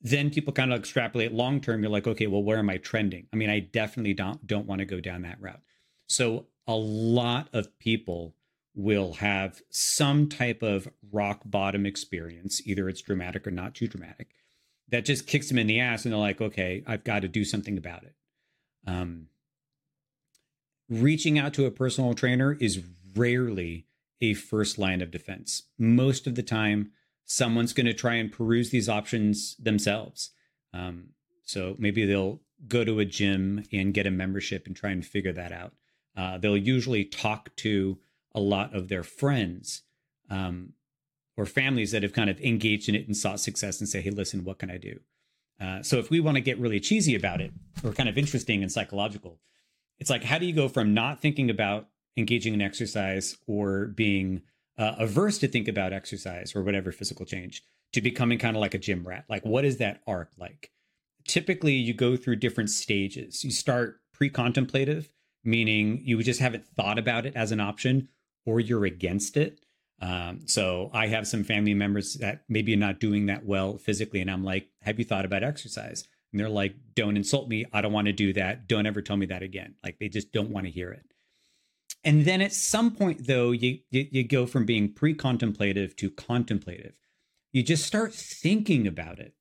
then 0.00 0.30
people 0.30 0.52
kind 0.52 0.72
of 0.72 0.78
extrapolate 0.78 1.32
long 1.32 1.60
term 1.60 1.82
you're 1.82 1.90
like 1.90 2.06
okay 2.06 2.26
well 2.26 2.42
where 2.42 2.58
am 2.58 2.70
i 2.70 2.76
trending? 2.76 3.26
I 3.32 3.36
mean 3.36 3.50
i 3.50 3.60
definitely 3.60 4.14
don't 4.14 4.46
don't 4.46 4.66
want 4.66 4.80
to 4.80 4.84
go 4.84 5.00
down 5.00 5.22
that 5.22 5.40
route. 5.40 5.62
So 6.06 6.46
a 6.66 6.74
lot 6.74 7.48
of 7.52 7.78
people 7.78 8.34
will 8.74 9.14
have 9.14 9.62
some 9.70 10.28
type 10.28 10.62
of 10.62 10.88
rock 11.12 11.42
bottom 11.44 11.86
experience. 11.86 12.60
Either 12.66 12.88
it's 12.88 13.02
dramatic 13.02 13.46
or 13.46 13.50
not 13.50 13.74
too 13.74 13.86
dramatic. 13.86 14.28
That 14.88 15.04
just 15.04 15.26
kicks 15.26 15.48
them 15.48 15.58
in 15.58 15.66
the 15.66 15.80
ass, 15.80 16.04
and 16.04 16.12
they're 16.12 16.20
like, 16.20 16.40
okay, 16.40 16.82
I've 16.86 17.04
got 17.04 17.22
to 17.22 17.28
do 17.28 17.44
something 17.44 17.78
about 17.78 18.02
it. 18.02 18.14
Um, 18.86 19.28
reaching 20.88 21.38
out 21.38 21.54
to 21.54 21.66
a 21.66 21.70
personal 21.70 22.14
trainer 22.14 22.52
is 22.60 22.82
rarely 23.16 23.86
a 24.20 24.34
first 24.34 24.78
line 24.78 25.00
of 25.00 25.10
defense. 25.10 25.62
Most 25.78 26.26
of 26.26 26.34
the 26.34 26.42
time, 26.42 26.90
someone's 27.24 27.72
going 27.72 27.86
to 27.86 27.94
try 27.94 28.14
and 28.14 28.30
peruse 28.30 28.70
these 28.70 28.88
options 28.88 29.56
themselves. 29.56 30.30
Um, 30.72 31.10
so 31.44 31.76
maybe 31.78 32.04
they'll 32.04 32.40
go 32.68 32.84
to 32.84 33.00
a 33.00 33.04
gym 33.04 33.64
and 33.72 33.94
get 33.94 34.06
a 34.06 34.10
membership 34.10 34.66
and 34.66 34.76
try 34.76 34.90
and 34.90 35.04
figure 35.04 35.32
that 35.32 35.52
out. 35.52 35.72
Uh, 36.16 36.38
they'll 36.38 36.56
usually 36.56 37.04
talk 37.04 37.54
to 37.56 37.98
a 38.34 38.40
lot 38.40 38.74
of 38.74 38.88
their 38.88 39.02
friends 39.02 39.82
um, 40.30 40.72
or 41.36 41.46
families 41.46 41.92
that 41.92 42.02
have 42.02 42.12
kind 42.12 42.30
of 42.30 42.40
engaged 42.40 42.88
in 42.88 42.94
it 42.94 43.06
and 43.06 43.16
sought 43.16 43.40
success 43.40 43.80
and 43.80 43.88
say, 43.88 44.00
hey, 44.00 44.10
listen, 44.10 44.44
what 44.44 44.58
can 44.58 44.70
I 44.70 44.78
do? 44.78 45.00
Uh, 45.60 45.82
so 45.82 45.98
if 45.98 46.10
we 46.10 46.20
want 46.20 46.36
to 46.36 46.40
get 46.40 46.58
really 46.58 46.80
cheesy 46.80 47.14
about 47.14 47.40
it 47.40 47.52
or 47.84 47.92
kind 47.92 48.08
of 48.08 48.18
interesting 48.18 48.62
and 48.62 48.72
psychological, 48.72 49.40
it's 49.98 50.10
like, 50.10 50.24
how 50.24 50.38
do 50.38 50.46
you 50.46 50.52
go 50.52 50.68
from 50.68 50.94
not 50.94 51.20
thinking 51.20 51.50
about 51.50 51.88
engaging 52.16 52.54
in 52.54 52.62
exercise 52.62 53.36
or 53.46 53.86
being 53.86 54.42
uh, 54.76 54.94
averse 54.98 55.38
to 55.38 55.48
think 55.48 55.68
about 55.68 55.92
exercise 55.92 56.54
or 56.54 56.62
whatever 56.62 56.90
physical 56.90 57.24
change 57.24 57.62
to 57.92 58.00
becoming 58.00 58.38
kind 58.38 58.56
of 58.56 58.60
like 58.60 58.74
a 58.74 58.78
gym 58.78 59.06
rat? 59.06 59.24
Like, 59.28 59.44
what 59.44 59.64
is 59.64 59.78
that 59.78 60.00
arc 60.06 60.30
like? 60.38 60.70
Typically, 61.26 61.74
you 61.74 61.94
go 61.94 62.16
through 62.16 62.36
different 62.36 62.70
stages. 62.70 63.44
You 63.44 63.50
start 63.50 64.00
pre 64.12 64.28
contemplative, 64.28 65.08
meaning 65.44 66.00
you 66.04 66.22
just 66.22 66.40
haven't 66.40 66.66
thought 66.66 66.98
about 66.98 67.26
it 67.26 67.34
as 67.36 67.52
an 67.52 67.60
option 67.60 68.08
or 68.46 68.60
you're 68.60 68.84
against 68.84 69.36
it. 69.36 69.60
Um, 70.00 70.40
so 70.46 70.90
I 70.92 71.06
have 71.06 71.26
some 71.26 71.44
family 71.44 71.74
members 71.74 72.14
that 72.14 72.42
maybe 72.48 72.74
are 72.74 72.78
not 72.78 73.00
doing 73.00 73.26
that 73.26 73.46
well 73.46 73.78
physically, 73.78 74.20
and 74.20 74.30
I'm 74.30 74.44
like, 74.44 74.68
"Have 74.82 74.98
you 74.98 75.04
thought 75.04 75.24
about 75.24 75.42
exercise?" 75.42 76.04
And 76.32 76.40
they're 76.40 76.48
like, 76.48 76.74
"Don't 76.94 77.16
insult 77.16 77.48
me. 77.48 77.64
I 77.72 77.80
don't 77.80 77.92
want 77.92 78.06
to 78.06 78.12
do 78.12 78.32
that. 78.34 78.68
Don't 78.68 78.86
ever 78.86 79.02
tell 79.02 79.16
me 79.16 79.26
that 79.26 79.42
again." 79.42 79.76
Like 79.82 79.98
they 79.98 80.08
just 80.08 80.32
don't 80.32 80.50
want 80.50 80.66
to 80.66 80.72
hear 80.72 80.90
it. 80.90 81.06
And 82.02 82.26
then 82.26 82.42
at 82.42 82.52
some 82.52 82.90
point, 82.90 83.26
though, 83.26 83.52
you 83.52 83.78
you, 83.90 84.06
you 84.10 84.24
go 84.24 84.46
from 84.46 84.66
being 84.66 84.92
pre-contemplative 84.92 85.96
to 85.96 86.10
contemplative. 86.10 86.98
You 87.52 87.62
just 87.62 87.86
start 87.86 88.12
thinking 88.12 88.86
about 88.86 89.20
it. 89.20 89.34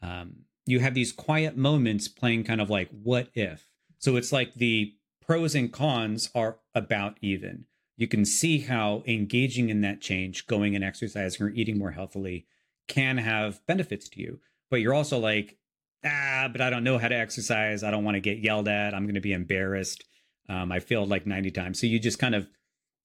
Um, 0.00 0.44
you 0.64 0.80
have 0.80 0.94
these 0.94 1.12
quiet 1.12 1.56
moments 1.56 2.08
playing 2.08 2.44
kind 2.44 2.60
of 2.60 2.70
like 2.70 2.88
what 2.90 3.28
if. 3.34 3.68
So 3.98 4.16
it's 4.16 4.32
like 4.32 4.54
the 4.54 4.94
pros 5.20 5.54
and 5.54 5.72
cons 5.72 6.30
are 6.34 6.58
about 6.74 7.18
even. 7.20 7.66
You 7.96 8.08
can 8.08 8.24
see 8.24 8.60
how 8.60 9.02
engaging 9.06 9.68
in 9.68 9.80
that 9.82 10.00
change, 10.00 10.46
going 10.46 10.74
and 10.74 10.84
exercising 10.84 11.46
or 11.46 11.50
eating 11.50 11.78
more 11.78 11.90
healthily 11.92 12.46
can 12.88 13.18
have 13.18 13.64
benefits 13.66 14.08
to 14.10 14.20
you. 14.20 14.40
But 14.70 14.80
you're 14.80 14.94
also 14.94 15.18
like, 15.18 15.56
ah, 16.04 16.48
but 16.50 16.60
I 16.60 16.70
don't 16.70 16.84
know 16.84 16.98
how 16.98 17.08
to 17.08 17.14
exercise. 17.14 17.82
I 17.82 17.90
don't 17.90 18.04
want 18.04 18.16
to 18.16 18.20
get 18.20 18.38
yelled 18.38 18.68
at. 18.68 18.94
I'm 18.94 19.04
going 19.04 19.14
to 19.14 19.20
be 19.20 19.32
embarrassed. 19.32 20.04
Um, 20.48 20.72
I 20.72 20.80
failed 20.80 21.08
like 21.08 21.26
90 21.26 21.50
times. 21.50 21.80
So 21.80 21.86
you 21.86 21.98
just 21.98 22.18
kind 22.18 22.34
of 22.34 22.48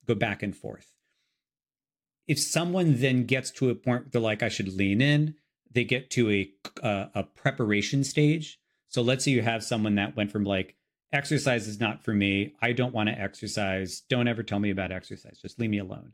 go 0.05 0.15
back 0.15 0.41
and 0.41 0.55
forth. 0.55 0.91
If 2.27 2.39
someone 2.39 2.99
then 2.99 3.25
gets 3.25 3.51
to 3.51 3.69
a 3.69 3.75
point 3.75 4.03
where 4.03 4.09
they're 4.11 4.21
like, 4.21 4.43
I 4.43 4.49
should 4.49 4.73
lean 4.73 5.01
in, 5.01 5.35
they 5.71 5.83
get 5.83 6.09
to 6.11 6.29
a, 6.31 6.49
a, 6.81 7.09
a 7.15 7.23
preparation 7.23 8.03
stage. 8.03 8.59
So 8.89 9.01
let's 9.01 9.25
say 9.25 9.31
you 9.31 9.41
have 9.41 9.63
someone 9.63 9.95
that 9.95 10.15
went 10.15 10.31
from 10.31 10.43
like, 10.43 10.75
exercise 11.11 11.67
is 11.67 11.79
not 11.79 12.03
for 12.03 12.13
me. 12.13 12.53
I 12.61 12.73
don't 12.73 12.93
want 12.93 13.09
to 13.09 13.19
exercise. 13.19 14.01
Don't 14.09 14.27
ever 14.27 14.43
tell 14.43 14.59
me 14.59 14.69
about 14.69 14.91
exercise. 14.91 15.39
Just 15.41 15.59
leave 15.59 15.69
me 15.69 15.79
alone. 15.79 16.13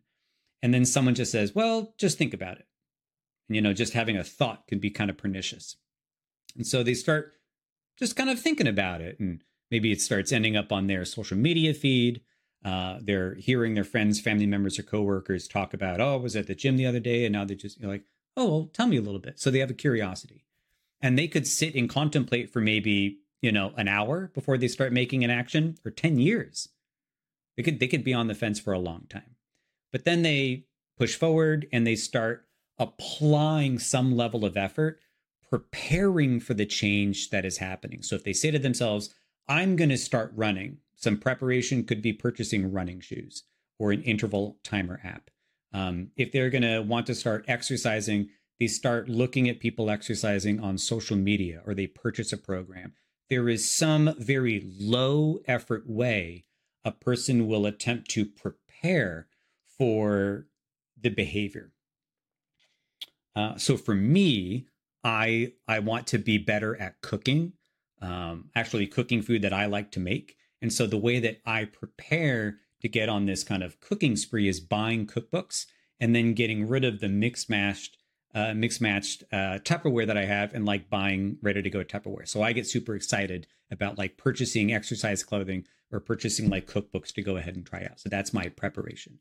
And 0.62 0.74
then 0.74 0.86
someone 0.86 1.16
just 1.16 1.32
says, 1.32 1.54
well, 1.54 1.94
just 1.98 2.18
think 2.18 2.34
about 2.34 2.58
it. 2.58 2.68
And, 3.50 3.56
you 3.56 3.62
know, 3.62 3.74
just 3.74 3.94
having 3.94 4.18
a 4.18 4.24
thought 4.24 4.68
can 4.68 4.80
be 4.80 4.90
kind 4.90 5.10
of 5.10 5.18
pernicious. 5.18 5.76
And 6.56 6.66
so 6.66 6.84
they 6.84 6.94
start 6.94 7.34
just 7.98 8.16
kind 8.16 8.30
of 8.30 8.40
thinking 8.40 8.68
about 8.68 9.02
it. 9.02 9.20
And 9.20 9.44
maybe 9.70 9.92
it 9.92 10.02
starts 10.02 10.32
ending 10.32 10.56
up 10.56 10.72
on 10.72 10.88
their 10.88 11.06
social 11.06 11.38
media 11.38 11.74
feed. 11.74 12.22
Uh, 12.64 13.00
they're 13.02 13.36
hearing 13.36 13.74
their 13.74 13.84
friends, 13.84 14.22
family 14.22 14.46
members, 14.46 14.80
or 14.80 14.84
coworkers 14.84 15.48
talk 15.48 15.74
about, 15.74 16.00
oh, 16.00 16.14
I 16.14 16.18
was 16.18 16.36
at 16.36 16.48
the 16.48 16.56
gym 16.56 16.78
the 16.78 16.86
other 16.86 17.02
day. 17.02 17.26
And 17.26 17.34
now 17.34 17.44
they're 17.44 17.58
just 17.58 17.84
like, 17.84 18.04
oh, 18.38 18.48
well, 18.48 18.70
tell 18.74 18.88
me 18.88 18.98
a 18.98 19.02
little 19.02 19.20
bit. 19.20 19.40
So 19.40 19.52
they 19.52 19.60
have 19.60 19.72
a 19.72 19.76
curiosity. 19.76 20.46
And 21.02 21.20
they 21.20 21.28
could 21.28 21.46
sit 21.46 21.76
and 21.76 21.90
contemplate 21.90 22.54
for 22.54 22.62
maybe, 22.62 23.20
you 23.44 23.52
know, 23.52 23.74
an 23.76 23.90
hour 23.90 24.32
before 24.34 24.58
they 24.58 24.70
start 24.70 24.94
making 24.94 25.24
an 25.24 25.30
action 25.30 25.78
or 25.86 25.92
10 25.92 26.18
years. 26.18 26.70
They 27.56 27.62
could 27.62 27.80
they 27.80 27.88
could 27.88 28.04
be 28.04 28.14
on 28.14 28.28
the 28.28 28.34
fence 28.34 28.60
for 28.60 28.74
a 28.74 28.80
long 28.80 29.06
time. 29.10 29.36
But 29.92 30.06
then 30.06 30.24
they 30.24 30.64
push 30.98 31.16
forward 31.16 31.68
and 31.72 31.86
they 31.86 31.96
start 31.96 32.48
applying 32.80 33.78
some 33.78 34.16
level 34.18 34.44
of 34.46 34.58
effort 34.58 35.00
preparing 35.48 36.40
for 36.40 36.56
the 36.56 36.66
change 36.66 37.30
that 37.30 37.46
is 37.46 37.58
happening. 37.58 38.02
So 38.02 38.16
if 38.16 38.24
they 38.24 38.34
say 38.34 38.50
to 38.50 38.58
themselves, 38.58 39.14
I'm 39.48 39.76
going 39.76 39.92
to 39.92 39.98
start 39.98 40.32
running, 40.36 40.78
some 40.96 41.18
preparation 41.18 41.84
could 41.84 42.02
be 42.02 42.14
purchasing 42.14 42.72
running 42.72 43.02
shoes 43.02 43.44
or 43.78 43.92
an 43.92 44.02
interval 44.02 44.58
timer 44.64 45.00
app. 45.04 45.30
Um, 45.72 46.10
if 46.16 46.32
they're 46.32 46.50
going 46.50 46.64
to 46.64 46.80
want 46.80 47.06
to 47.08 47.14
start 47.14 47.46
exercising, 47.48 48.30
they 48.60 48.68
start 48.68 49.10
looking 49.10 49.48
at 49.48 49.60
people 49.60 49.92
exercising 49.92 50.60
on 50.60 50.78
social 50.80 51.18
media 51.18 51.62
or 51.68 51.76
they 51.76 51.88
purchase 51.88 52.34
a 52.34 52.38
program. 52.38 52.94
There 53.30 53.50
is 53.50 53.70
some 53.70 54.16
very 54.18 54.68
low 54.80 55.40
effort 55.46 55.90
way 55.90 56.46
a 56.86 56.92
person 56.92 57.48
will 57.48 57.66
attempt 57.66 58.10
to 58.12 58.26
prepare 58.26 59.28
for 59.78 60.48
the 61.00 61.10
behavior. 61.10 61.72
Uh, 63.36 63.58
so 63.58 63.78
for 63.78 63.96
me, 63.96 64.68
I 65.04 65.54
I 65.68 65.80
want 65.80 66.08
to 66.08 66.18
be 66.18 66.38
better 66.38 66.80
at 66.80 67.02
cooking, 67.02 67.54
um, 68.02 68.50
actually 68.56 68.88
cooking 68.88 69.22
food 69.22 69.42
that 69.42 69.54
I 69.54 69.66
like 69.66 69.92
to 69.92 70.00
make. 70.00 70.38
And 70.62 70.72
so 70.72 70.86
the 70.86 70.98
way 70.98 71.20
that 71.20 71.42
I 71.46 71.66
prepare 71.66 72.60
to 72.82 72.88
get 72.88 73.10
on 73.10 73.26
this 73.26 73.44
kind 73.44 73.64
of 73.64 73.80
cooking 73.80 74.16
spree 74.16 74.48
is 74.48 74.60
buying 74.60 75.08
cookbooks 75.08 75.66
and 76.00 76.16
then 76.16 76.34
getting 76.34 76.68
rid 76.68 76.86
of 76.86 77.00
the 77.00 77.10
mixed 77.10 77.50
matched 77.50 77.98
uh, 78.34 78.54
mixed 78.54 78.82
matched 78.82 79.24
uh, 79.32 79.60
Tupperware 79.60 80.08
that 80.08 80.18
I 80.18 80.26
have 80.26 80.54
and 80.54 80.66
like 80.66 80.90
buying 80.90 81.38
ready 81.42 81.62
to 81.62 81.70
go 81.70 81.84
Tupperware. 81.84 82.28
So 82.28 82.42
I 82.42 82.54
get 82.54 82.68
super 82.68 82.96
excited 82.96 83.48
about 83.72 83.98
like 83.98 84.18
purchasing 84.18 84.74
exercise 84.74 85.24
clothing 85.24 85.66
or 85.92 86.00
purchasing 86.00 86.50
like 86.50 86.68
cookbooks 86.68 87.14
to 87.14 87.22
go 87.22 87.38
ahead 87.38 87.56
and 87.56 87.66
try 87.66 87.84
out. 87.84 88.00
So 88.00 88.10
that's 88.10 88.34
my 88.34 88.50
preparation. 88.50 89.20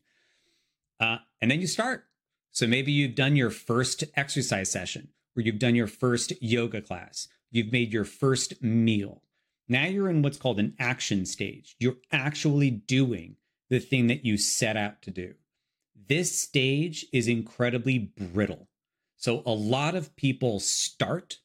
Uh, 0.98 1.18
and 1.40 1.50
then 1.50 1.60
you 1.60 1.66
start. 1.66 2.04
So 2.52 2.66
maybe 2.66 2.92
you've 2.92 3.14
done 3.14 3.36
your 3.36 3.50
first 3.50 4.04
exercise 4.14 4.70
session 4.70 5.08
or 5.36 5.42
you've 5.42 5.58
done 5.58 5.74
your 5.74 5.86
first 5.86 6.32
yoga 6.42 6.80
class, 6.80 7.28
you've 7.50 7.72
made 7.72 7.92
your 7.92 8.04
first 8.04 8.62
meal. 8.62 9.22
Now 9.68 9.86
you're 9.86 10.10
in 10.10 10.22
what's 10.22 10.36
called 10.36 10.60
an 10.60 10.74
action 10.78 11.24
stage. 11.24 11.76
You're 11.78 11.96
actually 12.10 12.70
doing 12.70 13.36
the 13.70 13.78
thing 13.78 14.06
that 14.08 14.24
you 14.24 14.36
set 14.36 14.76
out 14.76 15.00
to 15.02 15.10
do. 15.10 15.34
This 16.08 16.38
stage 16.38 17.06
is 17.12 17.28
incredibly 17.28 17.98
brittle. 17.98 18.68
So 19.22 19.44
a 19.46 19.52
lot 19.52 19.94
of 19.94 20.16
people 20.16 20.58
start, 20.58 21.38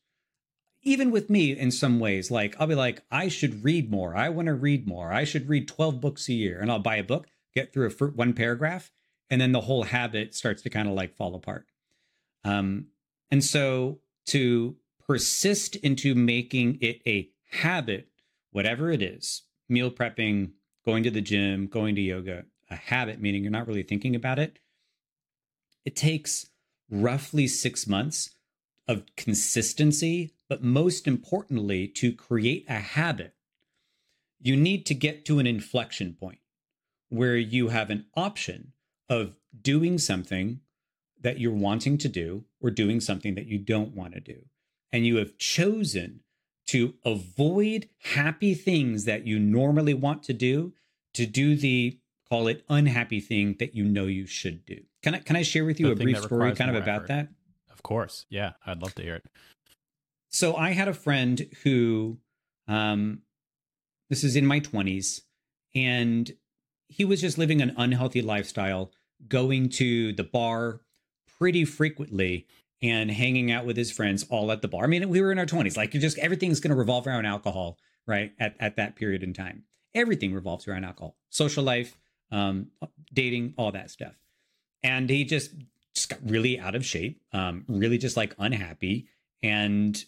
even 0.82 1.12
with 1.12 1.30
me 1.30 1.52
in 1.52 1.70
some 1.70 2.00
ways, 2.00 2.32
like 2.32 2.56
I'll 2.60 2.66
be 2.66 2.74
like, 2.74 3.04
I 3.12 3.28
should 3.28 3.64
read 3.64 3.92
more. 3.92 4.16
I 4.16 4.30
want 4.30 4.48
to 4.48 4.56
read 4.56 4.88
more. 4.88 5.14
I 5.14 5.26
should 5.26 5.48
read 5.48 5.68
12 5.68 6.02
books 6.02 6.28
a 6.28 6.34
year. 6.34 6.60
And 6.60 6.72
I'll 6.72 6.80
buy 6.80 6.96
a 6.96 7.04
book, 7.04 7.28
get 7.54 7.72
through 7.72 7.90
a 7.90 8.06
one 8.06 8.34
paragraph, 8.34 8.90
and 9.30 9.40
then 9.40 9.52
the 9.52 9.62
whole 9.62 9.84
habit 9.84 10.34
starts 10.34 10.64
to 10.64 10.72
kind 10.72 10.88
of 10.88 10.96
like 10.96 11.16
fall 11.16 11.36
apart. 11.36 11.68
Um, 12.44 12.88
and 13.30 13.44
so 13.44 14.00
to 14.30 14.76
persist 15.06 15.76
into 15.76 16.16
making 16.16 16.80
it 16.82 17.04
a 17.06 17.30
habit, 17.52 18.08
whatever 18.50 18.90
it 18.90 19.04
is, 19.04 19.44
meal 19.70 19.92
prepping, 19.92 20.54
going 20.84 21.04
to 21.04 21.12
the 21.12 21.22
gym, 21.22 21.68
going 21.68 21.94
to 21.94 22.02
yoga, 22.02 22.46
a 22.72 22.76
habit, 22.76 23.22
meaning 23.22 23.44
you're 23.44 23.52
not 23.52 23.68
really 23.68 23.84
thinking 23.84 24.16
about 24.16 24.40
it, 24.40 24.58
it 25.86 25.96
takes 25.96 26.48
roughly 26.90 27.48
six 27.48 27.88
months 27.88 28.32
of 28.88 29.04
consistency, 29.16 30.34
but 30.50 30.64
most 30.64 31.08
importantly, 31.08 31.88
to 31.88 32.14
create 32.14 32.66
a 32.70 32.80
habit, 32.80 33.34
you 34.40 34.56
need 34.56 34.86
to 34.86 34.94
get 34.94 35.26
to 35.26 35.40
an 35.40 35.48
inflection 35.48 36.14
point 36.14 36.40
where 37.10 37.38
you 37.38 37.70
have 37.70 37.90
an 37.90 38.06
option 38.16 38.74
of 39.10 39.36
doing 39.62 39.98
something 39.98 40.60
that 41.20 41.40
you're 41.40 41.52
wanting 41.52 41.98
to 41.98 42.08
do 42.08 42.46
or 42.62 42.70
doing 42.70 43.00
something 43.00 43.36
that 43.36 43.48
you 43.48 43.58
don't 43.58 43.96
want 43.96 44.14
to 44.14 44.20
do. 44.20 44.46
And 44.92 45.06
you 45.06 45.18
have 45.18 45.38
chosen 45.38 46.22
to 46.68 46.96
avoid 47.04 47.90
happy 48.00 48.54
things 48.54 49.06
that 49.06 49.26
you 49.26 49.40
normally 49.40 49.94
want 49.94 50.24
to 50.24 50.34
do 50.34 50.74
to 51.14 51.26
do 51.26 51.56
the 51.56 52.00
call 52.30 52.48
it 52.48 52.66
unhappy 52.70 53.20
thing 53.20 53.56
that 53.60 53.76
you 53.76 53.84
know 53.84 54.06
you 54.06 54.26
should 54.26 54.66
do. 54.66 54.82
Can 55.04 55.16
I 55.16 55.20
can 55.20 55.36
I 55.36 55.44
share 55.44 55.66
with 55.66 55.80
you 55.80 55.88
the 55.88 55.92
a 55.94 55.96
brief 55.96 56.22
story 56.22 56.54
kind 56.54 56.70
of 56.70 56.76
about 56.76 57.04
effort. 57.04 57.08
that? 57.08 57.28
Of 57.72 57.84
course. 57.84 58.26
Yeah, 58.30 58.54
I'd 58.66 58.82
love 58.82 58.96
to 58.96 59.04
hear 59.04 59.16
it. 59.16 59.26
So 60.30 60.56
I 60.56 60.72
had 60.72 60.88
a 60.88 60.94
friend 60.94 61.48
who 61.64 62.18
um 62.68 63.22
this 64.10 64.24
is 64.24 64.36
in 64.36 64.46
my 64.46 64.60
20s 64.60 65.22
and 65.76 66.32
he 66.88 67.06
was 67.06 67.22
just 67.22 67.38
living 67.38 67.62
an 67.62 67.74
unhealthy 67.78 68.22
lifestyle, 68.22 68.92
going 69.28 69.70
to 69.70 70.14
the 70.14 70.24
bar 70.24 70.82
pretty 71.38 71.66
frequently 71.66 72.48
and 72.82 73.12
hanging 73.12 73.52
out 73.52 73.66
with 73.66 73.78
his 73.78 73.92
friends 73.92 74.26
all 74.30 74.52
at 74.52 74.62
the 74.62 74.68
bar. 74.68 74.84
I 74.84 74.88
mean, 74.88 75.10
we 75.10 75.22
were 75.22 75.32
in 75.32 75.40
our 75.40 75.46
20s. 75.46 75.76
Like, 75.76 75.92
just 75.92 76.18
everything's 76.20 76.60
going 76.60 76.72
to 76.72 76.78
revolve 76.78 77.08
around 77.08 77.26
alcohol, 77.26 77.78
right? 78.06 78.34
At, 78.40 78.56
at 78.60 78.76
that 78.78 78.96
period 78.96 79.24
in 79.24 79.34
time. 79.34 79.64
Everything 79.94 80.34
revolves 80.34 80.68
around 80.68 80.86
alcohol, 80.86 81.18
social 81.30 81.64
life, 81.64 81.98
um, 82.32 82.68
dating, 83.14 83.54
all 83.58 83.72
that 83.72 83.92
stuff. 83.92 84.14
And 84.84 85.10
he 85.10 85.24
just, 85.24 85.52
just 85.94 86.10
got 86.10 86.20
really 86.24 86.60
out 86.60 86.76
of 86.76 86.86
shape, 86.86 87.22
um, 87.34 87.66
really 87.68 87.98
just 87.98 88.18
like 88.18 88.36
unhappy 88.38 89.08
and, 89.42 90.04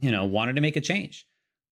you 0.00 0.10
know, 0.10 0.24
wanted 0.24 0.54
to 0.56 0.62
make 0.62 0.76
a 0.76 0.80
change. 0.80 1.26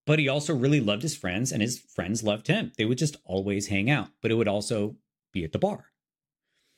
But 0.06 0.18
he 0.18 0.28
also 0.28 0.54
really 0.54 0.80
loved 0.80 1.02
his 1.02 1.16
friends 1.16 1.52
and 1.52 1.60
his 1.60 1.78
friends 1.78 2.22
loved 2.22 2.46
him. 2.46 2.72
They 2.78 2.84
would 2.84 2.98
just 2.98 3.16
always 3.24 3.68
hang 3.68 3.90
out, 3.90 4.08
but 4.22 4.30
it 4.30 4.34
would 4.34 4.48
also 4.48 4.96
be 5.32 5.44
at 5.44 5.52
the 5.52 5.58
bar. 5.58 5.86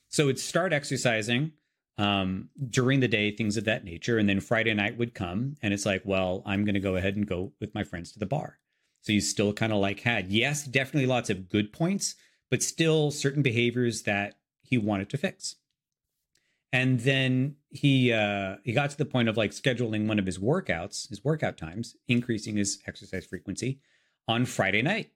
So 0.09 0.25
it'd 0.25 0.39
start 0.39 0.73
exercising 0.73 1.53
um, 1.99 2.49
during 2.71 3.01
the 3.01 3.09
day, 3.09 3.31
things 3.31 3.57
of 3.57 3.65
that 3.65 3.85
nature. 3.85 4.19
And 4.19 4.29
then 4.29 4.41
Friday 4.41 4.73
night 4.73 4.97
would 4.97 5.15
come 5.15 5.57
and 5.63 5.75
it's 5.75 5.85
like, 5.85 6.03
well, 6.05 6.43
I'm 6.47 6.65
going 6.65 6.75
to 6.75 6.81
go 6.81 6.97
ahead 6.97 7.17
and 7.17 7.27
go 7.27 7.53
with 7.61 7.75
my 7.75 7.85
friends 7.85 8.13
to 8.13 8.19
the 8.19 8.27
bar. 8.27 8.59
So 9.03 9.13
you 9.13 9.21
still 9.21 9.53
kind 9.53 9.73
of 9.73 9.79
like 9.79 10.01
had, 10.01 10.29
yes, 10.29 10.65
definitely 10.65 11.07
lots 11.07 11.29
of 11.29 11.49
good 11.49 11.73
points, 11.73 12.15
but 12.51 12.62
still 12.62 13.11
certain 13.11 13.42
behaviors 13.42 14.03
that 14.03 14.38
he 14.62 14.78
wanted 14.78 15.09
to 15.11 15.18
fix. 15.18 15.57
And 16.72 17.01
then 17.01 17.57
he 17.70 18.12
uh, 18.12 18.57
he 18.62 18.72
got 18.72 18.90
to 18.90 18.99
the 18.99 19.07
point 19.07 19.28
of 19.28 19.36
like 19.36 19.53
scheduling 19.53 20.07
one 20.07 20.18
of 20.18 20.26
his 20.26 20.38
workouts, 20.38 21.09
his 21.09 21.24
workout 21.24 21.57
times, 21.57 21.96
increasing 22.09 22.57
his 22.57 22.78
exercise 22.86 23.24
frequency 23.24 23.80
on 24.26 24.44
Friday 24.44 24.82
night. 24.82 25.11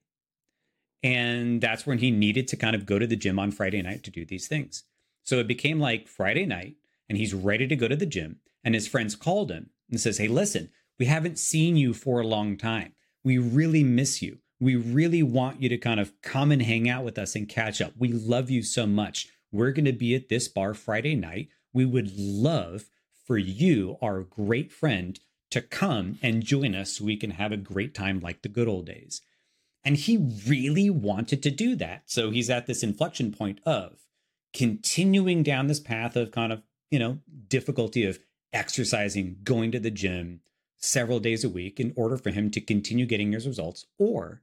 And 1.03 1.61
that's 1.61 1.87
when 1.87 1.99
he 1.99 2.11
needed 2.11 2.49
to 2.49 2.57
kind 2.57 2.75
of 2.75 2.87
go 2.87 2.99
to 2.99 3.07
the 3.07 3.17
gym 3.17 3.39
on 3.39 3.51
Friday 3.51 3.83
night 3.83 4.03
to 4.05 4.11
do 4.11 4.25
these 4.25 4.49
things. 4.49 4.85
So 5.25 5.39
it 5.39 5.49
became 5.49 5.81
like 5.81 6.09
Friday 6.09 6.47
night 6.47 6.77
and 7.09 7.19
he's 7.19 7.35
ready 7.35 7.67
to 7.67 7.77
go 7.77 7.89
to 7.89 7.97
the 7.97 8.07
gym. 8.07 8.39
And 8.65 8.75
his 8.75 8.89
friends 8.89 9.17
called 9.17 9.51
him 9.51 9.71
and 9.91 10.01
says, 10.01 10.19
Hey, 10.19 10.29
listen, 10.29 10.71
we 10.99 11.07
haven't 11.07 11.39
seen 11.39 11.77
you 11.77 11.93
for 11.93 12.21
a 12.21 12.27
long 12.27 12.57
time. 12.57 12.95
We 13.25 13.39
really 13.39 13.83
miss 13.83 14.23
you. 14.23 14.39
We 14.63 14.77
really 14.77 15.25
want 15.25 15.61
you 15.61 15.69
to 15.71 15.77
kind 15.77 15.99
of 15.99 16.13
come 16.23 16.53
and 16.53 16.63
hang 16.63 16.89
out 16.89 17.03
with 17.05 17.19
us 17.19 17.35
and 17.35 17.49
catch 17.49 17.81
up. 17.81 17.95
We 17.99 18.13
love 18.13 18.49
you 18.49 18.63
so 18.63 18.87
much. 18.87 19.27
We're 19.51 19.73
going 19.73 19.87
to 19.87 19.93
be 19.93 20.15
at 20.15 20.29
this 20.29 20.47
bar 20.47 20.73
Friday 20.73 21.17
night. 21.17 21.49
We 21.73 21.85
would 21.85 22.17
love 22.17 22.85
for 23.27 23.37
you, 23.37 23.99
our 24.01 24.21
great 24.21 24.71
friend, 24.71 25.19
to 25.51 25.63
come 25.63 26.21
and 26.23 26.45
join 26.45 26.77
us 26.77 26.93
so 26.93 27.05
we 27.05 27.17
can 27.17 27.33
have 27.33 27.51
a 27.51 27.57
great 27.57 27.93
time 27.93 28.21
like 28.21 28.43
the 28.43 28.49
good 28.49 28.69
old 28.69 28.87
days. 28.87 29.21
And 29.85 29.97
he 29.97 30.31
really 30.47 30.91
wanted 30.91 31.43
to 31.43 31.51
do 31.51 31.75
that. 31.75 32.05
So 32.07 32.31
he's 32.31 32.49
at 32.49 32.69
this 32.69 32.85
inflection 32.85 33.33
point 33.33 33.59
of 33.67 34.07
continuing 34.55 35.43
down 35.43 35.67
this 35.67 35.81
path 35.81 36.15
of 36.15 36.31
kind 36.31 36.53
of, 36.53 36.63
you 36.89 37.01
know, 37.01 37.19
difficulty 37.49 38.05
of 38.05 38.21
exercising, 38.53 39.39
going 39.43 39.73
to 39.73 39.81
the 39.81 39.91
gym 39.91 40.41
several 40.77 41.19
days 41.19 41.43
a 41.43 41.49
week 41.49 41.81
in 41.81 41.93
order 41.97 42.17
for 42.17 42.31
him 42.31 42.49
to 42.53 42.61
continue 42.61 43.07
getting 43.07 43.33
his 43.33 43.49
results 43.49 43.87
or 43.99 44.41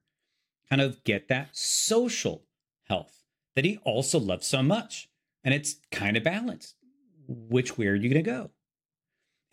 kind 0.70 0.82
of 0.82 1.04
get 1.04 1.28
that 1.28 1.50
social 1.54 2.46
health 2.88 3.24
that 3.56 3.66
he 3.66 3.78
also 3.84 4.20
loves 4.20 4.48
so 4.48 4.62
much. 4.62 5.10
And 5.44 5.54
it's 5.54 5.76
kind 5.92 6.18
of 6.18 6.24
balanced. 6.24 6.76
Which 7.28 7.78
way 7.78 7.88
are 7.88 7.96
you 7.96 8.10
going 8.10 8.24
to 8.24 8.30
go? 8.30 8.52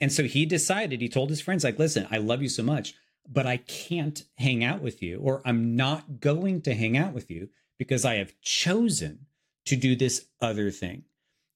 And 0.01 0.13
so 0.13 0.25
he 0.25 0.45
decided, 0.45 1.01
he 1.01 1.09
told 1.09 1.31
his 1.31 1.41
friends, 1.41 1.65
like, 1.65 1.79
listen, 1.79 2.07
I 2.11 2.19
love 2.19 2.43
you 2.43 2.49
so 2.49 2.63
much, 2.63 2.95
but 3.29 3.47
I 3.47 3.57
can't 3.57 4.23
hang 4.37 4.63
out 4.63 4.83
with 4.83 5.03
you, 5.03 5.21
or 5.21 5.43
I'm 5.45 5.75
not 5.75 6.21
going 6.21 6.61
to 6.63 6.75
hang 6.75 6.97
out 6.97 7.13
with 7.13 7.31
you 7.31 7.49
because 7.79 8.05
I 8.05 8.15
have 8.17 8.39
chosen 8.41 9.27
to 9.67 9.77
do 9.77 9.97
this 9.97 10.27
other 10.41 10.71
thing. 10.71 11.05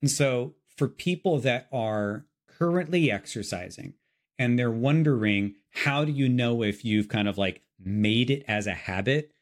And 0.00 0.11
so 0.11 0.54
for 0.76 0.88
people 0.88 1.38
that 1.40 1.68
are 1.72 2.24
currently 2.48 3.11
exercising 3.11 3.94
and 4.38 4.58
they're 4.58 4.70
wondering, 4.70 5.54
how 5.70 6.04
do 6.04 6.12
you 6.12 6.28
know 6.28 6.62
if 6.62 6.84
you've 6.84 7.08
kind 7.08 7.28
of 7.28 7.36
like 7.36 7.62
made 7.78 8.30
it 8.30 8.44
as 8.48 8.66
a 8.66 8.74
habit? 8.74 9.32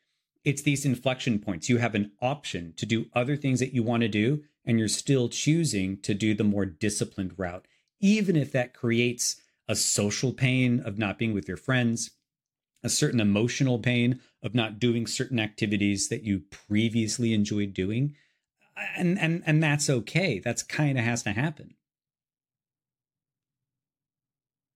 It's 0.44 0.62
these 0.62 0.84
inflection 0.84 1.38
points. 1.38 1.68
You 1.68 1.78
have 1.78 1.94
an 1.94 2.12
option 2.22 2.74
to 2.76 2.86
do 2.86 3.06
other 3.14 3.36
things 3.36 3.60
that 3.60 3.74
you 3.74 3.82
want 3.82 4.02
to 4.02 4.08
do, 4.08 4.44
and 4.64 4.78
you're 4.78 4.88
still 4.88 5.28
choosing 5.28 5.98
to 6.02 6.14
do 6.14 6.34
the 6.34 6.44
more 6.44 6.64
disciplined 6.64 7.34
route 7.36 7.66
even 8.00 8.36
if 8.36 8.52
that 8.52 8.74
creates 8.74 9.36
a 9.68 9.74
social 9.74 10.32
pain 10.32 10.80
of 10.80 10.98
not 10.98 11.18
being 11.18 11.34
with 11.34 11.48
your 11.48 11.56
friends, 11.56 12.10
a 12.82 12.88
certain 12.88 13.20
emotional 13.20 13.78
pain 13.78 14.20
of 14.42 14.54
not 14.54 14.78
doing 14.78 15.06
certain 15.06 15.40
activities 15.40 16.08
that 16.08 16.22
you 16.22 16.40
previously 16.50 17.34
enjoyed 17.34 17.74
doing. 17.74 18.14
And 18.96 19.18
and 19.18 19.42
and 19.44 19.62
that's 19.62 19.90
okay. 19.90 20.38
That's 20.38 20.62
kind 20.62 20.96
of 20.96 21.04
has 21.04 21.24
to 21.24 21.32
happen. 21.32 21.74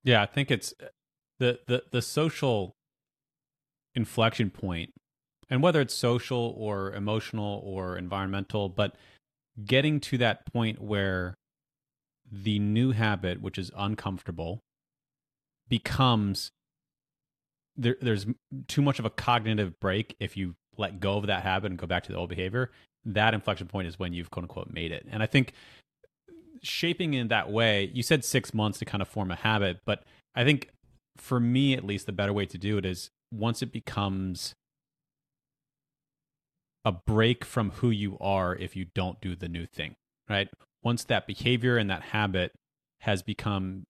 Yeah, 0.02 0.22
I 0.22 0.26
think 0.26 0.50
it's 0.50 0.74
uh, 0.82 0.86
the 1.38 1.60
the 1.68 1.84
the 1.92 2.02
social 2.02 2.76
inflection 3.94 4.50
point 4.50 4.92
and 5.53 5.62
whether 5.62 5.82
it's 5.82 5.92
social 5.92 6.55
or 6.57 6.94
emotional 6.94 7.61
or 7.62 7.98
environmental, 7.98 8.70
but 8.70 8.96
getting 9.66 10.00
to 10.00 10.16
that 10.16 10.50
point 10.50 10.80
where 10.80 11.34
the 12.32 12.59
new 12.59 12.92
habit, 12.92 13.42
which 13.42 13.59
is 13.59 13.70
uncomfortable, 13.76 14.61
becomes 15.68 16.53
there, 17.76 17.98
there's 18.00 18.24
too 18.66 18.80
much 18.80 18.98
of 18.98 19.05
a 19.05 19.11
cognitive 19.11 19.78
break 19.78 20.16
if 20.18 20.38
you 20.38 20.55
let 20.78 21.00
go 21.00 21.18
of 21.18 21.26
that 21.26 21.42
habit 21.42 21.70
and 21.70 21.78
go 21.78 21.86
back 21.86 22.05
to 22.05 22.12
the 22.12 22.16
old 22.16 22.30
behavior. 22.30 22.70
That 23.05 23.34
inflection 23.34 23.66
point 23.66 23.88
is 23.88 23.98
when 23.98 24.14
you've 24.14 24.30
quote 24.30 24.44
unquote 24.44 24.72
made 24.72 24.90
it. 24.90 25.07
And 25.11 25.22
I 25.22 25.26
think 25.26 25.53
shaping 26.62 27.12
in 27.12 27.28
that 27.28 27.53
way, 27.53 27.90
you 27.92 28.03
said 28.03 28.24
six 28.24 28.55
months 28.55 28.78
to 28.78 28.86
kind 28.86 29.03
of 29.03 29.09
form 29.09 29.30
a 29.30 29.36
habit, 29.36 29.80
but 29.84 30.03
I 30.34 30.44
think 30.44 30.70
for 31.18 31.38
me 31.38 31.74
at 31.74 31.84
least, 31.84 32.07
the 32.07 32.12
better 32.12 32.32
way 32.32 32.46
to 32.46 32.57
do 32.57 32.78
it 32.78 32.86
is 32.86 33.11
once 33.30 33.61
it 33.61 33.70
becomes 33.70 34.55
a 36.85 36.93
break 36.93 37.45
from 37.45 37.70
who 37.70 37.91
you 37.91 38.18
are 38.20 38.55
if 38.57 38.74
you 38.76 38.87
don't 38.95 39.20
do 39.20 39.37
the 39.37 39.49
new 39.49 39.66
thing, 39.66 39.95
right? 40.28 40.49
once 40.83 41.05
that 41.05 41.26
behavior 41.26 41.76
and 41.76 41.89
that 41.91 42.03
habit 42.03 42.53
has 43.01 43.22
become 43.22 43.85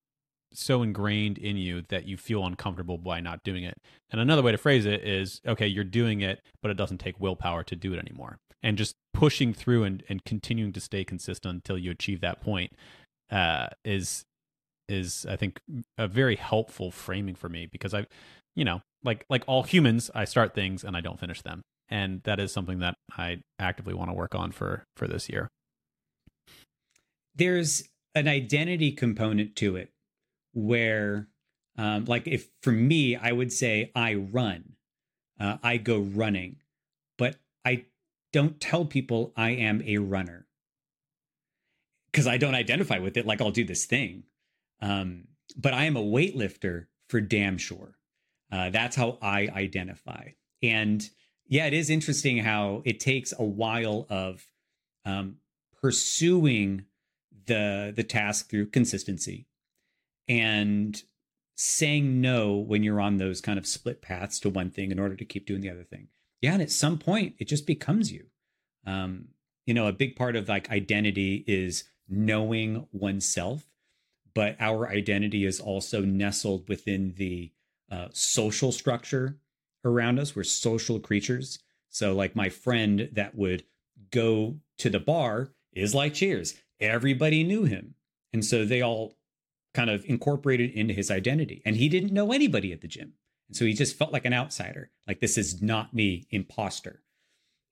so 0.53 0.83
ingrained 0.83 1.39
in 1.39 1.57
you 1.57 1.83
that 1.89 2.07
you 2.07 2.17
feel 2.17 2.45
uncomfortable 2.45 2.99
by 2.99 3.21
not 3.21 3.43
doing 3.43 3.65
it. 3.65 3.75
And 4.11 4.21
another 4.21 4.43
way 4.43 4.53
to 4.53 4.59
phrase 4.59 4.85
it 4.85 5.03
is 5.03 5.41
okay, 5.47 5.67
you're 5.67 5.85
doing 5.85 6.21
it, 6.21 6.41
but 6.61 6.71
it 6.71 6.77
doesn't 6.77 6.99
take 6.99 7.19
willpower 7.19 7.63
to 7.65 7.77
do 7.77 7.95
it 7.95 7.99
anymore. 7.99 8.39
And 8.63 8.77
just 8.77 8.95
pushing 9.15 9.55
through 9.55 9.85
and, 9.85 10.03
and 10.09 10.25
continuing 10.25 10.73
to 10.75 10.81
stay 10.81 11.05
consistent 11.05 11.55
until 11.55 11.79
you 11.79 11.91
achieve 11.91 12.21
that 12.21 12.41
point 12.41 12.73
uh, 13.31 13.69
is 13.85 14.25
is 14.89 15.25
I 15.29 15.37
think 15.37 15.61
a 15.97 16.07
very 16.07 16.37
helpful 16.37 16.91
framing 16.91 17.35
for 17.35 17.49
me 17.49 17.67
because 17.71 17.95
I, 17.95 18.07
you 18.55 18.65
know, 18.65 18.83
like 19.03 19.25
like 19.31 19.45
all 19.47 19.63
humans, 19.63 20.11
I 20.15 20.27
start 20.27 20.55
things 20.55 20.85
and 20.85 20.97
I 20.97 21.01
don't 21.01 21.19
finish 21.19 21.41
them, 21.41 21.63
and 21.93 22.23
that 22.25 22.41
is 22.41 22.51
something 22.51 22.79
that 22.79 22.95
I 23.17 23.43
actively 23.59 23.93
want 23.93 24.09
to 24.09 24.15
work 24.15 24.35
on 24.35 24.51
for 24.51 24.85
for 24.97 25.07
this 25.07 25.29
year. 25.29 25.49
There's 27.35 27.85
an 28.15 28.29
identity 28.29 28.93
component 28.93 29.57
to 29.57 29.77
it 29.77 29.91
where 30.55 31.29
um, 31.77 32.05
like 32.07 32.27
if 32.27 32.49
for 32.63 32.73
me 32.73 33.17
i 33.17 33.33
would 33.33 33.51
say 33.51 33.91
i 33.95 34.13
run 34.13 34.75
uh, 35.41 35.57
i 35.63 35.79
go 35.79 35.99
running 35.99 36.57
but 37.17 37.37
i 37.65 37.85
don't 38.33 38.61
tell 38.61 38.85
people 38.85 39.33
i 39.37 39.51
am 39.51 39.83
a 39.87 39.99
runner. 39.99 40.47
Because 42.11 42.27
i 42.27 42.37
don't 42.37 42.55
identify 42.55 42.99
with 42.99 43.17
it 43.17 43.27
like 43.27 43.41
i'll 43.41 43.51
do 43.51 43.65
this 43.65 43.87
thing. 43.87 44.25
Um, 44.81 45.29
but 45.57 45.75
i 45.75 45.85
am 45.85 45.97
a 45.97 46.03
weightlifter 46.03 46.87
for 47.09 47.21
damn 47.21 47.59
sure. 47.59 47.99
Uh, 48.51 48.71
that's 48.71 48.97
how 48.97 49.19
i 49.23 49.49
identify. 49.55 50.31
And 50.63 51.09
yeah 51.53 51.67
it 51.67 51.75
is 51.75 51.91
interesting 51.91 52.39
how 52.39 52.81
it 52.87 52.99
takes 52.99 53.35
a 53.39 53.45
while 53.45 54.07
of 54.09 54.47
um, 55.05 55.37
pursuing 55.83 56.87
the 57.47 57.93
the 57.95 58.03
task 58.03 58.49
through 58.49 58.67
consistency 58.67 59.47
and 60.29 61.03
saying 61.55 62.23
no 62.23 62.57
when 62.57 62.83
you're 62.83 63.01
on 63.01 63.19
those 63.19 63.43
kind 63.43 63.59
of 63.59 63.67
split 63.67 64.01
paths 64.01 64.41
to 64.41 64.49
one 64.49 64.71
thing 64.71 64.91
in 64.91 64.99
order 64.99 65.15
to 65.15 65.27
keep 65.27 65.47
doing 65.47 65.61
the 65.61 65.69
other 65.69 65.85
thing. 65.85 66.09
Yeah, 66.41 66.55
and 66.55 66.63
at 66.63 66.71
some 66.71 66.99
point 66.99 67.35
it 67.39 67.49
just 67.49 67.67
becomes 67.67 68.11
you. 68.11 68.27
Um, 68.87 69.29
you 69.67 69.75
know, 69.75 69.87
a 69.87 69.93
big 69.93 70.17
part 70.17 70.37
of 70.37 70.49
like 70.49 70.71
identity 70.71 71.45
is 71.47 71.85
knowing 72.09 72.87
oneself, 72.93 73.69
but 74.35 74.57
our 74.59 74.89
identity 74.89 75.45
is 75.45 75.61
also 75.61 76.01
nestled 76.01 76.67
within 76.67 77.15
the 77.17 77.53
uh, 77.91 78.09
social 78.13 78.73
structure 78.73 79.39
around 79.85 80.19
us. 80.19 80.35
We're 80.35 80.45
social 80.45 81.01
creatures. 81.01 81.59
So, 81.91 82.15
like 82.15 82.35
my 82.35 82.49
friend 82.49 83.09
that 83.13 83.35
would 83.35 83.65
go 84.11 84.57
to 84.79 84.91
the 84.91 85.01
bar 85.01 85.51
is 85.73 85.95
like 85.95 86.15
Cheers 86.15 86.55
everybody 86.83 87.45
knew 87.45 87.65
him. 87.65 87.95
And 88.33 88.45
so 88.45 88.65
they 88.65 88.83
all 88.83 89.15
kind 89.73 89.89
of 89.89 90.05
incorporated 90.05 90.73
into 90.73 90.93
his 90.93 91.11
identity. 91.11 91.63
And 91.65 91.77
he 91.77 91.89
didn't 91.89 92.13
know 92.13 92.33
anybody 92.33 92.73
at 92.73 92.83
the 92.83 92.89
gym. 92.89 93.15
And 93.49 93.57
so 93.57 93.65
he 93.65 93.73
just 93.73 93.97
felt 93.97 94.13
like 94.13 94.25
an 94.25 94.35
outsider, 94.35 94.91
like 95.07 95.21
this 95.21 95.39
is 95.39 95.63
not 95.63 95.95
me, 95.95 96.27
imposter. 96.31 97.03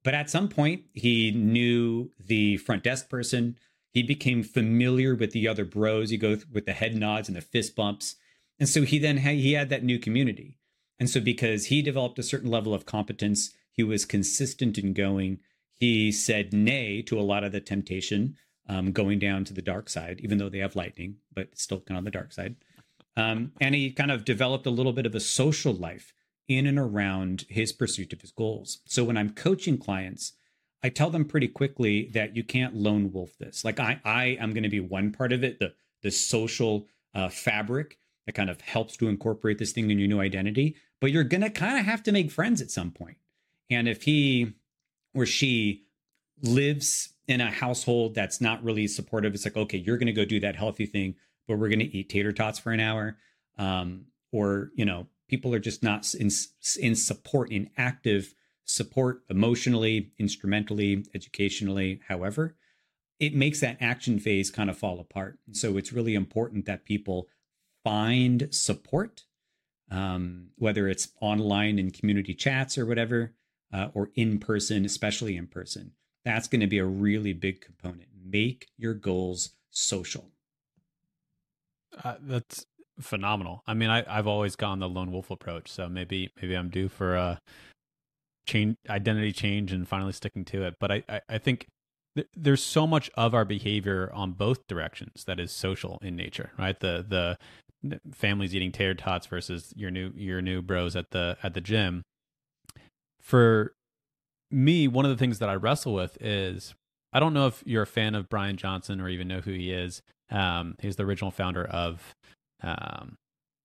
But 0.03 0.15
at 0.15 0.31
some 0.31 0.49
point, 0.49 0.85
he 0.95 1.31
knew 1.31 2.11
the 2.19 2.57
front 2.59 2.85
desk 2.85 3.11
person. 3.11 3.57
He 3.91 4.03
became 4.03 4.43
familiar 4.43 5.15
with 5.15 5.33
the 5.33 5.49
other 5.49 5.65
bros. 5.65 6.11
You 6.11 6.19
go 6.19 6.39
with 6.51 6.65
the 6.65 6.73
head 6.73 6.95
nods 6.95 7.29
and 7.29 7.37
the 7.37 7.43
fist 7.43 7.77
bumps. 7.77 8.17
And 8.59 8.69
so 8.69 8.83
he 8.83 8.99
then 8.99 9.19
had, 9.19 9.35
he 9.35 9.53
had 9.53 9.69
that 9.71 9.85
new 9.85 9.99
community. 9.99 10.59
And 11.01 11.09
so 11.09 11.21
because 11.21 11.67
he 11.67 11.81
developed 11.81 12.19
a 12.19 12.23
certain 12.23 12.51
level 12.51 12.75
of 12.75 12.87
competence, 12.87 13.55
he 13.73 13.83
was 13.83 14.05
consistent 14.05 14.77
in 14.79 14.93
going. 14.93 15.41
He 15.75 16.13
said 16.13 16.53
nay 16.53 17.01
to 17.03 17.19
a 17.19 17.23
lot 17.23 17.43
of 17.43 17.53
the 17.53 17.61
temptation 17.61 18.37
um, 18.69 18.93
going 18.93 19.19
down 19.19 19.45
to 19.47 19.55
the 19.55 19.63
dark 19.63 19.89
side, 19.89 20.21
even 20.23 20.37
though 20.39 20.51
they 20.51 20.59
have 20.59 20.77
lightning, 20.77 21.17
but 21.35 21.59
still 21.59 21.81
kind 21.81 21.97
of 21.97 22.03
on 22.03 22.05
the 22.05 22.11
dark 22.11 22.33
side. 22.33 22.57
Um, 23.17 23.53
and 23.61 23.75
he 23.75 23.91
kind 23.91 24.11
of 24.11 24.25
developed 24.25 24.67
a 24.67 24.71
little 24.71 24.93
bit 24.93 25.07
of 25.07 25.15
a 25.15 25.21
social 25.21 25.73
life 25.73 26.13
in 26.47 26.67
and 26.67 26.79
around 26.79 27.47
his 27.49 27.73
pursuit 27.73 28.13
of 28.13 28.21
his 28.21 28.31
goals. 28.31 28.81
So 28.85 29.03
when 29.03 29.17
I'm 29.17 29.31
coaching 29.31 29.79
clients, 29.79 30.35
I 30.83 30.91
tell 30.91 31.11
them 31.11 31.25
pretty 31.25 31.49
quickly 31.49 32.11
that 32.13 32.37
you 32.37 32.45
can't 32.45 32.77
lone 32.77 33.13
wolf 33.13 33.37
this. 33.39 33.65
Like 33.65 33.81
I, 33.81 34.01
I 34.05 34.25
am 34.41 34.53
going 34.53 34.65
to 34.65 34.69
be 34.69 34.81
one 34.81 35.13
part 35.13 35.33
of 35.33 35.43
it, 35.43 35.59
the 35.59 35.73
the 36.03 36.11
social 36.11 36.87
uh, 37.15 37.29
fabric 37.29 37.99
that 38.27 38.35
kind 38.35 38.51
of 38.51 38.61
helps 38.61 38.97
to 38.99 39.09
incorporate 39.09 39.59
this 39.59 39.73
thing 39.73 39.91
in 39.91 39.99
your 39.99 40.09
new 40.09 40.21
identity. 40.21 40.77
But 41.01 41.11
you're 41.11 41.25
going 41.25 41.41
to 41.41 41.51
kind 41.51 41.79
of 41.79 41.85
have 41.85 42.03
to 42.05 42.13
make 42.13 42.31
friends 42.31 42.61
at 42.61 42.71
some 42.71 42.91
point. 42.91 43.17
And 43.71 43.89
if 43.89 44.03
he 44.03 44.55
or 45.15 45.27
she 45.27 45.85
lives 46.43 47.15
in 47.27 47.41
a 47.41 47.51
household 47.51 48.15
that's 48.15 48.41
not 48.41 48.63
really 48.63 48.87
supportive, 48.87 49.35
it's 49.35 49.45
like, 49.45 49.57
okay, 49.57 49.79
you're 49.79 49.99
going 49.99 50.07
to 50.07 50.13
go 50.13 50.25
do 50.25 50.41
that 50.41 50.57
healthy 50.57 50.87
thing, 50.87 51.15
but 51.49 51.59
we're 51.59 51.69
going 51.69 51.79
to 51.81 51.97
eat 51.97 52.09
tater 52.09 52.33
tots 52.33 52.59
for 52.59 52.73
an 52.73 52.81
hour. 52.81 53.17
Um, 53.59 54.07
or, 54.33 54.71
you 54.75 54.85
know, 54.85 55.07
people 55.29 55.55
are 55.55 55.61
just 55.61 55.83
not 55.83 56.13
in, 56.15 56.31
in 56.81 56.95
support, 56.95 57.51
in 57.51 57.71
active 57.77 58.35
support 58.65 59.23
emotionally, 59.29 60.13
instrumentally, 60.19 61.05
educationally, 61.15 62.01
however, 62.09 62.57
it 63.19 63.35
makes 63.35 63.61
that 63.61 63.77
action 63.81 64.19
phase 64.19 64.51
kind 64.51 64.71
of 64.71 64.79
fall 64.79 64.99
apart. 65.01 65.39
So 65.53 65.77
it's 65.77 65.93
really 65.93 66.15
important 66.15 66.67
that 66.67 66.85
people 66.85 67.29
find 67.85 68.49
support, 68.55 69.25
um, 69.91 70.49
whether 70.57 70.89
it's 70.89 71.09
online 71.21 71.79
in 71.79 71.91
community 71.91 72.35
chats 72.35 72.79
or 72.79 72.87
whatever, 72.87 73.35
uh, 73.73 73.89
or 73.95 74.11
in 74.15 74.39
person, 74.39 74.85
especially 74.85 75.37
in 75.37 75.47
person. 75.47 75.93
That's 76.25 76.49
going 76.49 76.61
to 76.61 76.67
be 76.67 76.79
a 76.79 76.85
really 76.85 77.33
big 77.33 77.61
component. 77.61 78.09
Make 78.23 78.69
your 78.77 78.95
goals 78.95 79.51
social. 79.71 80.31
Uh, 82.05 82.17
that's 82.21 82.67
phenomenal. 83.01 83.63
I 83.67 83.75
mean, 83.75 83.91
I, 83.91 84.05
I've 84.07 84.27
always 84.27 84.57
gone 84.57 84.79
the 84.79 84.89
lone 84.89 85.13
wolf 85.13 85.31
approach, 85.31 85.71
so 85.71 85.89
maybe 85.89 86.31
maybe 86.41 86.55
I'm 86.55 86.69
due 86.69 86.89
for 86.89 87.17
a 87.17 87.41
change, 88.47 88.77
identity 88.89 89.33
change, 89.33 89.73
and 89.73 89.89
finally 89.89 90.13
sticking 90.13 90.45
to 90.47 90.65
it. 90.65 90.75
But 90.79 90.93
I 90.93 91.03
I, 91.09 91.21
I 91.29 91.39
think 91.39 91.67
th- 92.17 92.29
there's 92.37 92.63
so 92.63 92.87
much 92.87 93.11
of 93.15 93.35
our 93.35 93.45
behavior 93.45 94.11
on 94.15 94.33
both 94.33 94.67
directions 94.67 95.25
that 95.25 95.41
is 95.41 95.53
social 95.53 95.99
in 96.03 96.17
nature, 96.17 96.53
right? 96.59 96.79
The 96.79 97.05
the 97.09 97.39
families 98.13 98.55
eating 98.55 98.73
tater 98.73 98.95
tots 98.95 99.27
versus 99.27 99.73
your 99.77 99.91
new 99.91 100.13
your 100.15 100.43
new 100.43 100.61
bros 100.63 100.95
at 100.97 101.11
the 101.11 101.37
at 101.43 101.55
the 101.55 101.61
gym. 101.61 102.03
For 103.21 103.75
me, 104.51 104.89
one 104.89 105.05
of 105.05 105.11
the 105.11 105.17
things 105.17 105.39
that 105.39 105.49
I 105.49 105.55
wrestle 105.55 105.95
with 105.95 106.19
is 106.21 106.75
I 107.13 107.21
don't 107.21 107.35
know 107.35 107.47
if 107.47 107.63
you're 107.67 107.83
a 107.83 107.87
fan 107.87 108.15
of 108.15 108.29
Bryan 108.29 108.57
Johnson 108.57 109.01
or 109.01 109.09
even 109.09 109.29
know 109.29 109.41
who 109.41 109.53
he 109.53 109.73
is. 109.73 110.03
Um, 110.31 110.77
he's 110.81 110.97
the 110.97 111.05
original 111.05 111.31
founder 111.31 111.65
of. 111.65 112.15
Um, 112.63 113.17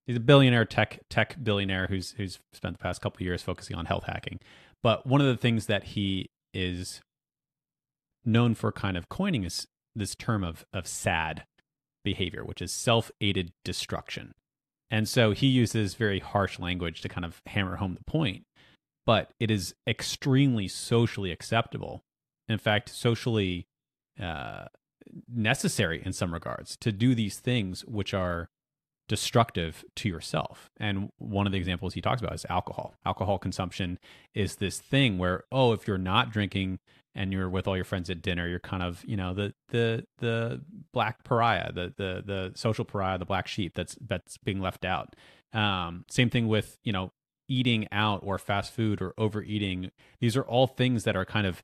he's 0.06 0.16
a 0.16 0.20
billionaire 0.20 0.64
tech 0.64 1.00
tech 1.10 1.36
billionaire 1.42 1.86
who's 1.88 2.12
who's 2.12 2.38
spent 2.52 2.78
the 2.78 2.82
past 2.82 3.00
couple 3.00 3.22
years 3.22 3.42
focusing 3.42 3.76
on 3.76 3.86
health 3.86 4.04
hacking. 4.04 4.40
But 4.82 5.06
one 5.06 5.20
of 5.20 5.26
the 5.26 5.36
things 5.36 5.66
that 5.66 5.84
he 5.84 6.26
is 6.54 7.00
known 8.24 8.54
for 8.54 8.72
kind 8.72 8.96
of 8.96 9.08
coining 9.08 9.44
is 9.44 9.66
this 9.94 10.14
term 10.14 10.42
of 10.42 10.64
of 10.72 10.86
sad 10.86 11.44
behavior, 12.06 12.44
which 12.44 12.62
is 12.62 12.72
self 12.72 13.10
aided 13.20 13.52
destruction. 13.64 14.32
And 14.90 15.08
so 15.08 15.32
he 15.32 15.48
uses 15.48 15.94
very 15.94 16.20
harsh 16.20 16.58
language 16.58 17.02
to 17.02 17.08
kind 17.08 17.24
of 17.24 17.42
hammer 17.46 17.76
home 17.76 17.94
the 17.94 18.10
point. 18.10 18.44
But 19.04 19.32
it 19.40 19.50
is 19.50 19.74
extremely 19.86 20.68
socially 20.68 21.32
acceptable. 21.32 22.04
In 22.48 22.58
fact, 22.58 22.88
socially 22.88 23.66
uh, 24.20 24.66
necessary 25.28 26.00
in 26.04 26.12
some 26.12 26.32
regards 26.32 26.76
to 26.78 26.92
do 26.92 27.14
these 27.14 27.38
things 27.40 27.84
which 27.84 28.14
are 28.14 28.48
destructive 29.08 29.84
to 29.96 30.08
yourself. 30.08 30.70
And 30.78 31.10
one 31.18 31.46
of 31.46 31.52
the 31.52 31.58
examples 31.58 31.94
he 31.94 32.00
talks 32.00 32.20
about 32.20 32.34
is 32.34 32.46
alcohol. 32.48 32.94
Alcohol 33.04 33.38
consumption 33.38 33.98
is 34.34 34.56
this 34.56 34.78
thing 34.78 35.18
where, 35.18 35.44
oh, 35.50 35.72
if 35.72 35.86
you're 35.86 35.98
not 35.98 36.30
drinking 36.30 36.78
and 37.16 37.32
you're 37.32 37.48
with 37.48 37.66
all 37.66 37.74
your 37.74 37.84
friends 37.84 38.10
at 38.10 38.22
dinner, 38.22 38.46
you're 38.46 38.60
kind 38.60 38.82
of, 38.82 39.02
you 39.06 39.16
know, 39.16 39.34
the 39.34 39.54
the 39.70 40.06
the 40.18 40.62
black 40.92 41.24
pariah, 41.24 41.72
the 41.72 41.92
the 41.96 42.22
the 42.24 42.52
social 42.54 42.84
pariah, 42.84 43.18
the 43.18 43.24
black 43.24 43.48
sheep 43.48 43.74
that's 43.74 43.96
that's 44.06 44.36
being 44.38 44.60
left 44.60 44.84
out. 44.84 45.16
Um, 45.52 46.04
same 46.08 46.30
thing 46.30 46.46
with, 46.46 46.78
you 46.84 46.92
know, 46.92 47.12
eating 47.48 47.88
out 47.90 48.20
or 48.22 48.38
fast 48.38 48.72
food 48.72 49.00
or 49.00 49.14
overeating. 49.18 49.90
These 50.20 50.36
are 50.36 50.42
all 50.42 50.66
things 50.66 51.04
that 51.04 51.16
are 51.16 51.24
kind 51.24 51.46
of 51.46 51.62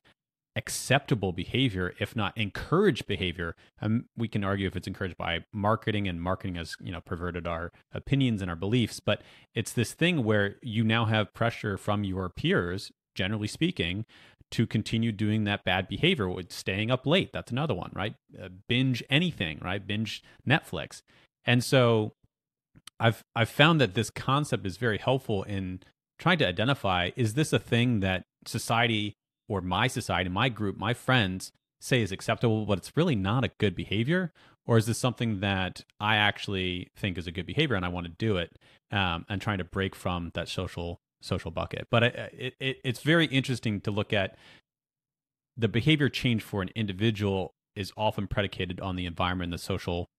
acceptable 0.55 1.31
behavior, 1.31 1.93
if 1.99 2.15
not 2.15 2.37
encouraged 2.37 3.07
behavior. 3.07 3.55
Um, 3.81 4.05
we 4.17 4.27
can 4.27 4.43
argue 4.43 4.67
if 4.67 4.75
it's 4.75 4.87
encouraged 4.87 5.17
by 5.17 5.45
marketing, 5.51 6.07
and 6.07 6.21
marketing 6.21 6.55
has 6.55 6.75
you 6.81 6.91
know 6.91 7.01
perverted 7.01 7.47
our 7.47 7.71
opinions 7.93 8.41
and 8.41 8.49
our 8.49 8.57
beliefs. 8.57 8.99
But 8.99 9.21
it's 9.53 9.73
this 9.73 9.93
thing 9.93 10.23
where 10.23 10.55
you 10.61 10.83
now 10.83 11.05
have 11.05 11.33
pressure 11.33 11.77
from 11.77 12.03
your 12.03 12.29
peers, 12.29 12.91
generally 13.15 13.47
speaking, 13.47 14.05
to 14.53 14.65
continue 14.67 15.11
doing 15.11 15.43
that 15.43 15.63
bad 15.63 15.87
behavior. 15.87 16.29
With 16.29 16.51
staying 16.51 16.91
up 16.91 17.05
late, 17.05 17.31
that's 17.33 17.51
another 17.51 17.73
one, 17.73 17.91
right? 17.93 18.15
Uh, 18.41 18.49
binge 18.67 19.03
anything, 19.09 19.59
right? 19.61 19.85
Binge 19.85 20.23
Netflix, 20.47 21.01
and 21.45 21.63
so 21.63 22.13
I've 22.99 23.23
I've 23.35 23.49
found 23.49 23.81
that 23.81 23.93
this 23.93 24.09
concept 24.09 24.65
is 24.65 24.77
very 24.77 24.97
helpful 24.97 25.43
in 25.43 25.81
trying 26.19 26.37
to 26.39 26.47
identify 26.47 27.11
is 27.15 27.33
this 27.33 27.51
a 27.51 27.59
thing 27.59 27.99
that 27.99 28.23
society 28.45 29.15
or 29.49 29.61
my 29.61 29.87
society, 29.87 30.29
my 30.29 30.49
group, 30.49 30.77
my 30.77 30.93
friends 30.93 31.51
say 31.81 32.01
is 32.01 32.11
acceptable, 32.11 32.65
but 32.65 32.77
it's 32.77 32.95
really 32.95 33.15
not 33.15 33.43
a 33.43 33.51
good 33.59 33.75
behavior? 33.75 34.31
Or 34.65 34.77
is 34.77 34.85
this 34.85 34.97
something 34.97 35.41
that 35.41 35.83
I 35.99 36.15
actually 36.15 36.89
think 36.95 37.17
is 37.17 37.27
a 37.27 37.31
good 37.31 37.45
behavior 37.45 37.75
and 37.75 37.85
I 37.85 37.89
want 37.89 38.07
to 38.07 38.13
do 38.13 38.37
it 38.37 38.57
um, 38.91 39.25
and 39.27 39.41
trying 39.41 39.57
to 39.57 39.65
break 39.65 39.93
from 39.95 40.31
that 40.35 40.47
social 40.47 41.01
social 41.23 41.51
bucket? 41.51 41.87
But 41.89 42.03
it, 42.03 42.53
it, 42.59 42.77
it's 42.83 43.01
very 43.01 43.25
interesting 43.27 43.81
to 43.81 43.91
look 43.91 44.13
at 44.13 44.35
the 45.55 45.67
behavior 45.67 46.09
change 46.09 46.43
for 46.43 46.61
an 46.61 46.69
individual 46.75 47.53
is 47.75 47.91
often 47.97 48.27
predicated 48.27 48.79
on 48.79 48.95
the 48.95 49.05
environment 49.05 49.51
the 49.51 49.57
social 49.57 50.09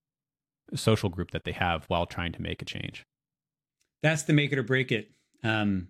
social 0.75 1.09
group 1.09 1.31
that 1.33 1.45
they 1.45 1.53
have 1.53 1.85
while 1.89 2.07
trying 2.07 2.33
to 2.33 2.43
make 2.43 2.63
a 2.63 2.65
change. 2.65 3.05
That's 4.03 4.23
the 4.23 4.33
make 4.33 4.53
it 4.53 4.59
or 4.59 4.63
break 4.63 4.91
it. 4.91 5.11
Um, 5.43 5.89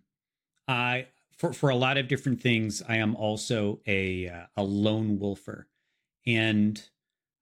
I 0.66 1.06
for 1.36 1.52
for 1.52 1.70
a 1.70 1.76
lot 1.76 1.96
of 1.96 2.08
different 2.08 2.40
things, 2.40 2.82
I 2.88 2.96
am 2.96 3.16
also 3.16 3.80
a 3.86 4.28
uh, 4.28 4.46
a 4.56 4.62
lone 4.62 5.18
wolfer, 5.18 5.68
and 6.26 6.82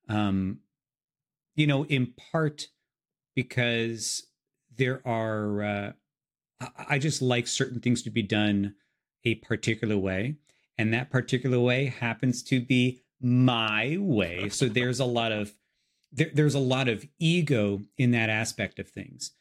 um, 0.09 0.61
you 1.55 1.67
know, 1.67 1.85
in 1.87 2.15
part 2.33 2.69
because 3.35 4.27
there 4.77 5.07
are 5.07 5.63
uh, 5.63 5.93
I 6.89 6.99
just 6.99 7.23
like 7.23 7.47
certain 7.47 7.81
things 7.81 8.03
to 8.03 8.11
be 8.11 8.23
done 8.23 8.75
a 9.25 9.37
particular 9.37 9.97
way, 9.97 10.37
and 10.79 10.93
that 10.93 11.11
particular 11.11 11.61
way 11.61 11.87
happens 11.87 12.43
to 12.45 12.61
be 12.61 13.03
my 13.21 13.97
way. 14.01 14.49
So 14.49 14.67
there's 14.67 15.01
a 15.01 15.05
lot 15.05 15.33
of 15.33 15.53
there, 16.13 16.31
there's 16.35 16.55
a 16.55 16.61
lot 16.61 16.89
of 16.89 17.07
ego 17.19 17.81
in 17.97 18.11
that 18.11 18.29
aspect 18.29 18.79
of 18.79 18.89
things 18.89 19.33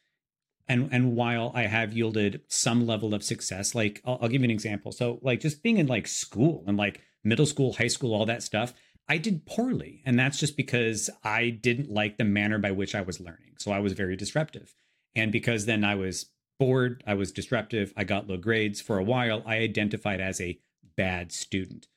and 0.68 0.88
and 0.92 1.16
while 1.16 1.52
I 1.54 1.62
have 1.62 1.92
yielded 1.92 2.42
some 2.48 2.86
level 2.86 3.14
of 3.14 3.22
success, 3.22 3.74
like 3.74 4.00
I'll, 4.04 4.18
I'll, 4.22 4.28
give 4.28 4.40
you 4.40 4.46
an 4.46 4.50
example. 4.50 4.92
So 4.92 5.18
like 5.22 5.40
just 5.40 5.62
being 5.62 5.78
in 5.78 5.86
like 5.86 6.06
school 6.06 6.64
and 6.66 6.76
like 6.76 7.00
middle 7.24 7.46
school, 7.46 7.74
high 7.74 7.88
school, 7.88 8.14
all 8.14 8.26
that 8.26 8.42
stuff, 8.42 8.72
I 9.08 9.18
did 9.18 9.46
poorly, 9.46 10.02
and 10.06 10.18
that's 10.18 10.38
just 10.38 10.56
because 10.56 11.10
I 11.24 11.50
didn't 11.50 11.90
like 11.90 12.16
the 12.16 12.24
manner 12.24 12.58
by 12.58 12.70
which 12.70 12.94
I 12.94 13.02
was 13.02 13.20
learning. 13.20 13.54
So 13.58 13.72
I 13.72 13.80
was 13.80 13.92
very 13.92 14.16
disruptive, 14.16 14.74
and 15.14 15.32
because 15.32 15.66
then 15.66 15.84
I 15.84 15.94
was 15.94 16.26
bored, 16.62 17.02
I 17.06 17.14
was 17.14 17.32
disruptive, 17.32 17.92
I 17.96 18.04
got 18.04 18.28
low 18.28 18.36
grades 18.36 18.80
for 18.80 18.98
a 18.98 19.04
while. 19.04 19.42
I 19.44 19.56
identified 19.56 20.20
as 20.20 20.40
a 20.40 20.58
bad 20.96 21.32
student, 21.32 21.88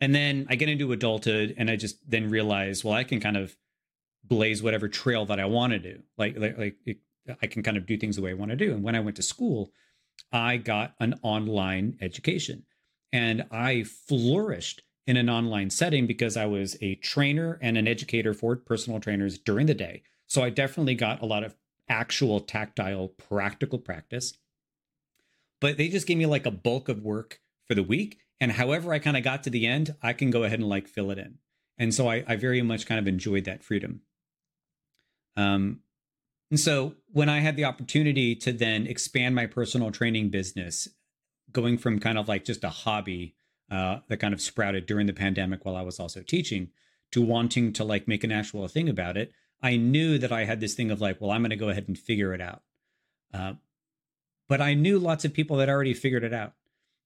and 0.00 0.14
then 0.14 0.46
I 0.48 0.56
get 0.56 0.68
into 0.68 0.92
adulthood, 0.92 1.54
and 1.56 1.70
I 1.70 1.76
just 1.76 1.98
then 2.10 2.28
realize, 2.28 2.84
well, 2.84 2.94
I 2.94 3.04
can 3.04 3.20
kind 3.20 3.36
of 3.36 3.56
blaze 4.24 4.62
whatever 4.62 4.88
trail 4.88 5.24
that 5.26 5.40
I 5.40 5.44
want 5.44 5.72
to 5.72 5.78
do. 5.78 6.02
Like 6.16 6.36
like 6.36 6.58
like 6.58 6.98
I 7.42 7.46
can 7.46 7.62
kind 7.62 7.76
of 7.76 7.86
do 7.86 7.96
things 7.96 8.16
the 8.16 8.22
way 8.22 8.30
I 8.30 8.34
want 8.34 8.50
to 8.50 8.56
do. 8.56 8.72
And 8.72 8.82
when 8.82 8.96
I 8.96 9.00
went 9.00 9.16
to 9.16 9.22
school, 9.22 9.70
I 10.32 10.56
got 10.56 10.94
an 10.98 11.18
online 11.22 11.96
education 12.00 12.64
and 13.12 13.46
I 13.50 13.84
flourished 13.84 14.82
in 15.06 15.16
an 15.16 15.30
online 15.30 15.70
setting 15.70 16.06
because 16.06 16.36
I 16.36 16.46
was 16.46 16.76
a 16.80 16.96
trainer 16.96 17.58
and 17.62 17.78
an 17.78 17.88
educator 17.88 18.34
for 18.34 18.56
personal 18.56 19.00
trainers 19.00 19.38
during 19.38 19.66
the 19.66 19.74
day. 19.74 20.02
So 20.26 20.42
I 20.42 20.50
definitely 20.50 20.94
got 20.94 21.22
a 21.22 21.26
lot 21.26 21.44
of 21.44 21.54
actual 21.88 22.40
tactile, 22.40 23.08
practical 23.08 23.78
practice. 23.78 24.34
But 25.60 25.76
they 25.76 25.88
just 25.88 26.06
gave 26.06 26.18
me 26.18 26.26
like 26.26 26.46
a 26.46 26.50
bulk 26.50 26.88
of 26.88 27.02
work 27.02 27.40
for 27.66 27.74
the 27.74 27.82
week. 27.82 28.18
And 28.40 28.52
however 28.52 28.92
I 28.92 28.98
kind 28.98 29.16
of 29.16 29.24
got 29.24 29.42
to 29.44 29.50
the 29.50 29.66
end, 29.66 29.94
I 30.02 30.12
can 30.12 30.30
go 30.30 30.44
ahead 30.44 30.60
and 30.60 30.68
like 30.68 30.86
fill 30.86 31.10
it 31.10 31.18
in. 31.18 31.38
And 31.76 31.94
so 31.94 32.08
I, 32.08 32.24
I 32.26 32.36
very 32.36 32.62
much 32.62 32.86
kind 32.86 32.98
of 32.98 33.08
enjoyed 33.08 33.44
that 33.44 33.64
freedom. 33.64 34.02
Um, 35.36 35.80
and 36.50 36.58
so 36.58 36.94
when 37.12 37.28
I 37.28 37.40
had 37.40 37.56
the 37.56 37.64
opportunity 37.64 38.34
to 38.36 38.52
then 38.52 38.86
expand 38.86 39.34
my 39.34 39.46
personal 39.46 39.90
training 39.90 40.30
business, 40.30 40.88
going 41.52 41.78
from 41.78 41.98
kind 41.98 42.18
of 42.18 42.28
like 42.28 42.44
just 42.44 42.64
a 42.64 42.68
hobby 42.68 43.34
uh, 43.70 43.98
that 44.08 44.18
kind 44.18 44.34
of 44.34 44.40
sprouted 44.40 44.86
during 44.86 45.06
the 45.06 45.12
pandemic 45.12 45.64
while 45.64 45.76
I 45.76 45.82
was 45.82 46.00
also 46.00 46.22
teaching 46.22 46.70
to 47.12 47.22
wanting 47.22 47.72
to 47.74 47.84
like 47.84 48.08
make 48.08 48.24
an 48.24 48.32
actual 48.32 48.66
thing 48.68 48.88
about 48.88 49.16
it, 49.16 49.32
I 49.62 49.76
knew 49.76 50.18
that 50.18 50.32
I 50.32 50.44
had 50.44 50.60
this 50.60 50.74
thing 50.74 50.90
of 50.90 51.00
like, 51.00 51.20
well, 51.20 51.30
I'm 51.30 51.42
going 51.42 51.50
to 51.50 51.56
go 51.56 51.68
ahead 51.68 51.88
and 51.88 51.98
figure 51.98 52.32
it 52.32 52.40
out. 52.40 52.62
Uh, 53.32 53.54
but 54.48 54.60
I 54.60 54.74
knew 54.74 54.98
lots 54.98 55.24
of 55.24 55.34
people 55.34 55.56
that 55.58 55.68
already 55.68 55.94
figured 55.94 56.24
it 56.24 56.32
out. 56.32 56.54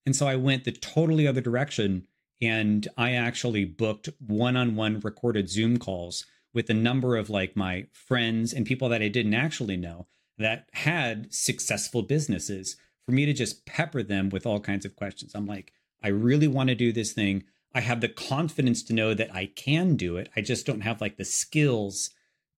And 0.05 0.15
so 0.15 0.27
I 0.27 0.35
went 0.35 0.63
the 0.63 0.71
totally 0.71 1.27
other 1.27 1.41
direction 1.41 2.07
and 2.41 2.87
I 2.97 3.13
actually 3.13 3.65
booked 3.65 4.09
one 4.19 4.57
on 4.57 4.75
one 4.75 4.99
recorded 4.99 5.49
Zoom 5.49 5.77
calls 5.77 6.25
with 6.53 6.69
a 6.69 6.73
number 6.73 7.15
of 7.17 7.29
like 7.29 7.55
my 7.55 7.87
friends 7.93 8.53
and 8.53 8.65
people 8.65 8.89
that 8.89 9.01
I 9.01 9.07
didn't 9.07 9.33
actually 9.33 9.77
know 9.77 10.07
that 10.37 10.67
had 10.73 11.33
successful 11.33 12.01
businesses 12.01 12.75
for 13.05 13.11
me 13.11 13.25
to 13.25 13.33
just 13.33 13.65
pepper 13.65 14.03
them 14.03 14.29
with 14.29 14.45
all 14.45 14.59
kinds 14.59 14.85
of 14.85 14.95
questions. 14.95 15.33
I'm 15.35 15.45
like, 15.45 15.71
I 16.01 16.09
really 16.09 16.47
want 16.47 16.69
to 16.69 16.75
do 16.75 16.91
this 16.91 17.13
thing. 17.13 17.43
I 17.73 17.81
have 17.81 18.01
the 18.01 18.09
confidence 18.09 18.83
to 18.83 18.93
know 18.93 19.13
that 19.13 19.33
I 19.33 19.47
can 19.47 19.95
do 19.95 20.17
it. 20.17 20.29
I 20.35 20.41
just 20.41 20.65
don't 20.65 20.81
have 20.81 21.01
like 21.01 21.17
the 21.17 21.25
skills 21.25 22.11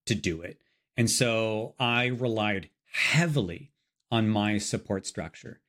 to 0.06 0.16
do 0.16 0.42
it. 0.42 0.60
And 0.98 1.10
so 1.10 1.76
I 1.80 2.06
relied 2.06 2.70
heavily 2.92 3.72
on 4.12 4.30
my 4.30 4.58
support 4.58 5.06
structure. 5.06 5.62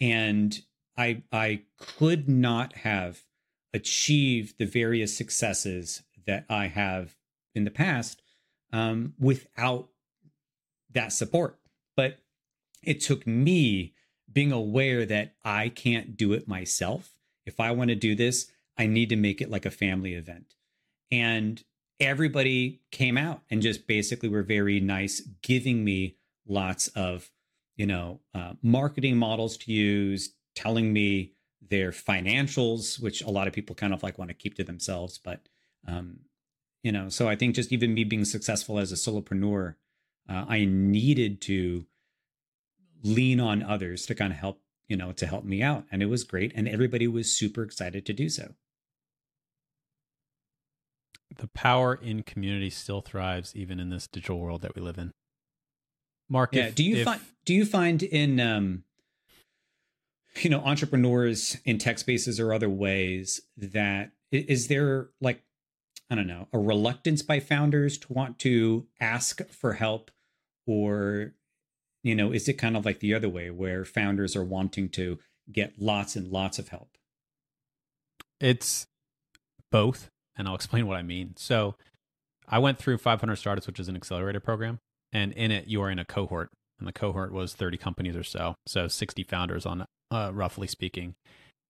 And 0.00 0.60
I 0.96 1.22
I 1.32 1.62
could 1.78 2.28
not 2.28 2.76
have 2.78 3.22
achieved 3.72 4.58
the 4.58 4.66
various 4.66 5.16
successes 5.16 6.02
that 6.26 6.44
I 6.48 6.68
have 6.68 7.16
in 7.54 7.64
the 7.64 7.70
past 7.70 8.22
um, 8.72 9.14
without 9.18 9.88
that 10.92 11.12
support. 11.12 11.58
But 11.96 12.18
it 12.82 13.00
took 13.00 13.26
me 13.26 13.94
being 14.30 14.52
aware 14.52 15.06
that 15.06 15.34
I 15.44 15.68
can't 15.68 16.16
do 16.16 16.32
it 16.32 16.48
myself. 16.48 17.14
If 17.46 17.60
I 17.60 17.70
want 17.70 17.88
to 17.88 17.94
do 17.96 18.14
this, 18.14 18.50
I 18.76 18.86
need 18.86 19.08
to 19.10 19.16
make 19.16 19.40
it 19.40 19.50
like 19.50 19.66
a 19.66 19.70
family 19.70 20.14
event. 20.14 20.54
And 21.10 21.62
everybody 22.00 22.82
came 22.90 23.16
out 23.16 23.42
and 23.50 23.62
just 23.62 23.86
basically 23.86 24.28
were 24.28 24.42
very 24.42 24.80
nice, 24.80 25.20
giving 25.42 25.84
me 25.84 26.16
lots 26.46 26.88
of 26.88 27.30
you 27.76 27.86
know 27.86 28.20
uh, 28.34 28.52
marketing 28.62 29.16
models 29.16 29.56
to 29.56 29.72
use 29.72 30.34
telling 30.54 30.92
me 30.92 31.32
their 31.70 31.90
financials 31.90 33.00
which 33.02 33.22
a 33.22 33.30
lot 33.30 33.46
of 33.46 33.52
people 33.52 33.74
kind 33.74 33.94
of 33.94 34.02
like 34.02 34.18
want 34.18 34.28
to 34.28 34.34
keep 34.34 34.54
to 34.54 34.64
themselves 34.64 35.18
but 35.18 35.48
um, 35.86 36.20
you 36.82 36.92
know 36.92 37.08
so 37.08 37.28
i 37.28 37.34
think 37.34 37.54
just 37.54 37.72
even 37.72 37.94
me 37.94 38.04
being 38.04 38.24
successful 38.24 38.78
as 38.78 38.92
a 38.92 38.96
solopreneur 38.96 39.74
uh, 40.28 40.44
i 40.48 40.64
needed 40.64 41.40
to 41.40 41.86
lean 43.02 43.40
on 43.40 43.62
others 43.62 44.06
to 44.06 44.14
kind 44.14 44.32
of 44.32 44.38
help 44.38 44.60
you 44.88 44.96
know 44.96 45.12
to 45.12 45.26
help 45.26 45.44
me 45.44 45.62
out 45.62 45.84
and 45.90 46.02
it 46.02 46.06
was 46.06 46.24
great 46.24 46.52
and 46.54 46.68
everybody 46.68 47.08
was 47.08 47.32
super 47.32 47.62
excited 47.62 48.04
to 48.06 48.12
do 48.12 48.28
so 48.28 48.54
the 51.36 51.48
power 51.48 51.94
in 51.94 52.22
community 52.22 52.70
still 52.70 53.00
thrives 53.00 53.54
even 53.54 53.80
in 53.80 53.90
this 53.90 54.06
digital 54.06 54.38
world 54.38 54.62
that 54.62 54.74
we 54.74 54.82
live 54.82 54.98
in. 54.98 55.12
Mark 56.28 56.54
yeah 56.54 56.66
if, 56.66 56.74
do 56.74 56.84
you 56.84 56.96
if, 56.96 57.04
find 57.04 57.20
do 57.44 57.54
you 57.54 57.66
find 57.66 58.02
in 58.02 58.40
um 58.40 58.84
you 60.40 60.50
know 60.50 60.60
entrepreneurs 60.60 61.58
in 61.64 61.78
tech 61.78 61.98
spaces 61.98 62.40
or 62.40 62.52
other 62.52 62.70
ways 62.70 63.42
that 63.56 64.10
is 64.32 64.68
there 64.68 65.10
like 65.20 65.42
i 66.10 66.14
don't 66.14 66.26
know 66.26 66.48
a 66.52 66.58
reluctance 66.58 67.22
by 67.22 67.40
founders 67.40 67.98
to 67.98 68.12
want 68.12 68.38
to 68.38 68.86
ask 69.00 69.46
for 69.48 69.74
help? 69.74 70.10
Or 70.66 71.34
you 72.02 72.14
know 72.14 72.32
is 72.32 72.48
it 72.48 72.54
kind 72.54 72.76
of 72.76 72.84
like 72.84 73.00
the 73.00 73.14
other 73.14 73.28
way 73.28 73.50
where 73.50 73.84
founders 73.84 74.34
are 74.34 74.44
wanting 74.44 74.88
to 74.90 75.18
get 75.52 75.74
lots 75.78 76.16
and 76.16 76.32
lots 76.32 76.58
of 76.58 76.68
help? 76.68 76.96
It's 78.40 78.86
both 79.70 80.10
and 80.36 80.48
i'll 80.48 80.54
explain 80.60 80.86
what 80.86 80.96
i 80.96 81.02
mean. 81.02 81.34
So 81.36 81.74
i 82.48 82.58
went 82.58 82.78
through 82.78 82.98
500 82.98 83.36
startups 83.36 83.66
which 83.66 83.80
is 83.80 83.88
an 83.88 83.96
accelerator 83.96 84.40
program 84.40 84.78
and 85.12 85.32
in 85.32 85.50
it 85.50 85.66
you 85.66 85.80
are 85.82 85.90
in 85.90 85.98
a 85.98 86.04
cohort 86.04 86.50
and 86.78 86.88
the 86.88 86.92
cohort 86.92 87.32
was 87.32 87.54
30 87.54 87.76
companies 87.78 88.16
or 88.16 88.24
so 88.24 88.54
so 88.66 88.88
60 88.88 89.22
founders 89.24 89.64
on 89.64 89.86
uh, 90.10 90.30
roughly 90.32 90.66
speaking. 90.66 91.14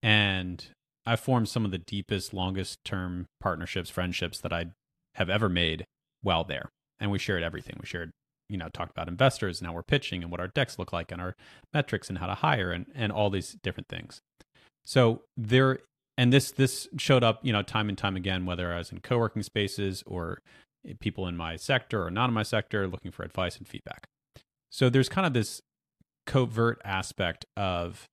And 0.03 0.65
i 1.05 1.15
formed 1.15 1.49
some 1.49 1.65
of 1.65 1.71
the 1.71 1.77
deepest 1.77 2.33
longest 2.33 2.79
term 2.83 3.27
partnerships 3.39 3.89
friendships 3.89 4.39
that 4.39 4.51
i 4.53 4.67
have 5.15 5.29
ever 5.29 5.49
made 5.49 5.85
while 6.21 6.43
there. 6.43 6.69
And 6.99 7.11
we 7.11 7.19
shared 7.19 7.43
everything. 7.43 7.77
We 7.79 7.87
shared 7.87 8.11
you 8.49 8.57
know 8.57 8.69
talked 8.69 8.91
about 8.91 9.07
investors 9.07 9.59
and 9.59 9.67
how 9.67 9.73
we're 9.73 9.83
pitching 9.83 10.21
and 10.21 10.31
what 10.31 10.39
our 10.39 10.47
decks 10.47 10.77
look 10.77 10.93
like 10.93 11.11
and 11.11 11.19
our 11.19 11.35
metrics 11.73 12.09
and 12.09 12.19
how 12.19 12.27
to 12.27 12.35
hire 12.35 12.71
and 12.71 12.85
and 12.93 13.11
all 13.11 13.29
these 13.29 13.57
different 13.63 13.87
things. 13.87 14.21
So 14.83 15.21
there 15.35 15.79
and 16.17 16.31
this 16.31 16.51
this 16.51 16.87
showed 16.97 17.23
up 17.23 17.39
you 17.43 17.53
know 17.53 17.61
time 17.61 17.89
and 17.89 17.97
time 17.97 18.15
again 18.15 18.45
whether 18.45 18.73
i 18.73 18.77
was 18.77 18.91
in 18.91 18.99
co-working 18.99 19.43
spaces 19.43 20.03
or 20.05 20.41
eh, 20.87 20.93
people 20.99 21.27
in 21.27 21.35
my 21.37 21.55
sector 21.55 22.05
or 22.05 22.11
not 22.11 22.29
in 22.29 22.33
my 22.33 22.43
sector 22.43 22.87
looking 22.87 23.11
for 23.11 23.23
advice 23.23 23.57
and 23.57 23.67
feedback. 23.67 24.07
So 24.69 24.89
there's 24.89 25.09
kind 25.09 25.25
of 25.25 25.33
this 25.33 25.61
covert 26.25 26.81
aspect 26.83 27.45
of 27.55 28.09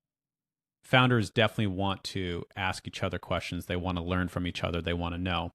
founders 0.84 1.30
definitely 1.30 1.68
want 1.68 2.04
to 2.04 2.44
ask 2.56 2.86
each 2.86 3.02
other 3.02 3.18
questions. 3.18 3.66
They 3.66 3.76
want 3.76 3.98
to 3.98 4.04
learn 4.04 4.28
from 4.28 4.46
each 4.46 4.62
other. 4.62 4.80
They 4.80 4.92
want 4.92 5.14
to 5.14 5.20
know. 5.20 5.50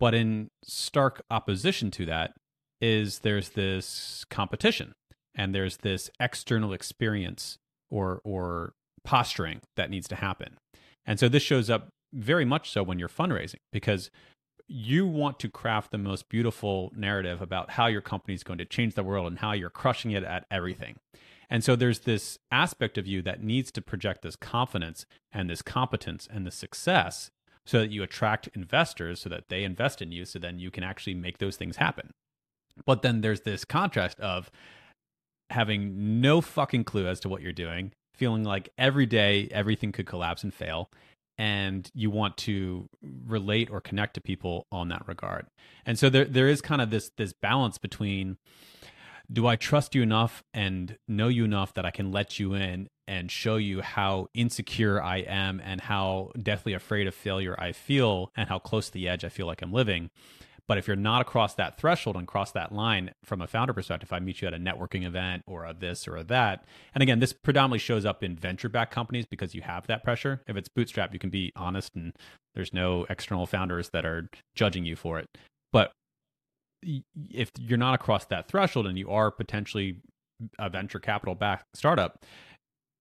But 0.00 0.14
in 0.14 0.48
stark 0.64 1.22
opposition 1.30 1.90
to 1.92 2.06
that 2.06 2.34
is 2.80 3.20
there's 3.20 3.50
this 3.50 4.24
competition 4.28 4.92
and 5.34 5.54
there's 5.54 5.78
this 5.78 6.10
external 6.20 6.72
experience 6.72 7.56
or 7.90 8.20
or 8.24 8.72
posturing 9.04 9.60
that 9.76 9.90
needs 9.90 10.08
to 10.08 10.16
happen. 10.16 10.56
And 11.06 11.18
so 11.18 11.28
this 11.28 11.42
shows 11.42 11.70
up 11.70 11.88
very 12.12 12.44
much 12.44 12.70
so 12.70 12.82
when 12.82 12.98
you're 12.98 13.08
fundraising 13.08 13.60
because 13.72 14.10
you 14.66 15.06
want 15.06 15.38
to 15.40 15.48
craft 15.48 15.90
the 15.90 15.98
most 15.98 16.28
beautiful 16.28 16.90
narrative 16.96 17.42
about 17.42 17.72
how 17.72 17.86
your 17.86 18.00
company 18.00 18.34
is 18.34 18.42
going 18.42 18.58
to 18.58 18.64
change 18.64 18.94
the 18.94 19.02
world 19.02 19.26
and 19.26 19.38
how 19.40 19.52
you're 19.52 19.70
crushing 19.70 20.12
it 20.12 20.24
at 20.24 20.46
everything. 20.50 20.96
And 21.50 21.62
so 21.62 21.76
there's 21.76 22.00
this 22.00 22.38
aspect 22.50 22.96
of 22.96 23.06
you 23.06 23.20
that 23.22 23.42
needs 23.42 23.70
to 23.72 23.82
project 23.82 24.22
this 24.22 24.36
confidence 24.36 25.04
and 25.32 25.50
this 25.50 25.60
competence 25.60 26.26
and 26.30 26.46
the 26.46 26.50
success 26.50 27.30
so 27.66 27.80
that 27.80 27.90
you 27.90 28.02
attract 28.02 28.48
investors 28.54 29.20
so 29.20 29.28
that 29.28 29.44
they 29.48 29.64
invest 29.64 30.00
in 30.00 30.12
you 30.12 30.24
so 30.24 30.38
then 30.38 30.58
you 30.58 30.70
can 30.70 30.84
actually 30.84 31.14
make 31.14 31.38
those 31.38 31.56
things 31.56 31.76
happen. 31.76 32.10
But 32.86 33.02
then 33.02 33.20
there's 33.20 33.42
this 33.42 33.64
contrast 33.64 34.18
of 34.20 34.50
having 35.50 36.20
no 36.20 36.40
fucking 36.40 36.84
clue 36.84 37.06
as 37.06 37.20
to 37.20 37.28
what 37.28 37.42
you're 37.42 37.52
doing, 37.52 37.92
feeling 38.14 38.44
like 38.44 38.70
every 38.78 39.06
day 39.06 39.48
everything 39.50 39.92
could 39.92 40.06
collapse 40.06 40.42
and 40.42 40.52
fail, 40.52 40.90
and 41.38 41.90
you 41.94 42.10
want 42.10 42.36
to 42.38 42.88
relate 43.26 43.70
or 43.70 43.80
connect 43.80 44.14
to 44.14 44.20
people 44.20 44.66
on 44.70 44.88
that 44.88 45.06
regard. 45.06 45.46
And 45.84 45.98
so 45.98 46.08
there 46.08 46.24
there 46.24 46.48
is 46.48 46.60
kind 46.60 46.80
of 46.80 46.90
this 46.90 47.10
this 47.16 47.32
balance 47.32 47.78
between 47.78 48.36
do 49.32 49.46
I 49.46 49.56
trust 49.56 49.94
you 49.94 50.02
enough 50.02 50.44
and 50.52 50.98
know 51.08 51.28
you 51.28 51.44
enough 51.44 51.74
that 51.74 51.86
I 51.86 51.90
can 51.90 52.12
let 52.12 52.38
you 52.38 52.54
in 52.54 52.88
and 53.06 53.30
show 53.30 53.56
you 53.56 53.80
how 53.80 54.28
insecure 54.34 55.02
I 55.02 55.18
am 55.18 55.60
and 55.64 55.80
how 55.80 56.30
deathly 56.40 56.74
afraid 56.74 57.06
of 57.06 57.14
failure 57.14 57.54
I 57.58 57.72
feel 57.72 58.30
and 58.36 58.48
how 58.48 58.58
close 58.58 58.86
to 58.86 58.92
the 58.92 59.08
edge 59.08 59.24
I 59.24 59.28
feel 59.30 59.46
like 59.46 59.62
I'm 59.62 59.72
living? 59.72 60.10
But 60.66 60.78
if 60.78 60.86
you're 60.86 60.96
not 60.96 61.20
across 61.20 61.54
that 61.54 61.78
threshold 61.78 62.16
and 62.16 62.26
cross 62.26 62.52
that 62.52 62.72
line 62.72 63.12
from 63.24 63.42
a 63.42 63.46
founder 63.46 63.74
perspective, 63.74 64.12
I 64.12 64.20
meet 64.20 64.40
you 64.40 64.48
at 64.48 64.54
a 64.54 64.58
networking 64.58 65.04
event 65.04 65.42
or 65.46 65.64
a 65.64 65.74
this 65.74 66.08
or 66.08 66.16
a 66.16 66.24
that. 66.24 66.64
And 66.94 67.02
again, 67.02 67.18
this 67.18 67.34
predominantly 67.34 67.80
shows 67.80 68.06
up 68.06 68.22
in 68.22 68.36
venture 68.36 68.70
backed 68.70 68.92
companies 68.92 69.26
because 69.26 69.54
you 69.54 69.60
have 69.62 69.86
that 69.88 70.02
pressure. 70.02 70.42
If 70.46 70.56
it's 70.56 70.68
bootstrap, 70.68 71.12
you 71.12 71.18
can 71.18 71.30
be 71.30 71.52
honest 71.54 71.94
and 71.94 72.14
there's 72.54 72.72
no 72.72 73.04
external 73.10 73.46
founders 73.46 73.90
that 73.90 74.06
are 74.06 74.30
judging 74.54 74.86
you 74.86 74.96
for 74.96 75.18
it. 75.18 75.26
But 75.72 75.92
if 77.30 77.50
you're 77.58 77.78
not 77.78 77.94
across 77.94 78.24
that 78.26 78.48
threshold 78.48 78.86
and 78.86 78.98
you 78.98 79.10
are 79.10 79.30
potentially 79.30 79.98
a 80.58 80.70
venture 80.70 80.98
capital 80.98 81.34
backed 81.34 81.64
startup, 81.74 82.24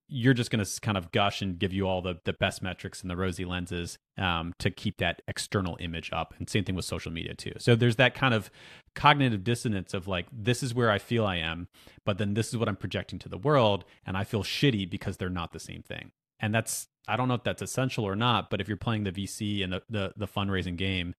you're 0.08 0.34
just 0.34 0.52
going 0.52 0.64
to 0.64 0.82
kind 0.82 0.98
of 0.98 1.12
gush 1.12 1.42
and 1.42 1.58
give 1.58 1.74
you 1.74 1.88
all 1.88 2.02
the, 2.02 2.16
the 2.26 2.34
best 2.34 2.62
metrics 2.62 3.02
and 3.02 3.10
the 3.10 3.16
rosy 3.16 3.46
lenses 3.46 3.98
um, 4.18 4.54
to 4.60 4.70
keep 4.70 4.98
that 4.98 5.22
external 5.28 5.78
image 5.80 6.12
up. 6.14 6.34
And 6.38 6.50
same 6.50 6.64
thing 6.64 6.76
with 6.76 6.86
social 6.86 7.12
media 7.12 7.34
too. 7.34 7.54
So 7.58 7.76
there's 7.76 7.96
that 7.96 8.14
kind 8.14 8.34
of 8.34 8.52
cognitive 8.96 9.44
dissonance 9.44 9.94
of 9.94 10.08
like, 10.08 10.28
this 10.32 10.62
is 10.62 10.74
where 10.74 10.92
I 10.92 11.00
feel 11.00 11.26
I 11.26 11.38
am, 11.38 11.68
but 12.06 12.18
then 12.18 12.34
this 12.34 12.50
is 12.50 12.58
what 12.58 12.68
I'm 12.68 12.76
projecting 12.76 13.20
to 13.20 13.30
the 13.30 13.38
world. 13.38 13.86
And 14.06 14.18
I 14.18 14.24
feel 14.24 14.44
shitty 14.44 14.90
because 14.90 15.18
they're 15.18 15.30
not 15.30 15.52
the 15.52 15.60
same 15.60 15.82
thing. 15.82 16.12
And 16.40 16.54
that's, 16.54 16.88
I 17.08 17.16
don't 17.16 17.28
know 17.28 17.36
if 17.36 17.44
that's 17.44 17.62
essential 17.62 18.06
or 18.06 18.16
not, 18.16 18.50
but 18.50 18.62
if 18.62 18.68
you're 18.68 18.78
playing 18.78 19.06
the 19.06 19.12
VC 19.12 19.64
and 19.64 19.74
the, 19.74 19.82
the, 19.90 20.14
the 20.18 20.28
fundraising 20.28 20.76
game, 20.76 21.16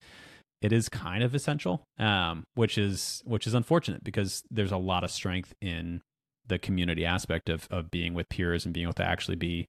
it 0.65 0.73
is 0.73 0.89
kind 0.89 1.23
of 1.23 1.35
essential, 1.35 1.85
um, 1.99 2.47
which 2.55 2.79
is 2.79 3.23
which 3.27 3.47
is 3.47 3.53
unfortunate 3.53 4.03
because 4.03 4.43
there's 4.51 4.73
a 4.73 4.79
lot 4.79 5.05
of 5.05 5.11
strength 5.11 5.55
in 5.61 6.01
the 6.47 6.59
community 6.59 7.05
aspect 7.05 7.49
of 7.49 7.67
of 7.71 7.91
being 7.91 8.15
with 8.15 8.29
peers 8.29 8.65
and 8.65 8.75
being 8.75 8.85
able 8.85 8.95
to 8.95 9.05
actually 9.05 9.37
be 9.37 9.69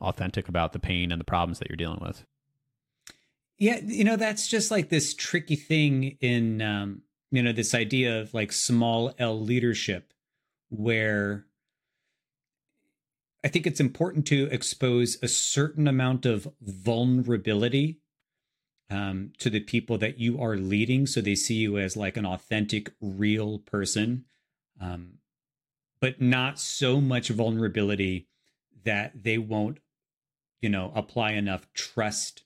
authentic 0.00 0.48
about 0.48 0.72
the 0.72 0.78
pain 0.78 1.12
and 1.12 1.20
the 1.20 1.24
problems 1.24 1.58
that 1.58 1.68
you're 1.68 1.76
dealing 1.76 2.00
with. 2.02 2.24
Yeah, 3.58 3.80
you 3.84 4.04
know 4.04 4.16
that's 4.16 4.48
just 4.48 4.70
like 4.70 4.88
this 4.88 5.14
tricky 5.14 5.56
thing 5.56 6.16
in 6.20 6.60
um, 6.60 7.02
you 7.30 7.42
know 7.42 7.52
this 7.52 7.74
idea 7.74 8.20
of 8.20 8.34
like 8.34 8.52
small 8.52 9.14
L 9.18 9.40
leadership, 9.40 10.12
where 10.68 11.46
I 13.44 13.48
think 13.48 13.66
it's 13.66 13.80
important 13.80 14.26
to 14.28 14.48
expose 14.50 15.18
a 15.22 15.28
certain 15.28 15.88
amount 15.88 16.26
of 16.26 16.48
vulnerability 16.60 17.98
um, 18.90 19.32
to 19.38 19.50
the 19.50 19.60
people 19.60 19.98
that 19.98 20.18
you 20.18 20.40
are 20.40 20.56
leading, 20.56 21.06
so 21.06 21.20
they 21.20 21.34
see 21.34 21.54
you 21.54 21.78
as 21.78 21.96
like 21.96 22.16
an 22.16 22.26
authentic, 22.26 22.92
real 23.00 23.58
person. 23.60 24.24
Um, 24.80 25.14
but 26.02 26.20
not 26.20 26.58
so 26.58 27.00
much 27.00 27.28
vulnerability 27.28 28.26
that 28.84 29.12
they 29.22 29.38
won't, 29.38 29.78
you 30.60 30.68
know, 30.68 30.90
apply 30.96 31.30
enough 31.30 31.72
trust 31.74 32.42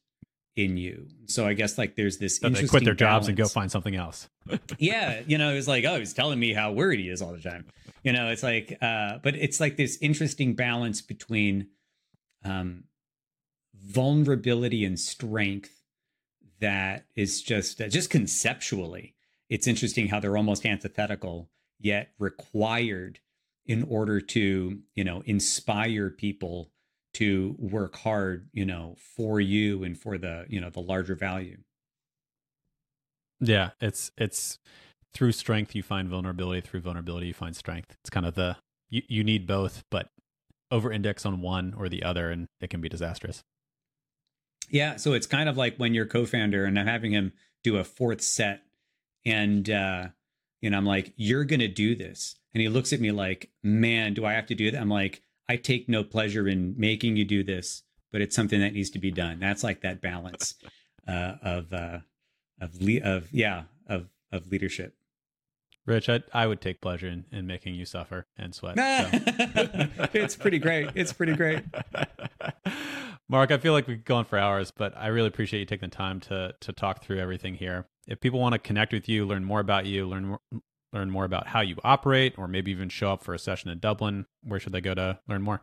in 0.55 0.77
you. 0.77 1.09
So 1.25 1.47
I 1.47 1.55
guess 1.55 1.79
like 1.79 1.97
there's 1.97 2.19
this 2.19 2.37
so 2.37 2.51
they 2.51 2.67
quit 2.67 2.85
their 2.85 2.95
balance. 2.95 3.25
jobs 3.25 3.29
and 3.29 3.37
go 3.37 3.49
find 3.49 3.73
something 3.73 3.97
else. 3.97 4.29
yeah, 4.79 5.23
you 5.27 5.39
know, 5.39 5.55
it's 5.55 5.67
like 5.67 5.87
oh, 5.87 5.99
he's 5.99 6.13
telling 6.13 6.39
me 6.39 6.53
how 6.53 6.71
worried 6.73 7.01
he 7.01 7.09
is 7.09 7.23
all 7.23 7.33
the 7.33 7.41
time. 7.41 7.65
You 8.03 8.13
know, 8.13 8.29
it's 8.29 8.43
like, 8.43 8.77
uh, 8.83 9.19
but 9.23 9.35
it's 9.35 9.59
like 9.59 9.77
this 9.77 9.97
interesting 10.03 10.55
balance 10.55 11.01
between 11.01 11.69
um, 12.45 12.85
vulnerability 13.75 14.85
and 14.85 15.01
strength 15.01 15.83
that 16.61 17.07
is 17.17 17.41
just 17.41 17.81
uh, 17.81 17.89
just 17.89 18.11
conceptually, 18.11 19.15
it's 19.49 19.67
interesting 19.67 20.09
how 20.09 20.21
they're 20.21 20.37
almost 20.37 20.67
antithetical 20.67 21.49
yet 21.79 22.11
required 22.19 23.21
in 23.67 23.83
order 23.85 24.21
to 24.21 24.79
you 24.95 25.05
know 25.05 25.23
inspire 25.27 26.11
people 26.11 26.71
to 27.15 27.55
work 27.59 27.97
hard 27.97 28.49
you 28.53 28.65
know 28.65 28.97
for 29.17 29.41
you 29.41 29.83
and 29.85 29.99
for 29.99 30.19
the 30.19 30.45
you 30.49 30.61
know 30.61 30.71
the 30.71 30.81
larger 30.81 31.15
value. 31.15 31.59
Yeah 33.41 33.71
it's 33.81 34.11
it's 34.17 34.59
through 35.13 35.33
strength 35.33 35.75
you 35.75 35.83
find 35.83 36.09
vulnerability 36.09 36.61
through 36.61 36.81
vulnerability 36.81 37.29
you 37.29 37.35
find 37.35 37.57
strength. 37.57 37.97
It's 38.01 38.11
kind 38.11 38.27
of 38.27 38.35
the 38.35 38.57
you, 38.91 39.03
you 39.09 39.25
need 39.25 39.47
both 39.47 39.85
but 39.91 40.09
over 40.71 40.91
index 40.91 41.25
on 41.25 41.41
one 41.41 41.75
or 41.77 41.89
the 41.89 42.03
other 42.03 42.31
and 42.31 42.49
it 42.61 42.71
can 42.71 42.81
be 42.81 42.89
disastrous. 42.89 43.43
Yeah 44.71 44.97
so 44.97 45.13
it's 45.13 45.27
kind 45.27 45.49
of 45.49 45.57
like 45.57 45.77
when 45.77 45.95
you're 45.95 46.07
co-founder 46.07 46.65
and 46.65 46.79
i'm 46.79 46.87
having 46.87 47.13
him 47.13 47.33
do 47.63 47.77
a 47.77 47.85
fourth 47.85 48.21
set 48.21 48.63
and 49.25 49.71
uh 49.71 50.09
and 50.63 50.75
I'm 50.75 50.87
like, 50.87 51.13
"You're 51.17 51.45
going 51.45 51.61
to 51.61 51.69
do 51.69 51.95
this." 51.95 52.37
And 52.55 52.61
he 52.61 52.69
looks 52.69 52.93
at 52.93 53.01
me 53.01 53.13
like, 53.13 53.51
"Man, 53.63 54.15
do 54.15 54.25
I 54.25 54.33
have 54.33 54.47
to 54.47 54.55
do 54.55 54.71
that?" 54.71 54.81
I'm 54.81 54.89
like, 54.89 55.23
"I 55.49 55.57
take 55.57 55.89
no 55.89 56.03
pleasure 56.05 56.49
in 56.49 56.75
making 56.77 57.17
you 57.17 57.25
do 57.25 57.43
this, 57.45 57.83
but 58.13 58.21
it's 58.21 58.37
something 58.37 58.61
that 58.61 58.73
needs 58.73 58.91
to 58.91 58.99
be 58.99 59.11
done." 59.11 59.39
That's 59.41 59.65
like 59.65 59.83
that 59.83 60.01
balance 60.01 60.55
uh, 61.09 61.35
of 61.43 61.73
uh, 61.73 61.99
of 62.61 62.81
le- 62.81 63.03
of 63.03 63.33
yeah 63.33 63.65
of 63.87 64.09
of 64.33 64.49
leadership. 64.49 64.95
Rich, 65.87 66.09
I, 66.09 66.23
I 66.35 66.49
would 66.49 66.61
take 66.61 66.81
pleasure 66.81 67.07
in, 67.07 67.25
in 67.31 67.47
making 67.47 67.77
you 67.77 67.85
suffer 67.85 68.27
and 68.37 68.53
sweat. 68.53 68.77
So. 68.77 69.09
it's 70.13 70.35
pretty 70.35 70.59
great. 70.59 70.91
It's 70.97 71.13
pretty 71.13 71.35
great. 71.35 71.63
Mark, 73.29 73.53
I 73.53 73.59
feel 73.59 73.73
like 73.73 73.87
we 73.87 73.95
could 73.95 74.05
go 74.05 74.17
on 74.17 74.25
for 74.25 74.37
hours, 74.37 74.73
but 74.73 74.97
I 74.97 75.09
really 75.09 75.29
appreciate 75.29 75.61
you 75.61 75.67
taking 75.67 75.89
the 75.89 75.97
time 75.97 76.21
to 76.21 76.55
to 76.61 76.73
talk 76.73 77.03
through 77.03 77.19
everything 77.19 77.55
here. 77.55 77.87
If 78.07 78.21
people 78.21 78.41
want 78.41 78.53
to 78.53 78.59
connect 78.59 78.93
with 78.93 79.09
you, 79.09 79.25
learn 79.27 79.45
more 79.45 79.61
about 79.61 79.87
you, 79.87 80.07
learn 80.07 80.27
more, 80.27 80.41
learn 80.93 81.11
more 81.11 81.25
about 81.25 81.47
how 81.49 81.61
you 81.61 81.77
operate, 81.83 82.35
or 82.39 82.47
maybe 82.47 82.71
even 82.71 82.89
show 82.89 83.13
up 83.13 83.25
for 83.25 83.35
a 83.35 83.39
session 83.39 83.71
in 83.71 83.79
Dublin, 83.79 84.27
where 84.43 84.61
should 84.61 84.73
they 84.73 84.81
go 84.81 84.95
to 84.95 85.19
learn 85.29 85.43
more? 85.43 85.61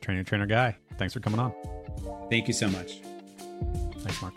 Trainer 0.00 0.24
trainer 0.24 0.46
guy. 0.46 0.78
Thanks 0.96 1.12
for 1.12 1.20
coming 1.20 1.40
on. 1.40 1.52
Thank 2.30 2.48
you 2.48 2.54
so 2.54 2.68
much. 2.68 3.02
Thanks, 3.98 4.22
Mark. 4.22 4.32